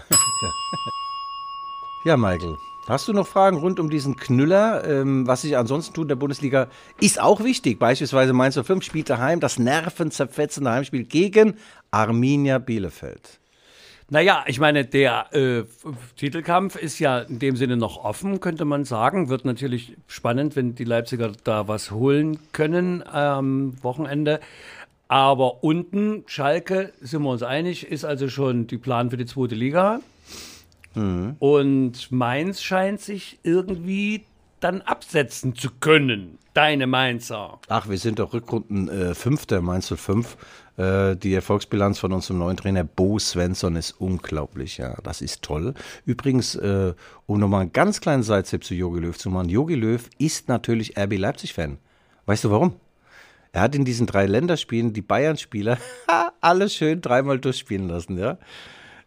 ja, 2.05 2.17
Michael. 2.17 2.55
Hast 2.87 3.09
du 3.09 3.13
noch 3.13 3.27
Fragen 3.27 3.57
rund 3.57 3.81
um 3.81 3.91
diesen 3.91 4.15
Knüller? 4.15 4.89
Ähm, 4.89 5.27
was 5.27 5.43
sich 5.43 5.57
ansonsten 5.57 5.93
tut 5.93 6.05
in 6.05 6.11
der 6.11 6.15
Bundesliga, 6.15 6.69
ist 7.01 7.21
auch 7.21 7.43
wichtig. 7.43 7.81
Beispielsweise 7.81 8.33
Mainz 8.33 8.55
05 8.55 8.85
spielt 8.85 9.11
daheim 9.11 9.41
das 9.41 9.59
nervenzerfetzende 9.59 10.71
Heimspiel 10.71 11.03
gegen 11.03 11.57
Arminia 11.91 12.59
Bielefeld. 12.59 13.41
Naja, 14.13 14.45
ich 14.47 14.61
meine, 14.61 14.85
der 14.85 15.33
äh, 15.33 15.65
Titelkampf 16.17 16.77
ist 16.77 16.99
ja 16.99 17.21
in 17.21 17.39
dem 17.39 17.57
Sinne 17.57 17.79
noch 17.79 18.05
offen, 18.05 18.41
könnte 18.41 18.67
man 18.67 18.85
sagen. 18.85 19.31
Wird 19.31 19.47
natürlich 19.47 19.97
spannend, 20.07 20.55
wenn 20.55 20.75
die 20.75 20.85
Leipziger 20.85 21.33
da 21.45 21.67
was 21.67 21.93
holen 21.93 22.39
können 22.53 23.03
am 23.07 23.83
Wochenende. 23.83 24.41
Aber 25.09 25.65
unten, 25.65 26.25
Schalke, 26.27 26.93
sind 27.01 27.23
wir 27.23 27.31
uns 27.31 27.43
einig, 27.43 27.91
ist 27.91 28.05
also 28.05 28.29
schon 28.29 28.67
die 28.67 28.77
Plan 28.77 29.09
für 29.09 29.17
die 29.17 29.25
zweite 29.25 29.55
Liga. 29.55 30.01
Mhm. 30.95 31.37
Und 31.39 32.13
Mainz 32.13 32.61
scheint 32.61 33.01
sich 33.01 33.39
irgendwie 33.45 34.27
dann 34.61 34.83
absetzen 34.83 35.55
zu 35.55 35.71
können. 35.81 36.39
Deine 36.53 36.87
Mainzer. 36.87 37.61
Ach, 37.69 37.89
wir 37.89 37.97
sind 37.97 38.19
doch 38.19 38.35
Rückrunden 38.35 38.91
äh, 38.91 39.15
Fünfter, 39.15 39.63
Mainz 39.63 39.91
05. 39.91 40.37
Äh, 40.83 41.17
die 41.17 41.35
Erfolgsbilanz 41.35 41.99
von 42.01 42.13
unserem 42.13 42.39
neuen 42.39 42.57
Trainer 42.57 42.83
Bo 42.83 43.19
Svensson 43.19 43.77
ist 43.77 43.93
unglaublich, 44.01 44.79
ja. 44.79 44.97
Das 45.05 45.21
ist 45.21 45.43
toll. 45.43 45.75
Übrigens, 46.07 46.57
äh, 46.57 46.95
um 47.27 47.39
nochmal 47.39 47.63
einen 47.63 47.73
ganz 47.73 48.01
kleinen 48.01 48.25
Sidestep 48.25 48.65
zu 48.65 48.75
Jogi 48.75 49.01
Löw 49.01 49.17
zu 49.17 49.31
machen. 49.31 49.49
Jogi 49.49 49.77
Löw 49.77 50.03
ist 50.19 50.49
natürlich 50.49 50.99
RB 50.99 51.19
Leipzig-Fan. 51.19 51.79
Weißt 52.27 52.45
du 52.45 52.51
warum? 52.51 52.75
Er 53.53 53.63
hat 53.63 53.75
in 53.75 53.85
diesen 53.85 54.07
drei 54.07 54.27
Länderspielen 54.27 54.93
die 54.93 55.03
Bayern-Spieler 55.03 55.79
alle 56.41 56.69
schön 56.69 57.01
dreimal 57.01 57.39
durchspielen 57.39 57.89
lassen, 57.89 58.19
ja. 58.19 58.39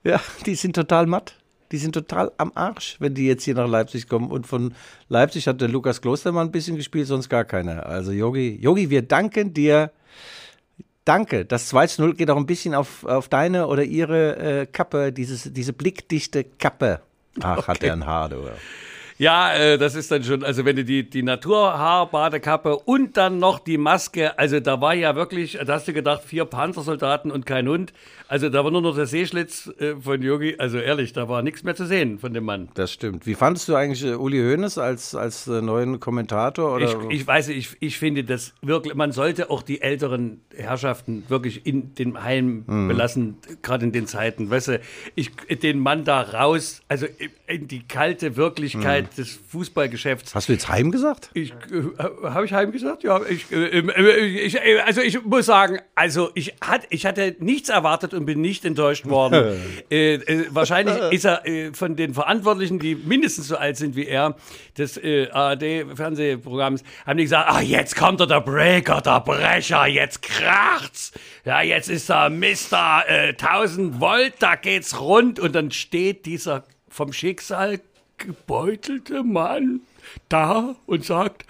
Ja, 0.03 0.21
die 0.45 0.55
sind 0.55 0.75
total 0.75 1.07
matt. 1.07 1.35
Die 1.71 1.77
sind 1.77 1.93
total 1.93 2.31
am 2.37 2.51
Arsch, 2.53 2.95
wenn 2.99 3.15
die 3.15 3.25
jetzt 3.25 3.43
hier 3.43 3.55
nach 3.55 3.67
Leipzig 3.67 4.07
kommen. 4.07 4.29
Und 4.29 4.45
von 4.45 4.75
Leipzig 5.09 5.47
hat 5.47 5.59
der 5.59 5.67
Lukas 5.67 5.99
Klostermann 5.99 6.47
ein 6.47 6.51
bisschen 6.51 6.77
gespielt, 6.77 7.07
sonst 7.07 7.27
gar 7.27 7.43
keiner. 7.43 7.87
Also 7.87 8.11
Yogi, 8.11 8.57
Yogi, 8.61 8.91
wir 8.91 9.01
danken 9.01 9.51
dir 9.51 9.91
Danke. 11.05 11.45
Das 11.45 11.67
2 11.67 11.87
0 11.99 12.15
geht 12.15 12.29
auch 12.31 12.37
ein 12.37 12.47
bisschen 12.47 12.73
auf, 12.73 13.03
auf 13.05 13.29
deine 13.29 13.67
oder 13.67 13.83
ihre 13.83 14.37
äh, 14.37 14.65
Kappe, 14.65 15.11
dieses, 15.13 15.53
diese 15.53 15.71
blickdichte 15.71 16.43
Kappe. 16.43 16.99
Ach, 17.41 17.59
okay. 17.59 17.67
hat 17.67 17.83
er 17.83 17.93
ein 17.93 18.05
Haar, 18.05 18.29
du. 18.29 18.49
Ja, 19.17 19.53
äh, 19.53 19.77
das 19.77 19.95
ist 19.95 20.11
dann 20.11 20.23
schon, 20.23 20.43
also 20.43 20.65
wenn 20.65 20.75
du 20.75 20.83
die, 20.83 21.09
die 21.09 21.23
Naturhaarbadekappe 21.23 22.75
und 22.79 23.15
dann 23.15 23.39
noch 23.39 23.59
die 23.59 23.77
Maske, 23.77 24.37
also 24.37 24.59
da 24.59 24.81
war 24.81 24.93
ja 24.93 25.15
wirklich, 25.15 25.57
da 25.65 25.75
hast 25.75 25.87
du 25.87 25.93
gedacht, 25.93 26.23
vier 26.25 26.43
Panzersoldaten 26.43 27.31
und 27.31 27.45
kein 27.45 27.67
Hund. 27.69 27.93
Also 28.27 28.49
da 28.49 28.63
war 28.63 28.71
nur 28.71 28.81
noch 28.81 28.95
der 28.95 29.05
Seeschlitz 29.05 29.71
äh, 29.79 29.95
von 29.95 30.21
Yogi. 30.21 30.55
Also 30.57 30.79
ehrlich, 30.79 31.13
da 31.13 31.29
war 31.29 31.43
nichts 31.43 31.63
mehr 31.63 31.75
zu 31.75 31.85
sehen 31.85 32.19
von 32.19 32.33
dem 32.33 32.43
Mann. 32.43 32.69
Das 32.73 32.91
stimmt. 32.91 33.25
Wie 33.25 33.35
fandest 33.35 33.69
du 33.69 33.75
eigentlich 33.75 34.03
äh, 34.03 34.15
Uli 34.15 34.39
Hoeneß 34.39 34.79
als, 34.79 35.15
als 35.15 35.47
neuen 35.47 35.99
Kommentator? 36.01 36.81
Ich, 36.81 36.93
ich 37.09 37.25
weiß, 37.25 37.49
ich, 37.49 37.77
ich 37.79 37.97
finde 37.97 38.25
das 38.25 38.53
wirklich, 38.61 38.95
man 38.95 39.13
sollte 39.13 39.49
auch 39.49 39.61
die 39.61 39.81
älteren 39.81 40.41
Herrschaften 40.53 41.23
wirklich 41.29 41.65
in 41.65 41.93
den 41.95 42.21
Heim 42.21 42.65
hm. 42.67 42.87
belassen, 42.89 43.37
gerade 43.61 43.85
in 43.85 43.91
den 43.93 44.07
Zeiten. 44.07 44.49
Weißt 44.49 44.69
du, 44.69 44.81
ich, 45.13 45.31
den 45.61 45.79
Mann 45.79 46.03
da 46.03 46.21
raus, 46.21 46.81
also 46.89 47.05
in 47.47 47.67
die 47.69 47.87
kalte 47.87 48.35
Wirklichkeit. 48.35 49.04
Hm 49.04 49.04
des 49.13 49.39
Fußballgeschäfts. 49.49 50.35
Hast 50.35 50.49
du 50.49 50.53
jetzt 50.53 50.67
Heim 50.69 50.91
gesagt? 50.91 51.29
Ich, 51.33 51.51
äh, 51.51 51.53
Habe 52.23 52.45
ich 52.45 52.53
Heim 52.53 52.71
gesagt? 52.71 53.03
Ja, 53.03 53.21
ich, 53.23 53.51
äh, 53.51 53.79
äh, 53.79 54.25
ich, 54.25 54.55
äh, 54.55 54.79
also 54.79 55.01
ich 55.01 55.23
muss 55.23 55.45
sagen, 55.45 55.79
also 55.95 56.31
ich, 56.33 56.55
hat, 56.61 56.81
ich 56.89 57.05
hatte 57.05 57.35
nichts 57.39 57.69
erwartet 57.69 58.13
und 58.13 58.25
bin 58.25 58.41
nicht 58.41 58.65
enttäuscht 58.65 59.05
worden. 59.05 59.35
Äh, 59.89 60.45
wahrscheinlich 60.49 60.97
ist 61.11 61.25
er 61.25 61.43
von 61.73 61.95
den 61.95 62.13
Verantwortlichen, 62.13 62.79
die 62.79 62.95
mindestens 62.95 63.47
so 63.47 63.57
alt 63.57 63.77
sind 63.77 63.95
wie 63.95 64.07
er, 64.07 64.35
des 64.77 64.97
ARD-Fernsehprogramms, 64.97 66.83
haben 67.05 67.17
die 67.17 67.23
gesagt, 67.23 67.47
ach, 67.49 67.61
jetzt 67.61 67.95
kommt 67.95 68.19
er, 68.19 68.27
der 68.27 68.41
Breaker, 68.41 69.01
der 69.01 69.19
Brecher, 69.21 69.85
jetzt 69.85 70.21
kracht's. 70.21 71.11
Ja, 71.45 71.61
jetzt 71.61 71.89
ist 71.89 72.09
er 72.09 72.29
Mister 72.29 73.05
1000 73.07 73.99
Volt, 73.99 74.33
da 74.39 74.55
geht's 74.55 74.99
rund 74.99 75.39
und 75.39 75.53
dann 75.53 75.71
steht 75.71 76.25
dieser 76.25 76.63
vom 76.89 77.13
Schicksal 77.13 77.79
gebeutelte 78.17 79.23
Mann 79.23 79.81
da 80.29 80.75
und 80.85 81.05
sagt, 81.05 81.45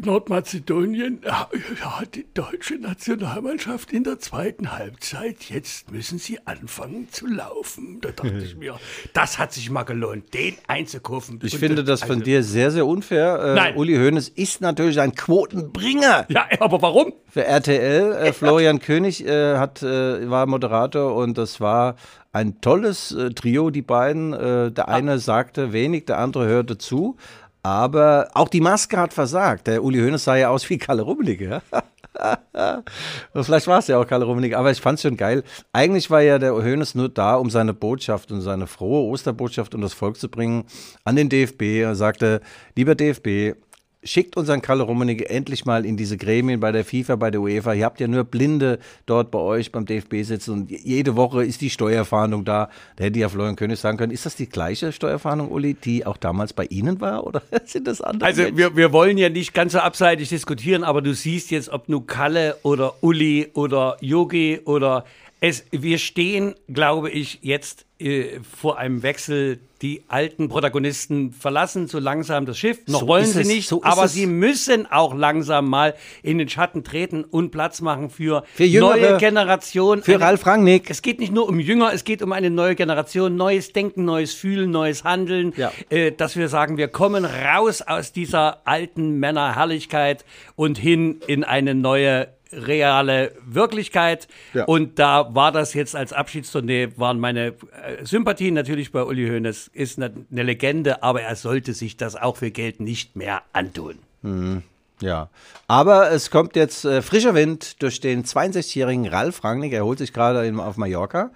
Nordmazedonien 0.00 1.20
hat 1.26 2.14
die 2.14 2.26
deutsche 2.34 2.74
Nationalmannschaft 2.76 3.92
in 3.92 4.04
der 4.04 4.18
zweiten 4.18 4.72
Halbzeit. 4.72 5.44
Jetzt 5.48 5.90
müssen 5.90 6.18
sie 6.18 6.38
anfangen 6.46 7.08
zu 7.10 7.26
laufen. 7.26 7.98
Da 8.00 8.10
dachte 8.10 8.42
ich 8.44 8.56
mir, 8.58 8.78
das 9.12 9.38
hat 9.38 9.52
sich 9.52 9.70
mal 9.70 9.82
gelohnt, 9.82 10.32
den 10.34 10.56
einzukaufen. 10.66 11.38
Ich 11.42 11.54
Und 11.54 11.58
finde 11.58 11.84
das 11.84 12.00
von 12.00 12.10
also, 12.10 12.24
dir 12.24 12.42
sehr, 12.42 12.70
sehr 12.70 12.86
unfair. 12.86 13.40
Äh, 13.42 13.54
Nein. 13.54 13.76
Uli 13.76 13.96
Hoeneß 13.96 14.28
ist 14.30 14.60
natürlich 14.60 15.00
ein 15.00 15.14
Quotenbringer. 15.14 16.26
Ja, 16.28 16.46
aber 16.60 16.80
warum? 16.82 17.12
Für 17.28 17.44
RTL. 17.44 18.12
Äh, 18.12 18.32
Florian 18.32 18.80
König 18.80 19.26
äh, 19.26 19.56
hat, 19.56 19.82
äh, 19.82 20.28
war 20.30 20.46
Moderator 20.46 21.14
und 21.14 21.38
das 21.38 21.60
war 21.60 21.96
ein 22.32 22.60
tolles 22.60 23.12
äh, 23.12 23.30
Trio, 23.30 23.70
die 23.70 23.82
beiden. 23.82 24.32
Äh, 24.32 24.70
der 24.70 24.88
eine 24.88 25.18
sagte 25.18 25.72
wenig, 25.72 26.06
der 26.06 26.18
andere 26.18 26.46
hörte 26.46 26.78
zu. 26.78 27.16
Aber 27.62 28.28
auch 28.34 28.48
die 28.48 28.60
Maske 28.60 28.96
hat 28.96 29.12
versagt. 29.12 29.66
Der 29.66 29.84
Uli 29.84 29.98
Hoeneß 29.98 30.24
sah 30.24 30.36
ja 30.36 30.48
aus 30.48 30.68
wie 30.70 30.78
Kalle 30.78 31.02
Rummenigge. 31.02 31.62
Vielleicht 33.34 33.66
war 33.66 33.78
es 33.78 33.86
ja 33.86 33.98
auch 33.98 34.06
Karl 34.06 34.22
Rummenigge, 34.22 34.58
aber 34.58 34.70
ich 34.70 34.80
fand 34.80 34.96
es 34.96 35.02
schon 35.02 35.16
geil. 35.16 35.42
Eigentlich 35.72 36.10
war 36.10 36.20
ja 36.20 36.38
der 36.38 36.54
Hoeneß 36.54 36.94
nur 36.94 37.08
da, 37.08 37.36
um 37.36 37.50
seine 37.50 37.74
Botschaft 37.74 38.32
und 38.32 38.40
seine 38.40 38.66
frohe 38.66 39.08
Osterbotschaft 39.10 39.74
und 39.74 39.80
das 39.80 39.94
Volk 39.94 40.16
zu 40.16 40.28
bringen 40.28 40.64
an 41.04 41.16
den 41.16 41.28
DFB. 41.28 41.62
Er 41.82 41.94
sagte, 41.94 42.40
lieber 42.76 42.94
DFB, 42.94 43.56
schickt 44.02 44.36
unseren 44.36 44.62
Kalle 44.62 44.82
Rummenigge 44.82 45.28
endlich 45.28 45.66
mal 45.66 45.84
in 45.84 45.96
diese 45.96 46.16
Gremien 46.16 46.60
bei 46.60 46.72
der 46.72 46.84
FIFA, 46.84 47.16
bei 47.16 47.30
der 47.30 47.40
UEFA. 47.40 47.74
Ihr 47.74 47.84
habt 47.84 48.00
ja 48.00 48.08
nur 48.08 48.24
Blinde 48.24 48.78
dort 49.06 49.30
bei 49.30 49.38
euch 49.38 49.72
beim 49.72 49.84
DFB 49.84 50.22
sitzen 50.22 50.52
und 50.52 50.70
jede 50.70 51.16
Woche 51.16 51.44
ist 51.44 51.60
die 51.60 51.70
Steuerfahndung 51.70 52.44
da. 52.44 52.70
Da 52.96 53.04
hätte 53.04 53.18
ja 53.18 53.28
Florian 53.28 53.56
König 53.56 53.78
sagen 53.78 53.98
können, 53.98 54.12
ist 54.12 54.24
das 54.24 54.36
die 54.36 54.48
gleiche 54.48 54.92
Steuerfahndung, 54.92 55.50
Uli, 55.50 55.74
die 55.74 56.06
auch 56.06 56.16
damals 56.16 56.52
bei 56.52 56.64
Ihnen 56.64 57.00
war 57.00 57.26
oder 57.26 57.42
sind 57.66 57.86
das 57.86 58.00
andere? 58.00 58.26
Also 58.26 58.42
Menschen? 58.42 58.56
wir, 58.56 58.76
wir 58.76 58.92
wollen 58.92 59.18
ja 59.18 59.28
nicht 59.28 59.52
ganz 59.52 59.72
so 59.72 59.80
abseitig 59.80 60.30
diskutieren, 60.30 60.82
aber 60.82 61.02
du 61.02 61.12
siehst 61.12 61.50
jetzt, 61.50 61.68
ob 61.68 61.88
nur 61.88 62.06
Kalle 62.06 62.56
oder 62.62 63.02
Uli 63.02 63.50
oder 63.52 63.96
Yogi 64.00 64.60
oder 64.64 65.04
es, 65.40 65.64
wir 65.70 65.98
stehen, 65.98 66.54
glaube 66.68 67.10
ich, 67.10 67.38
jetzt 67.42 67.86
äh, 67.98 68.40
vor 68.58 68.78
einem 68.78 69.02
Wechsel. 69.02 69.58
Die 69.82 70.02
alten 70.08 70.50
Protagonisten 70.50 71.32
verlassen 71.32 71.86
so 71.88 71.98
langsam 71.98 72.44
das 72.44 72.58
Schiff. 72.58 72.80
Noch 72.86 73.00
So 73.00 73.06
wollen 73.08 73.24
sie 73.24 73.40
es, 73.40 73.46
nicht, 73.48 73.66
so 73.66 73.82
aber 73.82 74.04
es. 74.04 74.12
sie 74.12 74.26
müssen 74.26 74.84
auch 74.92 75.14
langsam 75.14 75.70
mal 75.70 75.94
in 76.22 76.36
den 76.36 76.50
Schatten 76.50 76.84
treten 76.84 77.24
und 77.24 77.50
Platz 77.50 77.80
machen 77.80 78.10
für, 78.10 78.44
Für 78.52 78.64
Jüngere, 78.64 78.98
neue 78.98 79.16
Generation. 79.16 80.02
für 80.02 80.16
Eine- 80.16 80.24
Ralf 80.24 80.44
Rangnick. 80.44 80.90
Es 80.90 81.00
geht 81.00 81.18
nicht 81.18 81.32
nur 81.32 81.48
um 81.48 81.58
Jünger, 81.58 81.94
es 81.94 82.04
geht 82.04 82.20
um 82.20 82.32
eine 82.32 82.50
neue 82.50 82.74
Generation, 82.74 83.36
neues 83.36 83.72
Denken, 83.72 84.04
neues 84.04 84.34
Fühlen, 84.34 84.70
neues 84.70 85.02
Handeln. 85.04 85.54
Ja. 85.56 85.72
Äh, 85.88 86.12
dass 86.12 86.36
wir 86.36 86.50
sagen, 86.50 86.76
wir 86.76 86.88
kommen 86.88 87.24
raus 87.24 87.80
aus 87.80 88.12
dieser 88.12 88.60
alten 88.66 89.18
Männerherrlichkeit 89.18 90.26
und 90.56 90.76
hin 90.76 91.20
in 91.26 91.42
eine 91.42 91.74
neue 91.74 92.28
reale 92.52 93.32
Wirklichkeit. 93.44 94.28
Ja. 94.54 94.64
Und 94.64 94.98
da 94.98 95.34
war 95.34 95.52
das 95.52 95.74
jetzt 95.74 95.96
als 95.96 96.12
Abschiedstournee, 96.12 96.88
waren 96.96 97.20
meine 97.20 97.48
äh, 97.48 98.04
Sympathien 98.04 98.54
natürlich 98.54 98.92
bei 98.92 99.02
Uli 99.02 99.28
Hoeneß, 99.28 99.70
ist 99.72 99.98
eine, 99.98 100.12
eine 100.30 100.42
Legende, 100.42 101.02
aber 101.02 101.22
er 101.22 101.36
sollte 101.36 101.74
sich 101.74 101.96
das 101.96 102.16
auch 102.16 102.36
für 102.36 102.50
Geld 102.50 102.80
nicht 102.80 103.16
mehr 103.16 103.42
antun. 103.52 103.98
Ja, 105.00 105.30
aber 105.66 106.10
es 106.10 106.30
kommt 106.30 106.56
jetzt 106.56 106.84
äh, 106.84 107.00
frischer 107.00 107.34
Wind 107.34 107.82
durch 107.82 108.00
den 108.00 108.24
62-jährigen 108.24 109.08
Ralf 109.08 109.42
Rangnick. 109.44 109.72
Er 109.72 109.84
holt 109.84 109.98
sich 109.98 110.12
gerade 110.12 110.52
auf 110.60 110.76
Mallorca 110.76 111.30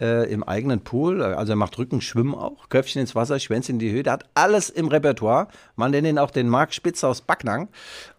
äh, 0.00 0.30
im 0.32 0.42
eigenen 0.42 0.80
Pool. 0.80 1.22
Also 1.22 1.52
er 1.52 1.56
macht 1.56 1.78
Rückenschwimmen 1.78 2.34
auch, 2.34 2.68
Köpfchen 2.68 3.00
ins 3.00 3.14
Wasser, 3.14 3.38
Schwänze 3.38 3.72
in 3.72 3.78
die 3.78 3.90
Höhe. 3.90 4.02
Der 4.02 4.14
hat 4.14 4.24
alles 4.34 4.70
im 4.70 4.88
Repertoire. 4.88 5.48
Man 5.76 5.90
nennt 5.90 6.06
ihn 6.06 6.18
auch 6.18 6.30
den 6.30 6.48
Mark 6.48 6.74
Spitz 6.74 7.04
aus 7.04 7.20
Backnang 7.20 7.68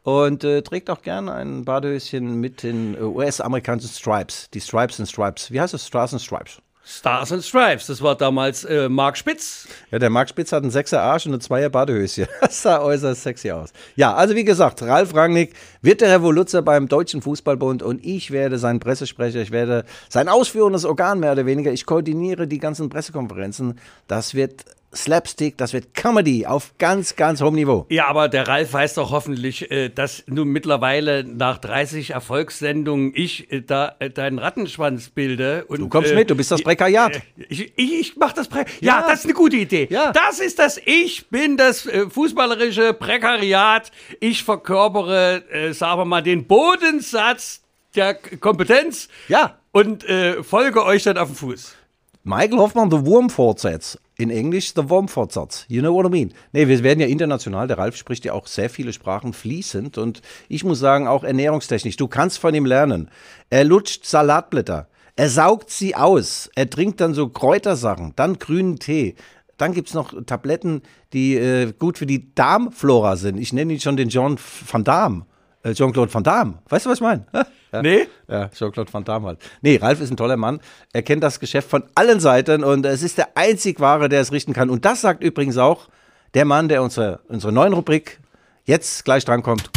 und 0.04 0.44
äh, 0.44 0.62
trägt 0.62 0.90
auch 0.90 1.02
gerne 1.02 1.34
ein 1.34 1.66
Badehöschen 1.66 2.40
mit 2.40 2.64
den 2.64 2.96
äh, 2.96 3.02
US-amerikanischen 3.02 3.90
Stripes. 3.90 4.50
Die 4.54 4.62
Stripes 4.62 5.00
and 5.00 5.10
Stripes. 5.10 5.52
Wie 5.52 5.60
heißt 5.60 5.74
das? 5.74 5.94
And 5.94 6.22
Stripes. 6.22 6.62
Stars 6.84 7.32
and 7.32 7.44
Stripes, 7.44 7.86
das 7.88 8.02
war 8.02 8.16
damals 8.16 8.64
äh, 8.64 8.90
Mark 8.90 9.16
Spitz. 9.16 9.68
Ja, 9.92 10.00
der 10.00 10.10
Marc 10.10 10.30
Spitz 10.30 10.52
hat 10.52 10.64
einen 10.64 10.72
Sechser 10.72 11.02
Arsch 11.02 11.28
und 11.28 11.34
ein 11.34 11.42
Zweier 11.42 11.70
Badehöschen. 11.70 12.28
Das 12.42 12.64
sah 12.64 12.82
äußerst 12.82 13.22
sexy 13.22 13.52
aus. 13.52 13.72
Ja, 13.96 14.16
also 14.16 14.36
wie 14.36 14.44
gesagt, 14.44 14.82
Ralf 14.82 15.14
Rangnick 15.14 15.54
wird 15.82 16.02
der 16.02 16.16
Revoluzer 16.16 16.62
beim 16.64 16.88
Deutschen 16.88 17.22
Fußballbund 17.22 17.84
und 17.84 18.04
ich 18.04 18.32
werde 18.32 18.58
sein 18.58 18.80
Pressesprecher, 18.80 19.42
ich 19.42 19.52
werde 19.52 19.86
sein 20.10 20.28
ausführendes 20.28 20.84
Organ 20.84 21.20
mehr 21.20 21.34
oder 21.34 21.46
weniger. 21.46 21.72
Ich 21.72 21.86
koordiniere 21.86 22.48
die 22.48 22.58
ganzen 22.58 22.90
Pressekonferenzen. 22.90 23.80
Das 24.08 24.34
wird 24.34 24.66
Slapstick, 24.94 25.58
das 25.58 25.72
wird 25.72 25.94
Comedy 25.94 26.46
auf 26.46 26.74
ganz, 26.78 27.16
ganz 27.16 27.42
hohem 27.42 27.56
Niveau. 27.56 27.86
Ja, 27.90 28.08
aber 28.08 28.28
der 28.28 28.48
Ralf 28.48 28.74
weiß 28.74 28.96
doch 28.96 29.12
hoffentlich, 29.12 29.72
äh, 29.72 29.90
dass 29.90 30.24
nun 30.28 30.50
mittlerweile 30.50 31.24
nach 31.24 31.60
30 31.60 32.12
Erfolgssendungen 32.12 33.14
ich 33.16 33.52
äh, 33.52 33.62
da 33.62 33.96
äh, 34.00 34.10
deinen 34.10 34.38
Rattenschwanz 34.38 35.10
bilde. 35.10 35.66
Und, 35.68 35.80
Du 35.80 35.88
kommst 35.88 36.12
äh, 36.12 36.16
mit, 36.16 36.30
du 36.30 36.36
bist 36.36 36.52
das 36.52 36.62
Prekariat. 36.62 37.22
Ich, 37.50 37.72
ich, 37.78 38.00
ich 38.00 38.18
mach 38.18 38.34
das 38.34 38.50
Pre 38.50 38.66
ja. 38.82 39.00
Ja. 39.00 39.08
das 39.08 39.20
ist 39.20 39.26
eine 39.26 39.34
gute 39.34 39.56
Idee. 39.56 39.88
Ja. 39.90 40.12
Das 40.12 40.40
ist 40.40 40.60
das 40.60 40.80
Ich 40.84 41.30
bin 41.30 41.56
das 41.56 41.86
äh, 41.86 42.10
fußballerische 42.10 42.94
Prekariat. 42.94 43.92
Ich 44.20 44.44
verkörpere, 44.44 45.44
äh, 45.50 45.74
sagen 45.74 46.02
wir 46.02 46.06
mal, 46.06 46.22
den 46.22 46.48
Bodensatz 46.48 47.62
der 47.96 48.16
Kompetenz. 48.16 49.08
Ja. 49.28 49.58
Und 49.74 50.06
folge 50.42 50.84
euch 50.84 51.04
dann 51.04 51.18
auf 51.18 51.30
den 51.30 51.36
Fuß. 51.36 51.76
Michael 52.24 52.58
Hoffmann, 52.58 52.92
The 52.92 53.06
Wurmfortsatz. 53.06 53.98
In 54.22 54.30
Englisch 54.30 54.74
The 54.76 54.88
Wurmfortsatz. 54.88 55.66
You 55.68 55.82
know 55.82 55.96
what 55.96 56.06
I 56.06 56.10
mean? 56.10 56.32
Nee, 56.52 56.68
wir 56.68 56.84
werden 56.84 57.00
ja 57.00 57.08
international. 57.08 57.68
Der 57.68 57.80
Ralf 57.80 57.96
spricht 57.96 58.24
ja 58.24 58.34
auch 58.34 58.46
sehr 58.46 58.70
viele 58.70 58.94
Sprachen 58.94 59.34
fließend. 59.34 59.98
Und 59.98 60.22
ich 60.48 60.64
muss 60.64 60.78
sagen, 60.78 61.08
auch 61.08 61.24
ernährungstechnisch. 61.24 61.96
Du 61.96 62.08
kannst 62.08 62.38
von 62.38 62.54
ihm 62.54 62.68
lernen. 62.68 63.10
Er 63.50 63.64
lutscht 63.64 64.06
Salatblätter. 64.06 64.88
Er 65.16 65.30
saugt 65.30 65.72
sie 65.72 65.96
aus. 65.96 66.52
Er 66.54 66.70
trinkt 66.70 67.02
dann 67.02 67.16
so 67.16 67.30
Kräutersachen. 67.30 68.14
Dann 68.16 68.38
grünen 68.38 68.78
Tee. 68.78 69.16
Dann 69.58 69.74
gibt's 69.74 69.96
noch 69.96 70.14
Tabletten, 70.28 70.84
die 71.14 71.36
äh, 71.36 71.74
gut 71.74 71.98
für 71.98 72.06
die 72.06 72.36
Darmflora 72.36 73.16
sind. 73.16 73.40
Ich 73.40 73.54
nenne 73.54 73.74
ihn 73.74 73.80
schon 73.80 73.98
den 73.98 74.10
John 74.10 74.38
van 74.72 74.84
Damme. 74.84 75.26
Äh, 75.64 75.74
Jean-Claude 75.74 76.14
Van 76.14 76.24
Damme. 76.24 76.56
Weißt 76.70 76.86
du, 76.86 76.90
was 76.90 76.98
ich 76.98 77.04
meine? 77.04 77.26
Ja. 77.74 77.82
Nee? 77.82 78.10
Ja, 78.28 78.50
Jean-Claude 78.50 78.92
Van 78.92 79.06
Damme 79.06 79.28
halt. 79.28 79.40
Nee, 79.62 79.78
Ralf 79.78 80.02
ist 80.02 80.12
ein 80.12 80.18
toller 80.18 80.36
Mann. 80.36 80.60
Er 80.92 81.04
kennt 81.04 81.24
das 81.24 81.40
Geschäft 81.40 81.70
von 81.70 81.86
allen 81.96 82.20
Seiten 82.20 82.66
und 82.66 82.86
es 82.86 83.02
ist 83.02 83.18
der 83.18 83.30
einzig 83.36 83.80
Wahre, 83.80 84.10
der 84.10 84.20
es 84.20 84.34
richten 84.34 84.52
kann. 84.52 84.70
Und 84.70 84.84
das 84.84 85.00
sagt 85.00 85.24
übrigens 85.24 85.58
auch 85.58 85.88
der 86.34 86.44
Mann, 86.44 86.68
der 86.68 86.84
unsere, 86.84 87.22
unsere 87.30 87.54
neuen 87.54 87.72
Rubrik 87.72 88.20
jetzt 88.66 89.06
gleich 89.06 89.24
drankommt. 89.24 89.70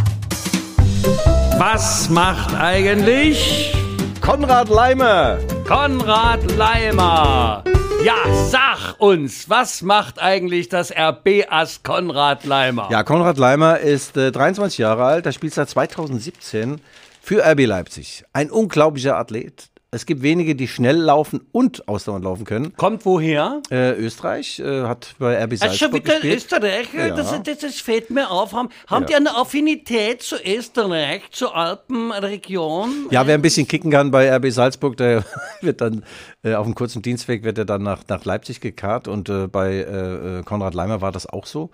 Was 1.57 2.11
macht 2.11 2.53
eigentlich 2.57 3.73
Konrad 4.21 4.71
Leimer. 4.71 5.39
Konrad 5.69 6.51
Leimer. 6.57 7.63
Ja, 8.05 8.17
sag 8.51 8.97
uns, 8.99 9.49
was 9.49 9.81
macht 9.81 10.19
eigentlich 10.21 10.69
das 10.69 10.93
RB-Ass 10.95 11.83
Konrad 11.83 12.45
Leimer? 12.45 12.89
Ja, 12.91 13.03
Konrad 13.03 13.39
Leimer 13.39 13.79
ist 13.81 14.17
äh, 14.19 14.31
23 14.31 14.77
Jahre 14.79 15.05
alt. 15.05 15.25
Er 15.25 15.33
spielt 15.33 15.55
seit 15.55 15.71
2017 15.71 16.83
für 17.23 17.43
RB 17.43 17.65
Leipzig. 17.65 18.25
Ein 18.35 18.51
unglaublicher 18.51 19.17
Athlet. 19.17 19.71
Es 19.91 20.07
gibt 20.07 20.23
wenige, 20.23 20.57
die 20.57 20.67
schnell 20.67 20.97
laufen 20.97 21.47
und 21.53 21.87
ausdauernd 21.89 22.25
laufen 22.25 22.45
können. 22.45 22.75
Kommt 22.77 23.07
woher? 23.07 23.63
Äh, 23.71 23.93
Österreich 23.93 24.59
äh, 24.59 24.83
hat 24.83 25.15
bei 25.21 25.37
RB 25.43 25.53
Also 25.53 25.67
Salzburg 25.69 25.95
wieder 26.05 26.15
gespielt. 26.15 26.37
Österreich, 26.37 26.89
Ja. 26.93 27.11
das, 27.15 27.43
das, 27.45 27.59
das 27.59 27.75
fällt 27.81 28.11
mir 28.11 28.29
auf. 28.29 28.53
Haben, 28.53 28.71
haben 28.89 29.03
Ja. 29.05 29.07
die 29.07 29.15
eine 29.15 29.37
Affinität 29.37 30.21
zu 30.23 30.35
Österreich, 30.45 31.23
zur 31.31 31.55
Alpenregion? 31.57 33.07
Ja, 33.11 33.25
wer 33.27 33.35
ein 33.37 33.43
bisschen 33.43 33.69
kicken 33.69 33.93
kann 33.93 34.11
bei 34.11 34.35
RB 34.37 34.51
Salzburg, 34.51 34.97
der 34.97 35.25
wird 35.61 35.81
dann 35.81 36.05
äh, 36.45 36.55
auf 36.55 36.67
dem 36.67 36.75
kurzen 36.75 37.03
Dienstweg 37.03 37.43
wird 37.43 37.59
er 37.59 37.65
dann 37.65 37.83
nach, 37.83 38.03
nach 38.09 38.25
Leipzig 38.25 38.61
gekarrt 38.61 39.09
und 39.09 39.29
äh, 39.29 39.49
bei 39.49 39.73
äh, 39.73 40.41
äh, 40.41 40.43
Konrad 40.45 40.75
Leimer 40.75 41.01
war 41.01 41.11
das 41.11 41.27
auch 41.27 41.47
so. 41.47 41.71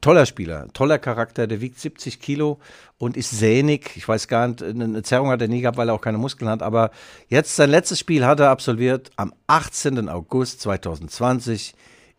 Toller 0.00 0.26
Spieler, 0.26 0.66
toller 0.72 0.98
Charakter, 0.98 1.46
der 1.46 1.60
wiegt 1.60 1.78
70 1.78 2.20
Kilo 2.20 2.58
und 2.98 3.16
ist 3.16 3.30
sehnig. 3.30 3.96
Ich 3.96 4.06
weiß 4.06 4.28
gar 4.28 4.48
nicht, 4.48 4.62
eine 4.62 5.02
Zerrung 5.02 5.30
hat 5.30 5.40
er 5.40 5.48
nie 5.48 5.60
gehabt, 5.60 5.76
weil 5.76 5.88
er 5.88 5.94
auch 5.94 6.00
keine 6.00 6.18
Muskeln 6.18 6.50
hat, 6.50 6.62
aber 6.62 6.90
jetzt 7.28 7.56
sein 7.56 7.70
letztes 7.70 8.00
Spiel 8.00 8.26
hat 8.26 8.40
er 8.40 8.50
absolviert 8.50 9.10
am 9.16 9.32
18. 9.46 10.08
August 10.08 10.60
2020 10.60 11.74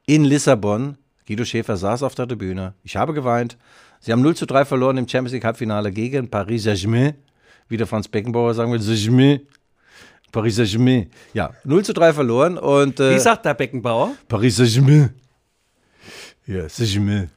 in 0.06 0.24
Lissabon. 0.24 0.98
Guido 1.28 1.46
Schäfer 1.46 1.78
saß 1.78 2.04
auf 2.04 2.16
der 2.16 2.28
Tribüne. 2.28 2.74
Ich 2.84 2.96
habe 2.96 3.14
geweint. 3.14 3.58
Sie 4.00 4.12
haben 4.12 4.22
0 4.22 4.36
zu 4.36 4.46
3 4.46 4.66
verloren 4.66 4.98
im 4.98 5.08
Champions 5.08 5.34
League 5.34 5.46
Halbfinale 5.46 5.92
gegen 5.92 6.30
Paris 6.30 6.64
Saint-Germain. 6.64 7.14
Wie 7.70 7.78
der 7.78 7.88
Franz 7.88 8.08
Beckenbauer 8.10 8.54
sagen 8.54 8.72
will, 8.72 8.82
Saint-Germain. 8.82 9.42
Paris 10.34 10.56
Saint-Germain. 10.56 11.10
Ja, 11.34 11.52
0 11.64 11.86
zu 11.86 11.94
3 11.94 12.12
verloren 12.12 12.58
und 12.58 13.00
äh, 13.00 13.16
Wie 13.16 13.20
sagt 13.20 13.46
der 13.46 13.54
Beckenbauer? 13.54 14.16
Paris 14.28 14.58
Saint-Germain. 14.58 15.14
Ja, 16.46 16.68
Saint-Germain. 16.68 17.30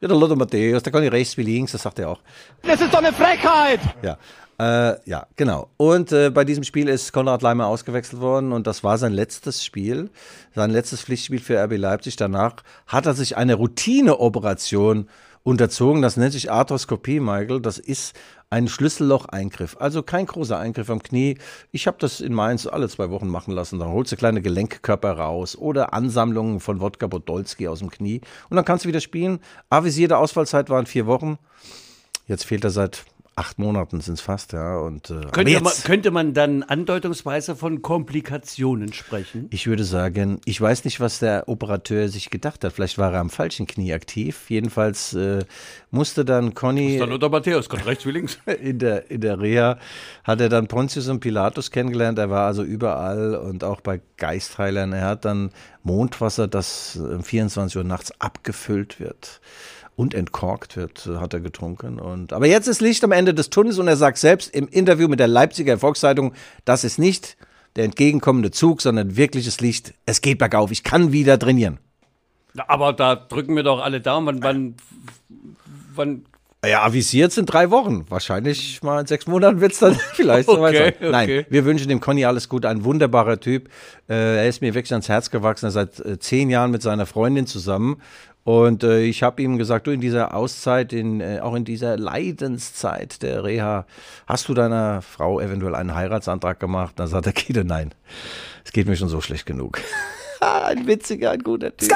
Ja, 0.00 0.08
der 0.08 0.16
Lothar 0.16 0.36
Matthäus, 0.36 0.82
der 0.82 0.92
kann 0.92 1.02
nicht 1.02 1.12
rechts 1.12 1.36
wie 1.38 1.42
links, 1.42 1.72
das 1.72 1.82
sagt 1.82 1.98
er 1.98 2.10
auch. 2.10 2.20
Das 2.62 2.80
ist 2.80 2.92
doch 2.92 2.98
eine 2.98 3.14
Frechheit! 3.14 3.80
Ja, 4.02 4.18
äh, 4.58 4.98
ja, 5.08 5.26
genau. 5.36 5.70
Und 5.78 6.12
äh, 6.12 6.28
bei 6.30 6.44
diesem 6.44 6.62
Spiel 6.62 6.88
ist 6.88 7.10
Konrad 7.12 7.40
Leimer 7.40 7.66
ausgewechselt 7.66 8.20
worden 8.20 8.52
und 8.52 8.66
das 8.66 8.84
war 8.84 8.98
sein 8.98 9.14
letztes 9.14 9.64
Spiel, 9.64 10.10
sein 10.54 10.70
letztes 10.70 11.00
Pflichtspiel 11.00 11.40
für 11.40 11.58
RB 11.58 11.78
Leipzig. 11.78 12.16
Danach 12.16 12.56
hat 12.86 13.06
er 13.06 13.14
sich 13.14 13.38
eine 13.38 13.54
Routineoperation 13.54 15.08
unterzogen. 15.46 16.02
Das 16.02 16.16
nennt 16.16 16.32
sich 16.32 16.50
Arthroskopie, 16.50 17.20
Michael. 17.20 17.60
Das 17.60 17.78
ist 17.78 18.14
ein 18.50 18.66
Schlüsselloch-Eingriff. 18.66 19.76
Also 19.78 20.02
kein 20.02 20.26
großer 20.26 20.58
Eingriff 20.58 20.90
am 20.90 21.00
Knie. 21.00 21.38
Ich 21.70 21.86
habe 21.86 21.96
das 22.00 22.20
in 22.20 22.34
Mainz 22.34 22.66
alle 22.66 22.88
zwei 22.88 23.10
Wochen 23.10 23.28
machen 23.28 23.52
lassen. 23.54 23.78
Dann 23.78 23.90
holst 23.90 24.10
du 24.10 24.16
kleine 24.16 24.42
Gelenkkörper 24.42 25.12
raus 25.12 25.56
oder 25.56 25.94
Ansammlungen 25.94 26.58
von 26.58 26.80
Wodka 26.80 27.06
Podolski 27.06 27.68
aus 27.68 27.78
dem 27.78 27.90
Knie 27.90 28.20
und 28.50 28.56
dann 28.56 28.64
kannst 28.64 28.84
du 28.84 28.88
wieder 28.88 29.00
spielen. 29.00 29.38
Avisierte 29.70 30.18
Ausfallzeit 30.18 30.68
waren 30.68 30.86
vier 30.86 31.06
Wochen. 31.06 31.38
Jetzt 32.26 32.44
fehlt 32.44 32.64
er 32.64 32.70
seit 32.70 33.04
acht 33.36 33.58
Monaten 33.58 34.00
sind 34.00 34.14
es 34.14 34.22
fast, 34.22 34.54
ja. 34.54 34.78
Und, 34.78 35.10
äh, 35.10 35.20
Könnte 35.30 35.60
man, 35.60 35.72
könnte 35.84 36.10
man 36.10 36.32
dann 36.32 36.62
andeutungsweise 36.62 37.54
von 37.54 37.82
Komplikationen 37.82 38.94
sprechen? 38.94 39.48
ich 39.50 39.66
würde 39.66 39.84
sagen, 39.84 40.40
ich 40.46 40.58
weiß 40.58 40.84
nicht, 40.86 41.00
was 41.00 41.18
der 41.18 41.46
Operateur 41.46 42.08
sich 42.08 42.30
gedacht 42.30 42.64
hat. 42.64 42.72
Vielleicht 42.72 42.96
war 42.96 43.12
er 43.12 43.20
am 43.20 43.28
falschen 43.28 43.66
Knie 43.66 43.92
aktiv. 43.92 44.48
Jedenfalls 44.48 45.12
äh, 45.12 45.44
musste 45.90 46.24
dann 46.24 46.54
Conny 46.54 46.98
Dann 46.98 47.12
oder 47.12 47.28
Matthäus, 47.28 47.68
Gott 47.68 47.84
rechts 47.84 48.06
wie 48.06 48.12
links. 48.12 48.38
in 48.60 48.78
der, 48.78 49.10
in 49.10 49.20
der 49.20 49.38
Reha, 49.38 49.78
hat 50.24 50.40
er 50.40 50.48
dann 50.48 50.66
Pontius 50.66 51.08
und 51.08 51.20
Pilatus 51.20 51.70
kennengelernt. 51.70 52.18
Er 52.18 52.30
war 52.30 52.46
also 52.46 52.62
überall 52.62 53.34
und 53.34 53.64
auch 53.64 53.82
bei 53.82 54.00
Geistheilern. 54.16 54.94
Er 54.94 55.04
hat 55.04 55.26
dann 55.26 55.50
Mondwasser, 55.82 56.48
das 56.48 56.96
um 56.96 57.22
24 57.22 57.76
Uhr 57.76 57.84
nachts 57.84 58.18
abgefüllt 58.18 58.98
wird 58.98 59.40
und 59.96 60.12
entkorkt 60.14 60.76
wird, 60.76 61.06
hat 61.06 61.32
er 61.34 61.40
getrunken. 61.40 61.98
Und, 61.98 62.32
aber 62.32 62.46
jetzt 62.46 62.68
ist 62.68 62.80
Licht 62.80 63.02
am 63.02 63.12
Ende 63.12 63.32
des 63.34 63.50
Tunnels 63.50 63.78
und 63.78 63.88
er 63.88 63.96
sagt 63.96 64.18
selbst 64.18 64.54
im 64.54 64.68
Interview 64.68 65.08
mit 65.08 65.18
der 65.18 65.26
Leipziger 65.28 65.78
Volkszeitung, 65.78 66.34
das 66.66 66.84
ist 66.84 66.98
nicht 66.98 67.36
der 67.76 67.84
entgegenkommende 67.84 68.50
Zug, 68.50 68.82
sondern 68.82 69.16
wirkliches 69.16 69.60
Licht. 69.60 69.94
Es 70.04 70.20
geht 70.20 70.38
bergauf. 70.38 70.70
Ich 70.70 70.82
kann 70.82 71.12
wieder 71.12 71.38
trainieren. 71.38 71.78
Aber 72.68 72.92
da 72.92 73.16
drücken 73.16 73.56
wir 73.56 73.62
doch 73.62 73.82
alle 73.82 74.00
Daumen. 74.00 74.42
Wann, 74.42 74.74
wann, 75.94 76.24
Ja, 76.64 76.84
avisiert 76.84 77.32
sind 77.32 77.46
drei 77.46 77.70
Wochen. 77.70 78.06
Wahrscheinlich 78.08 78.82
mal 78.82 79.00
in 79.00 79.06
sechs 79.06 79.26
Monaten 79.26 79.60
wird 79.60 79.72
es 79.72 79.78
dann 79.78 79.94
vielleicht 80.14 80.48
soweit 80.48 80.74
Okay, 80.74 80.94
sein. 81.00 81.10
Nein, 81.10 81.24
okay. 81.24 81.46
wir 81.50 81.64
wünschen 81.66 81.88
dem 81.88 82.00
Conny 82.00 82.24
alles 82.24 82.48
Gute. 82.48 82.68
Ein 82.68 82.84
wunderbarer 82.84 83.40
Typ. 83.40 83.68
Äh, 84.08 84.38
er 84.38 84.48
ist 84.48 84.62
mir 84.62 84.74
wirklich 84.74 84.92
ans 84.92 85.08
Herz 85.08 85.30
gewachsen. 85.30 85.66
Er 85.66 85.68
ist 85.68 85.74
seit 85.74 86.00
äh, 86.00 86.18
zehn 86.18 86.48
Jahren 86.48 86.70
mit 86.70 86.80
seiner 86.82 87.04
Freundin 87.04 87.46
zusammen. 87.46 88.00
Und 88.46 88.84
äh, 88.84 89.00
ich 89.00 89.24
habe 89.24 89.42
ihm 89.42 89.58
gesagt, 89.58 89.88
du 89.88 89.90
in 89.90 90.00
dieser 90.00 90.32
Auszeit, 90.32 90.92
in, 90.92 91.20
äh, 91.20 91.40
auch 91.42 91.56
in 91.56 91.64
dieser 91.64 91.96
Leidenszeit 91.96 93.20
der 93.24 93.42
Reha, 93.42 93.86
hast 94.28 94.48
du 94.48 94.54
deiner 94.54 95.02
Frau 95.02 95.40
eventuell 95.40 95.74
einen 95.74 95.96
Heiratsantrag 95.96 96.60
gemacht? 96.60 96.94
Dann 96.96 97.08
sagt 97.08 97.26
er, 97.26 97.32
Kide, 97.32 97.64
nein. 97.64 97.92
Es 98.64 98.70
geht 98.70 98.86
mir 98.86 98.94
schon 98.94 99.08
so 99.08 99.20
schlecht 99.20 99.46
genug. 99.46 99.80
ein 100.40 100.86
witziger, 100.86 101.32
ein 101.32 101.40
guter 101.40 101.76
Typ. 101.76 101.88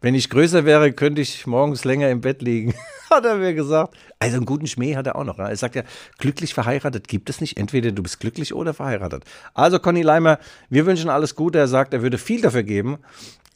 Wenn 0.00 0.14
ich 0.14 0.30
größer 0.30 0.64
wäre, 0.64 0.92
könnte 0.92 1.20
ich 1.20 1.46
morgens 1.46 1.84
länger 1.84 2.08
im 2.10 2.20
Bett 2.20 2.40
liegen, 2.40 2.72
hat 3.10 3.24
er 3.24 3.36
mir 3.36 3.52
gesagt. 3.54 3.96
Also 4.20 4.36
einen 4.36 4.46
guten 4.46 4.66
Schmäh 4.68 4.94
hat 4.94 5.06
er 5.08 5.16
auch 5.16 5.24
noch. 5.24 5.38
ne? 5.38 5.48
Er 5.48 5.56
sagt 5.56 5.74
ja, 5.74 5.82
glücklich 6.18 6.54
verheiratet 6.54 7.08
gibt 7.08 7.28
es 7.30 7.40
nicht. 7.40 7.56
Entweder 7.56 7.90
du 7.90 8.02
bist 8.02 8.20
glücklich 8.20 8.54
oder 8.54 8.74
verheiratet. 8.74 9.24
Also 9.54 9.78
Conny 9.80 10.02
Leimer, 10.02 10.38
wir 10.70 10.86
wünschen 10.86 11.10
alles 11.10 11.34
Gute. 11.34 11.58
Er 11.58 11.66
sagt, 11.68 11.94
er 11.94 12.02
würde 12.02 12.16
viel 12.18 12.40
dafür 12.40 12.62
geben, 12.62 12.98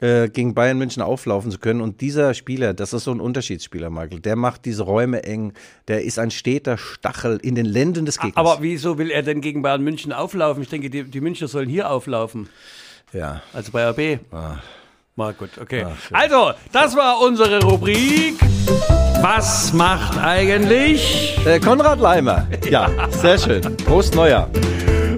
äh, 0.01 0.27
gegen 0.27 0.53
Bayern 0.53 0.77
München 0.77 1.01
auflaufen 1.01 1.49
zu 1.49 1.59
können. 1.59 1.79
Und 1.79 2.01
dieser 2.01 2.33
Spieler, 2.33 2.73
das 2.73 2.91
ist 2.91 3.05
so 3.05 3.11
ein 3.11 3.21
Unterschiedsspieler, 3.21 3.89
Michael, 3.89 4.19
der 4.19 4.35
macht 4.35 4.65
diese 4.65 4.83
Räume 4.83 5.23
eng. 5.23 5.53
Der 5.87 6.03
ist 6.03 6.19
ein 6.19 6.29
steter 6.31 6.77
Stachel 6.77 7.39
in 7.41 7.55
den 7.55 7.65
Lenden 7.65 8.05
des 8.05 8.17
Gegners. 8.19 8.35
Aber 8.35 8.57
wieso 8.61 8.97
will 8.97 9.11
er 9.11 9.23
denn 9.23 9.39
gegen 9.39 9.61
Bayern 9.61 9.81
München 9.81 10.11
auflaufen? 10.11 10.61
Ich 10.61 10.69
denke, 10.69 10.89
die, 10.89 11.05
die 11.05 11.21
Münchner 11.21 11.47
sollen 11.47 11.69
hier 11.69 11.89
auflaufen. 11.89 12.49
ja. 13.13 13.41
Also 13.53 13.71
bei 13.71 13.87
RB. 13.89 14.19
Ah. 14.33 14.57
Mal 15.15 15.33
gut, 15.33 15.51
okay. 15.61 15.85
also, 16.11 16.53
das 16.71 16.95
war 16.95 17.21
unsere 17.21 17.63
Rubrik. 17.63 18.33
Was 19.21 19.71
macht 19.71 20.17
eigentlich? 20.17 21.37
Äh, 21.45 21.59
Konrad 21.59 21.99
Leimer. 21.99 22.47
Ja, 22.67 22.89
sehr 23.11 23.37
schön. 23.37 23.61
Prost 23.77 24.15
Neujahr. 24.15 24.49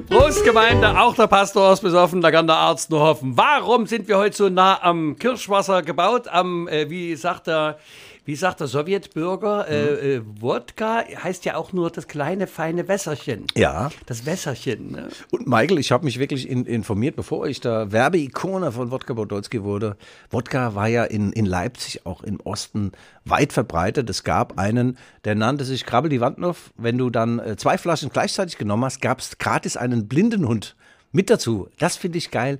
Prost, 0.09 0.43
Gemeinde, 0.43 0.99
auch 0.99 1.15
der 1.15 1.27
Pastor 1.27 1.71
ist 1.71 1.79
besoffen, 1.79 2.19
da 2.19 2.29
kann 2.29 2.45
der 2.45 2.57
Arzt 2.57 2.89
nur 2.89 2.99
hoffen. 2.99 3.37
Warum 3.37 3.87
sind 3.87 4.09
wir 4.09 4.17
heute 4.17 4.35
so 4.35 4.49
nah 4.49 4.83
am 4.83 5.15
Kirschwasser 5.17 5.81
gebaut? 5.81 6.27
Am, 6.27 6.67
äh, 6.67 6.89
wie 6.89 7.15
sagt 7.15 7.47
der, 7.47 7.77
wie 8.25 8.35
sagt 8.35 8.59
der 8.59 8.67
Sowjetbürger, 8.67 9.67
äh, 9.69 10.15
äh, 10.15 10.21
Wodka 10.39 11.03
heißt 11.23 11.45
ja 11.45 11.55
auch 11.55 11.73
nur 11.73 11.91
das 11.91 12.07
kleine, 12.07 12.47
feine 12.47 12.87
Wässerchen. 12.87 13.45
Ja. 13.55 13.91
Das 14.07 14.25
Wässerchen, 14.25 14.91
ne? 14.91 15.09
Und 15.31 15.47
Michael, 15.47 15.77
ich 15.77 15.91
habe 15.91 16.05
mich 16.05 16.17
wirklich 16.17 16.49
in, 16.49 16.65
informiert, 16.65 17.15
bevor 17.15 17.45
ich 17.45 17.61
da 17.61 17.91
Werbeikone 17.91 18.71
von 18.71 18.89
Wodka 18.89 19.13
Podolski 19.13 19.63
wurde. 19.63 19.95
Wodka 20.31 20.73
war 20.73 20.87
ja 20.87 21.03
in, 21.03 21.31
in 21.33 21.45
Leipzig, 21.45 22.05
auch 22.05 22.23
im 22.23 22.39
Osten, 22.39 22.91
weit 23.25 23.53
verbreitet. 23.53 24.09
Es 24.09 24.23
gab 24.23 24.57
einen, 24.57 24.97
der 25.23 25.35
nannte 25.35 25.63
sich 25.63 25.85
Krabbel 25.85 26.09
die 26.09 26.19
Wandnuff. 26.19 26.71
Wenn 26.77 26.97
du 26.97 27.11
dann 27.11 27.37
äh, 27.37 27.55
zwei 27.57 27.77
Flaschen 27.77 28.09
gleichzeitig 28.09 28.57
genommen 28.57 28.85
hast, 28.85 29.01
gab 29.01 29.19
es 29.19 29.37
gratis 29.37 29.77
einen 29.77 30.07
Blindenhund 30.07 30.75
mit 31.11 31.29
dazu. 31.29 31.69
Das 31.77 31.95
finde 31.95 32.17
ich 32.17 32.31
geil. 32.31 32.59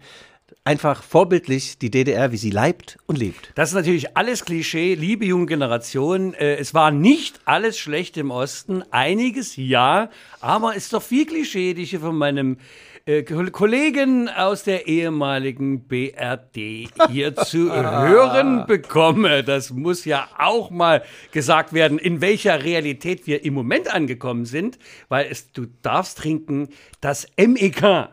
Einfach 0.64 1.04
vorbildlich 1.04 1.78
die 1.78 1.92
DDR, 1.92 2.32
wie 2.32 2.38
sie 2.38 2.50
leibt 2.50 2.98
und 3.06 3.20
lebt. 3.20 3.52
Das 3.54 3.70
ist 3.70 3.76
natürlich 3.76 4.18
alles 4.18 4.46
Klischee, 4.46 4.96
liebe 4.96 5.24
junge 5.26 5.46
Generation. 5.46 6.34
Äh, 6.34 6.56
es 6.56 6.74
war 6.74 6.90
nicht 6.90 7.40
alles 7.46 7.78
schlecht 7.78 8.18
im 8.18 8.32
Osten, 8.32 8.84
einiges 8.90 9.58
ja, 9.58 10.10
aber 10.42 10.74
ist 10.76 10.92
doch 10.94 11.04
viel 11.04 11.28
Klischee, 11.28 11.76
die 11.76 11.84
ich 11.84 11.92
hier 11.92 12.00
von 12.00 12.18
meinem 12.18 12.58
äh, 13.06 13.22
Ko- 13.22 13.46
Kollegen 13.52 14.28
aus 14.28 14.64
der 14.64 14.88
ehemaligen 14.88 15.88
BRD 15.88 16.90
hier 17.12 17.36
zu 17.46 17.72
hören 17.72 18.66
bekomme. 18.66 19.44
Das 19.44 19.70
muss 19.70 20.04
ja 20.06 20.28
auch 20.40 20.72
mal 20.72 21.04
gesagt 21.32 21.74
werden, 21.74 22.00
in 22.00 22.22
welcher 22.22 22.64
Realität 22.64 23.28
wir 23.28 23.46
im 23.46 23.54
Moment 23.54 23.94
angekommen 23.94 24.46
sind, 24.46 24.80
weil 25.10 25.28
es, 25.30 25.52
du 25.52 25.68
darfst 25.84 26.18
trinken, 26.18 26.70
das 27.02 27.28
MEK. 27.38 28.10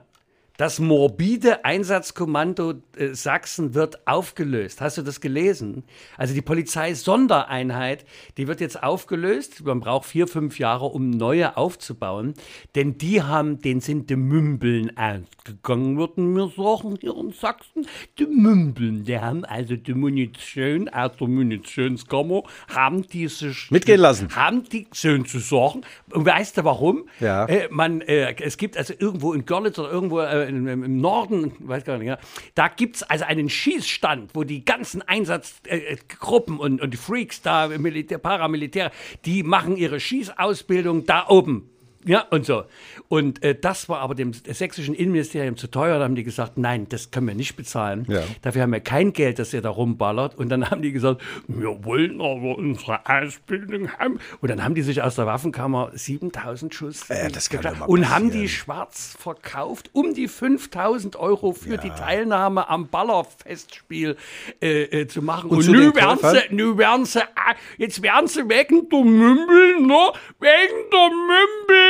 Das 0.59 0.79
morbide 0.79 1.65
Einsatzkommando 1.65 2.75
äh, 2.97 3.15
Sachsen 3.15 3.75
wird 3.75 4.07
aufgelöst. 4.07 4.81
Hast 4.81 4.99
du 4.99 5.03
das 5.03 5.21
gelesen? 5.21 5.85
Also 6.19 6.35
die 6.35 6.43
Polizeisondereinheit, 6.43 8.05
die 8.37 8.49
wird 8.49 8.61
jetzt 8.61 8.83
aufgelöst. 8.83 9.65
Man 9.65 9.81
braucht 9.81 10.07
vier, 10.07 10.27
fünf 10.27 10.59
Jahre, 10.59 10.87
um 10.87 11.11
neue 11.11 11.57
aufzubauen. 11.57 12.35
Denn 12.75 12.99
die 12.99 13.23
haben, 13.23 13.61
den 13.61 13.81
sind 13.81 14.11
die 14.11 14.17
Mümbeln 14.17 14.93
ausgegangen, 14.97 15.97
würden 15.97 16.35
wir 16.35 16.53
sagen, 16.57 16.99
hier 17.01 17.17
in 17.17 17.33
Sachsen. 17.33 17.87
Die 18.19 18.27
Mümbeln, 18.27 19.05
die 19.05 19.19
haben 19.19 19.45
also 19.45 19.77
die 19.77 19.95
Munition 19.95 20.89
aus 20.91 21.17
der 21.19 21.29
Munitionskammer, 21.29 22.43
haben 22.69 23.07
die 23.09 23.29
sich... 23.29 23.71
Mitgehen 23.71 24.01
lassen. 24.01 24.35
Haben 24.37 24.65
die, 24.65 24.87
schön 24.93 25.25
zu 25.25 25.39
sagen. 25.39 25.83
Und 26.11 26.27
weißt 26.27 26.59
du 26.59 26.65
warum? 26.65 27.09
Ja. 27.21 27.47
Äh, 27.47 27.69
man, 27.71 28.03
äh, 28.03 28.35
es 28.41 28.59
gibt 28.59 28.77
also 28.77 28.93
irgendwo 28.99 29.33
in 29.33 29.47
Görlitz 29.47 29.79
oder 29.79 29.91
irgendwo 29.91 30.21
im, 30.47 30.67
im 30.67 31.01
Norden, 31.01 31.53
weiß 31.59 31.85
gar 31.85 31.99
nicht, 31.99 32.09
ja, 32.09 32.19
da 32.55 32.69
gibt 32.69 32.97
es 32.97 33.03
also 33.03 33.25
einen 33.25 33.49
Schießstand, 33.49 34.35
wo 34.35 34.45
die 34.45 34.65
ganzen 34.65 35.03
Einsatzgruppen 35.03 36.59
und, 36.59 36.81
und 36.81 36.93
die 36.93 36.99
Freaks 36.99 37.43
da, 37.43 37.69
Militär, 37.69 38.19
Paramilitär, 38.19 38.91
die 39.25 39.43
machen 39.43 39.77
ihre 39.77 40.01
Schießausbildung 40.01 41.07
da 41.07 41.27
oben. 41.29 41.69
Ja, 42.05 42.27
und 42.31 42.45
so. 42.45 42.65
Und 43.09 43.43
äh, 43.45 43.55
das 43.59 43.89
war 43.89 44.01
aber 44.01 44.15
dem 44.15 44.33
sächsischen 44.33 44.95
Innenministerium 44.95 45.57
zu 45.57 45.69
teuer. 45.69 45.99
Da 45.99 46.05
haben 46.05 46.15
die 46.15 46.25
gesagt, 46.25 46.59
nein, 46.59 46.87
das 46.89 47.11
können 47.11 47.29
wir 47.29 47.35
nicht 47.35 47.57
bezahlen. 47.57 48.07
Ja. 48.09 48.23
Dafür 48.43 48.63
haben 48.63 48.73
wir 48.73 48.81
kein 48.81 49.13
Geld, 49.13 49.39
dass 49.39 49.55
ihr 49.55 49.63
da 49.63 49.71
rumballert. 49.71 50.37
Und 50.37 50.49
dann 50.49 50.71
haben 50.71 50.83
die 50.83 50.93
gesagt, 50.93 51.23
wir 51.47 51.85
wollen 51.85 52.21
aber 52.21 52.57
unsere 52.59 53.01
Ausbildung 53.07 53.91
haben. 53.93 54.19
Und 54.41 54.51
dann 54.51 54.65
haben 54.65 54.75
die 54.75 54.83
sich 54.83 55.03
aus 55.03 55.15
der 55.15 55.27
Waffenkammer 55.27 55.93
7000 55.95 56.75
Schuss 56.75 57.09
Äh, 57.09 57.31
das 57.31 57.49
und 57.87 58.11
haben 58.11 58.31
die 58.31 58.49
schwarz 58.49 59.17
verkauft, 59.19 59.91
um 59.93 60.15
die 60.15 60.29
5000 60.29 61.17
Euro 61.17 61.53
für 61.53 61.77
die 61.77 61.91
Teilnahme 61.91 62.69
am 62.69 62.89
Ballerfestspiel 62.89 64.17
äh, 64.61 64.83
äh, 64.83 65.07
zu 65.07 65.23
machen. 65.23 65.51
Und 65.51 65.59
Und, 65.59 65.65
zu 65.65 65.73
nu 65.73 65.93
den 65.93 65.95
werden 65.95 66.19
sie, 66.23 66.55
nu 66.55 66.79
werden 66.79 67.05
sie, 67.05 67.23
ah, 67.23 67.55
jetzt 67.79 68.03
werden 68.03 68.27
sie 68.27 68.49
wegen 68.49 68.89
der 68.89 69.05
Mümbeln, 69.05 69.87
ne? 69.87 70.13
Wegen 70.41 70.91
der 70.91 71.11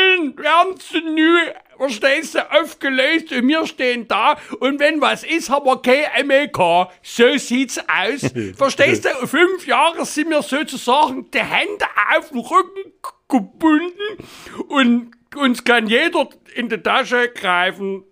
Mümbeln 0.03 0.37
werden 0.39 0.75
sie 0.79 1.01
nu, 1.01 1.39
verstehst 1.77 2.35
du, 2.35 2.51
aufgelöst. 2.51 3.33
Und 3.33 3.49
wir 3.49 3.67
stehen 3.67 4.09
da. 4.09 4.37
Und 4.61 4.81
wenn 4.81 5.01
was 5.01 5.25
ist, 5.25 5.51
haben 5.51 5.67
wir 5.67 5.81
kein 5.83 6.27
MEK. 6.27 6.89
So 7.03 7.37
sieht's 7.37 7.79
aus. 7.79 8.31
verstehst 8.57 9.05
du, 9.05 9.27
fünf 9.27 9.67
Jahre 9.67 10.05
sind 10.05 10.31
wir 10.31 10.43
sozusagen 10.43 11.31
die 11.31 11.39
Hände 11.39 11.87
auf 12.17 12.31
den 12.31 12.39
Rücken 12.39 12.93
gebunden. 13.29 14.25
Und 14.69 15.13
uns 15.37 15.65
kann 15.65 15.87
jeder 15.87 16.29
in 16.55 16.69
die 16.69 16.79
Tasche 16.79 17.29
greifen 17.29 18.05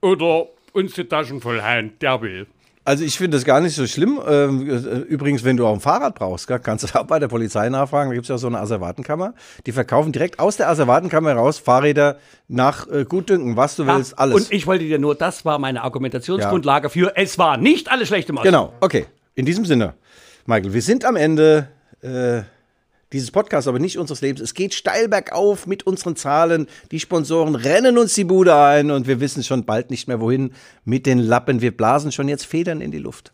oder 0.00 0.48
uns 0.72 0.94
die 0.94 1.04
Taschen 1.04 1.40
vollhauen, 1.40 1.98
der 2.00 2.20
will. 2.22 2.46
Also 2.84 3.04
ich 3.04 3.16
finde 3.16 3.36
das 3.36 3.44
gar 3.44 3.60
nicht 3.60 3.76
so 3.76 3.86
schlimm. 3.86 4.20
Ähm, 4.26 4.68
äh, 4.68 4.98
Übrigens, 5.02 5.44
wenn 5.44 5.56
du 5.56 5.66
auch 5.66 5.74
ein 5.74 5.80
Fahrrad 5.80 6.16
brauchst, 6.16 6.48
kannst 6.48 6.84
du 6.84 6.98
auch 6.98 7.06
bei 7.06 7.20
der 7.20 7.28
Polizei 7.28 7.68
nachfragen. 7.68 8.10
Da 8.10 8.14
gibt 8.14 8.24
es 8.24 8.28
ja 8.28 8.38
so 8.38 8.48
eine 8.48 8.58
Asservatenkammer. 8.58 9.34
Die 9.66 9.72
verkaufen 9.72 10.10
direkt 10.10 10.40
aus 10.40 10.56
der 10.56 10.68
Asservatenkammer 10.68 11.30
heraus 11.30 11.58
Fahrräder 11.58 12.18
nach 12.48 12.88
äh, 12.88 13.04
Gutdünken, 13.04 13.56
was 13.56 13.76
du 13.76 13.86
willst, 13.86 14.18
alles. 14.18 14.34
Und 14.34 14.52
ich 14.52 14.66
wollte 14.66 14.84
dir 14.84 14.98
nur, 14.98 15.14
das 15.14 15.44
war 15.44 15.58
meine 15.58 15.82
Argumentationsgrundlage 15.82 16.90
für, 16.90 17.12
es 17.16 17.38
war 17.38 17.56
nicht 17.56 17.90
alles 17.90 18.08
schlecht 18.08 18.28
im 18.30 18.36
Osten. 18.36 18.48
Genau, 18.48 18.72
okay. 18.80 19.06
In 19.34 19.46
diesem 19.46 19.64
Sinne, 19.64 19.94
Michael, 20.46 20.74
wir 20.74 20.82
sind 20.82 21.04
am 21.04 21.16
Ende 21.16 21.68
äh, 22.02 22.42
dieses 23.12 23.30
Podcasts, 23.30 23.68
aber 23.68 23.78
nicht 23.78 23.98
unseres 23.98 24.20
Lebens. 24.20 24.40
Es 24.40 24.54
geht 24.54 24.74
steil 24.74 25.08
bergauf 25.08 25.66
mit 25.66 25.86
unseren 25.86 26.16
Zahlen. 26.16 26.66
Die 26.90 27.00
Sponsoren 27.00 27.54
rennen 27.54 27.98
uns 27.98 28.14
die 28.14 28.24
Bude 28.24 28.54
ein 28.56 28.90
und 28.90 29.06
wir 29.06 29.20
wissen 29.20 29.42
schon 29.42 29.64
bald 29.64 29.90
nicht 29.90 30.08
mehr 30.08 30.20
wohin 30.20 30.52
mit 30.84 31.06
den 31.06 31.18
Lappen. 31.18 31.60
Wir 31.60 31.76
blasen 31.76 32.12
schon 32.12 32.28
jetzt 32.28 32.46
Federn 32.46 32.80
in 32.80 32.90
die 32.90 32.98
Luft. 32.98 33.32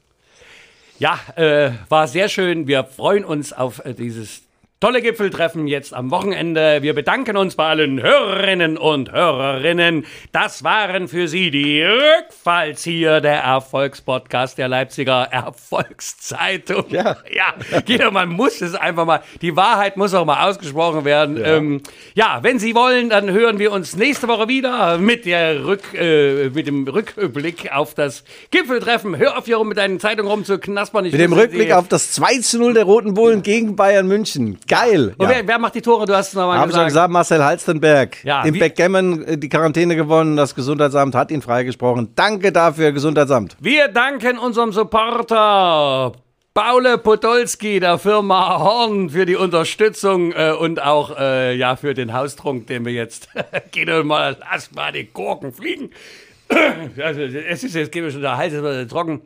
Ja, 0.99 1.19
äh, 1.37 1.71
war 1.89 2.09
sehr 2.09 2.29
schön. 2.29 2.67
Wir 2.67 2.85
freuen 2.85 3.25
uns 3.25 3.53
auf 3.53 3.85
äh, 3.85 3.95
dieses 3.95 4.43
tolle 4.81 5.03
Gipfeltreffen 5.03 5.67
jetzt 5.67 5.93
am 5.93 6.13
Wochenende. 6.13 6.83
Wir 6.83 6.95
bedanken 6.95 7.37
uns 7.37 7.57
bei 7.57 7.67
allen 7.67 8.01
Hörerinnen 8.01 8.79
und 8.79 9.11
Hörerinnen. 9.11 10.07
Das 10.31 10.63
waren 10.63 11.09
für 11.09 11.27
Sie 11.27 11.51
die 11.51 11.83
Rückfallzieher, 11.83 13.21
der 13.21 13.41
Erfolgspodcast 13.41 14.57
der 14.57 14.69
Leipziger 14.69 15.29
Erfolgszeitung. 15.33 16.85
Ja. 16.91 17.17
ja, 17.35 17.81
Guido, 17.87 18.13
man 18.13 18.29
muss 18.29 18.61
es 18.61 18.77
einfach 18.77 19.05
mal, 19.05 19.21
die 19.43 19.57
Wahrheit 19.57 19.97
muss 19.97 20.15
auch 20.15 20.25
mal 20.25 20.49
ausgesprochen 20.49 21.05
werden. 21.05 21.39
Ja, 21.39 21.57
ähm, 21.57 21.83
ja 22.15 22.39
wenn 22.43 22.61
Sie 22.61 22.77
wollen, 22.77 23.11
dann 23.11 23.33
hören 23.33 23.59
wir 23.59 23.73
uns 23.73 23.97
nächste 23.97 24.29
Woche 24.29 24.47
wieder 24.47 24.99
mit, 24.99 25.27
der 25.27 25.65
Rück, 25.65 25.93
äh, 25.95 26.51
mit 26.51 26.69
dem 26.69 26.87
Rückblick 26.87 27.73
auf 27.73 27.95
das 27.95 28.23
Gipfeltreffen. 28.53 29.17
Hör 29.17 29.39
auf, 29.39 29.47
hier 29.47 29.57
rum 29.57 29.69
mit 29.69 29.79
deinen 29.79 29.99
Zeitungen 29.99 30.31
rumzuknaspern. 30.31 31.05
Ich 31.07 31.13
mit 31.13 31.21
dem 31.21 31.33
Rückblick 31.33 31.73
auf 31.73 31.89
das 31.89 32.13
2 32.13 32.39
zu 32.39 32.59
0 32.61 32.75
der 32.75 32.85
Roten 32.85 33.15
Bullen 33.15 33.43
gegen 33.43 33.75
Bayern 33.75 34.07
München. 34.07 34.57
Geil. 34.69 35.15
Und 35.17 35.29
ja. 35.29 35.37
wer, 35.37 35.49
wer, 35.49 35.59
macht 35.59 35.75
die 35.75 35.83
Tore? 35.83 36.07
Du 36.07 36.15
hast 36.15 36.29
es 36.29 36.35
nochmal 36.35 36.59
gesagt. 36.59 36.75
Hab 36.75 36.83
ich 36.83 36.89
gesagt, 36.89 37.13
Marcel 37.13 37.45
Halstenberg. 37.45 38.25
Ja, 38.25 38.45
Im 38.45 38.59
Backgammon 38.59 39.25
äh, 39.25 39.39
die 39.39 39.49
Quarantäne 39.49 39.97
gewonnen. 39.97 40.37
Das 40.37 40.55
Gesundheitsamt 40.55 41.15
hat 41.15 41.31
ihn 41.31 41.43
freigesprochen. 41.43 42.13
Danke 42.15 42.53
dafür, 42.53 42.93
Gesundheitsamt. 42.93 43.57
Wir 43.61 43.89
danken 43.89 44.39
unserem 44.39 44.73
Supporter. 44.73 46.13
Paule 46.55 46.99
Podolski 46.99 47.79
der 47.79 47.99
Firma 47.99 48.59
Horn 48.59 49.11
für 49.11 49.27
die 49.27 49.37
Unterstützung 49.37 50.33
äh, 50.33 50.51
und 50.51 50.83
auch 50.83 51.17
äh, 51.17 51.55
ja, 51.55 51.77
für 51.77 51.95
den 51.95 52.13
Haustrunk, 52.13 52.67
den 52.67 52.85
wir 52.85 52.93
jetzt 52.93 53.29
gehen 53.71 54.07
mal, 54.07 54.37
lass 54.41 54.73
mal 54.73 54.91
die 54.91 55.05
Gurken 55.05 55.53
fliegen. 55.53 55.91
also, 57.03 57.21
es 57.21 57.63
ist 57.63 57.75
jetzt 57.75 57.93
geht 57.93 58.03
mir 58.03 58.11
schon 58.11 58.23
der 58.23 58.37
Hals 58.37 58.55
trocken. 58.89 59.21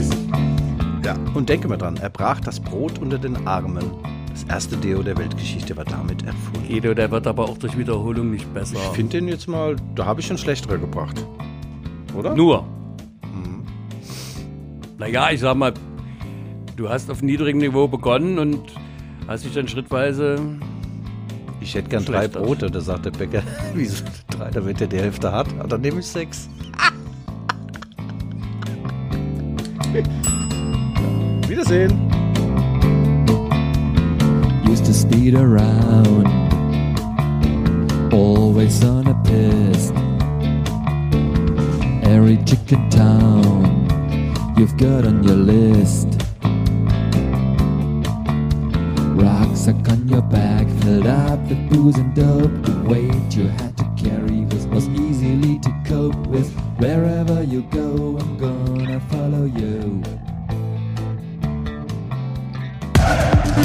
So. 0.10 0.18
Ja, 1.06 1.16
und 1.34 1.48
denke 1.48 1.70
mal 1.70 1.78
dran, 1.78 1.98
er 2.02 2.10
brach 2.10 2.42
das 2.42 2.60
Brot 2.60 3.00
unter 3.00 3.18
den 3.18 3.48
Armen. 3.48 4.17
Das 4.38 4.48
erste 4.54 4.78
Deo 4.78 5.02
der 5.02 5.18
Weltgeschichte 5.18 5.76
war 5.76 5.84
damit 5.84 6.24
erfunden. 6.24 6.72
Edo, 6.72 6.94
der 6.94 7.10
wird 7.10 7.26
aber 7.26 7.46
auch 7.46 7.58
durch 7.58 7.76
Wiederholung 7.76 8.30
nicht 8.30 8.54
besser. 8.54 8.76
Ich 8.76 8.96
finde 8.96 9.18
den 9.18 9.28
jetzt 9.28 9.48
mal, 9.48 9.76
da 9.96 10.06
habe 10.06 10.22
ich 10.22 10.28
schon 10.28 10.38
schlechtere 10.38 10.78
gebracht. 10.78 11.26
Oder? 12.16 12.36
Nur. 12.36 12.62
Mhm. 13.24 13.64
Naja, 15.00 15.32
ich 15.32 15.40
sag 15.40 15.58
mal, 15.58 15.74
du 16.76 16.88
hast 16.88 17.10
auf 17.10 17.24
niedrigem 17.24 17.62
Niveau 17.62 17.88
begonnen 17.88 18.38
und 18.38 18.62
hast 19.28 19.44
dich 19.44 19.56
dann 19.56 19.68
schrittweise. 19.68 20.40
Ich 21.60 21.74
hätte 21.74 21.90
gern 21.90 22.06
drei 22.06 22.28
Brote, 22.28 22.70
da 22.70 22.80
sagt 22.80 23.06
der 23.06 23.12
Bäcker. 23.12 23.42
Wieso 23.74 24.06
drei, 24.30 24.52
damit 24.52 24.80
er 24.80 24.88
die 24.88 25.00
Hälfte 25.00 25.32
hat? 25.32 25.48
Ah, 25.60 25.66
dann 25.66 25.82
nehme 25.82 26.02
ich 26.02 26.06
sechs. 26.06 26.48
Wiedersehen. 31.48 32.07
To 34.88 34.94
speed 34.94 35.36
around, 35.36 36.26
always 38.14 38.86
on 38.86 39.06
a 39.06 39.16
piss. 39.26 39.92
Every 42.10 42.38
chicken 42.46 42.90
town 42.90 44.56
you've 44.58 44.78
got 44.78 45.04
on 45.04 45.26
your 45.26 45.36
list. 45.36 46.08
Rucksack 49.22 49.90
on 49.90 50.08
your 50.08 50.22
back, 50.22 50.66
filled 50.82 51.08
up 51.08 51.40
with 51.50 51.70
booze 51.70 51.98
and 51.98 52.16
dope. 52.16 52.64
The 52.64 52.82
weight 52.88 53.36
you 53.36 53.50
had 53.50 53.76
to 53.80 53.84
carry 54.02 54.46
was, 54.46 54.68
was 54.68 54.88
easily 54.88 55.60
to 55.60 55.84
cope 55.86 56.28
with. 56.28 56.50
Wherever 56.80 57.44
you 57.44 57.64
go, 57.72 58.18
I'm 58.22 58.38
gonna 58.38 59.02
follow 59.10 59.44
you. 59.44 60.02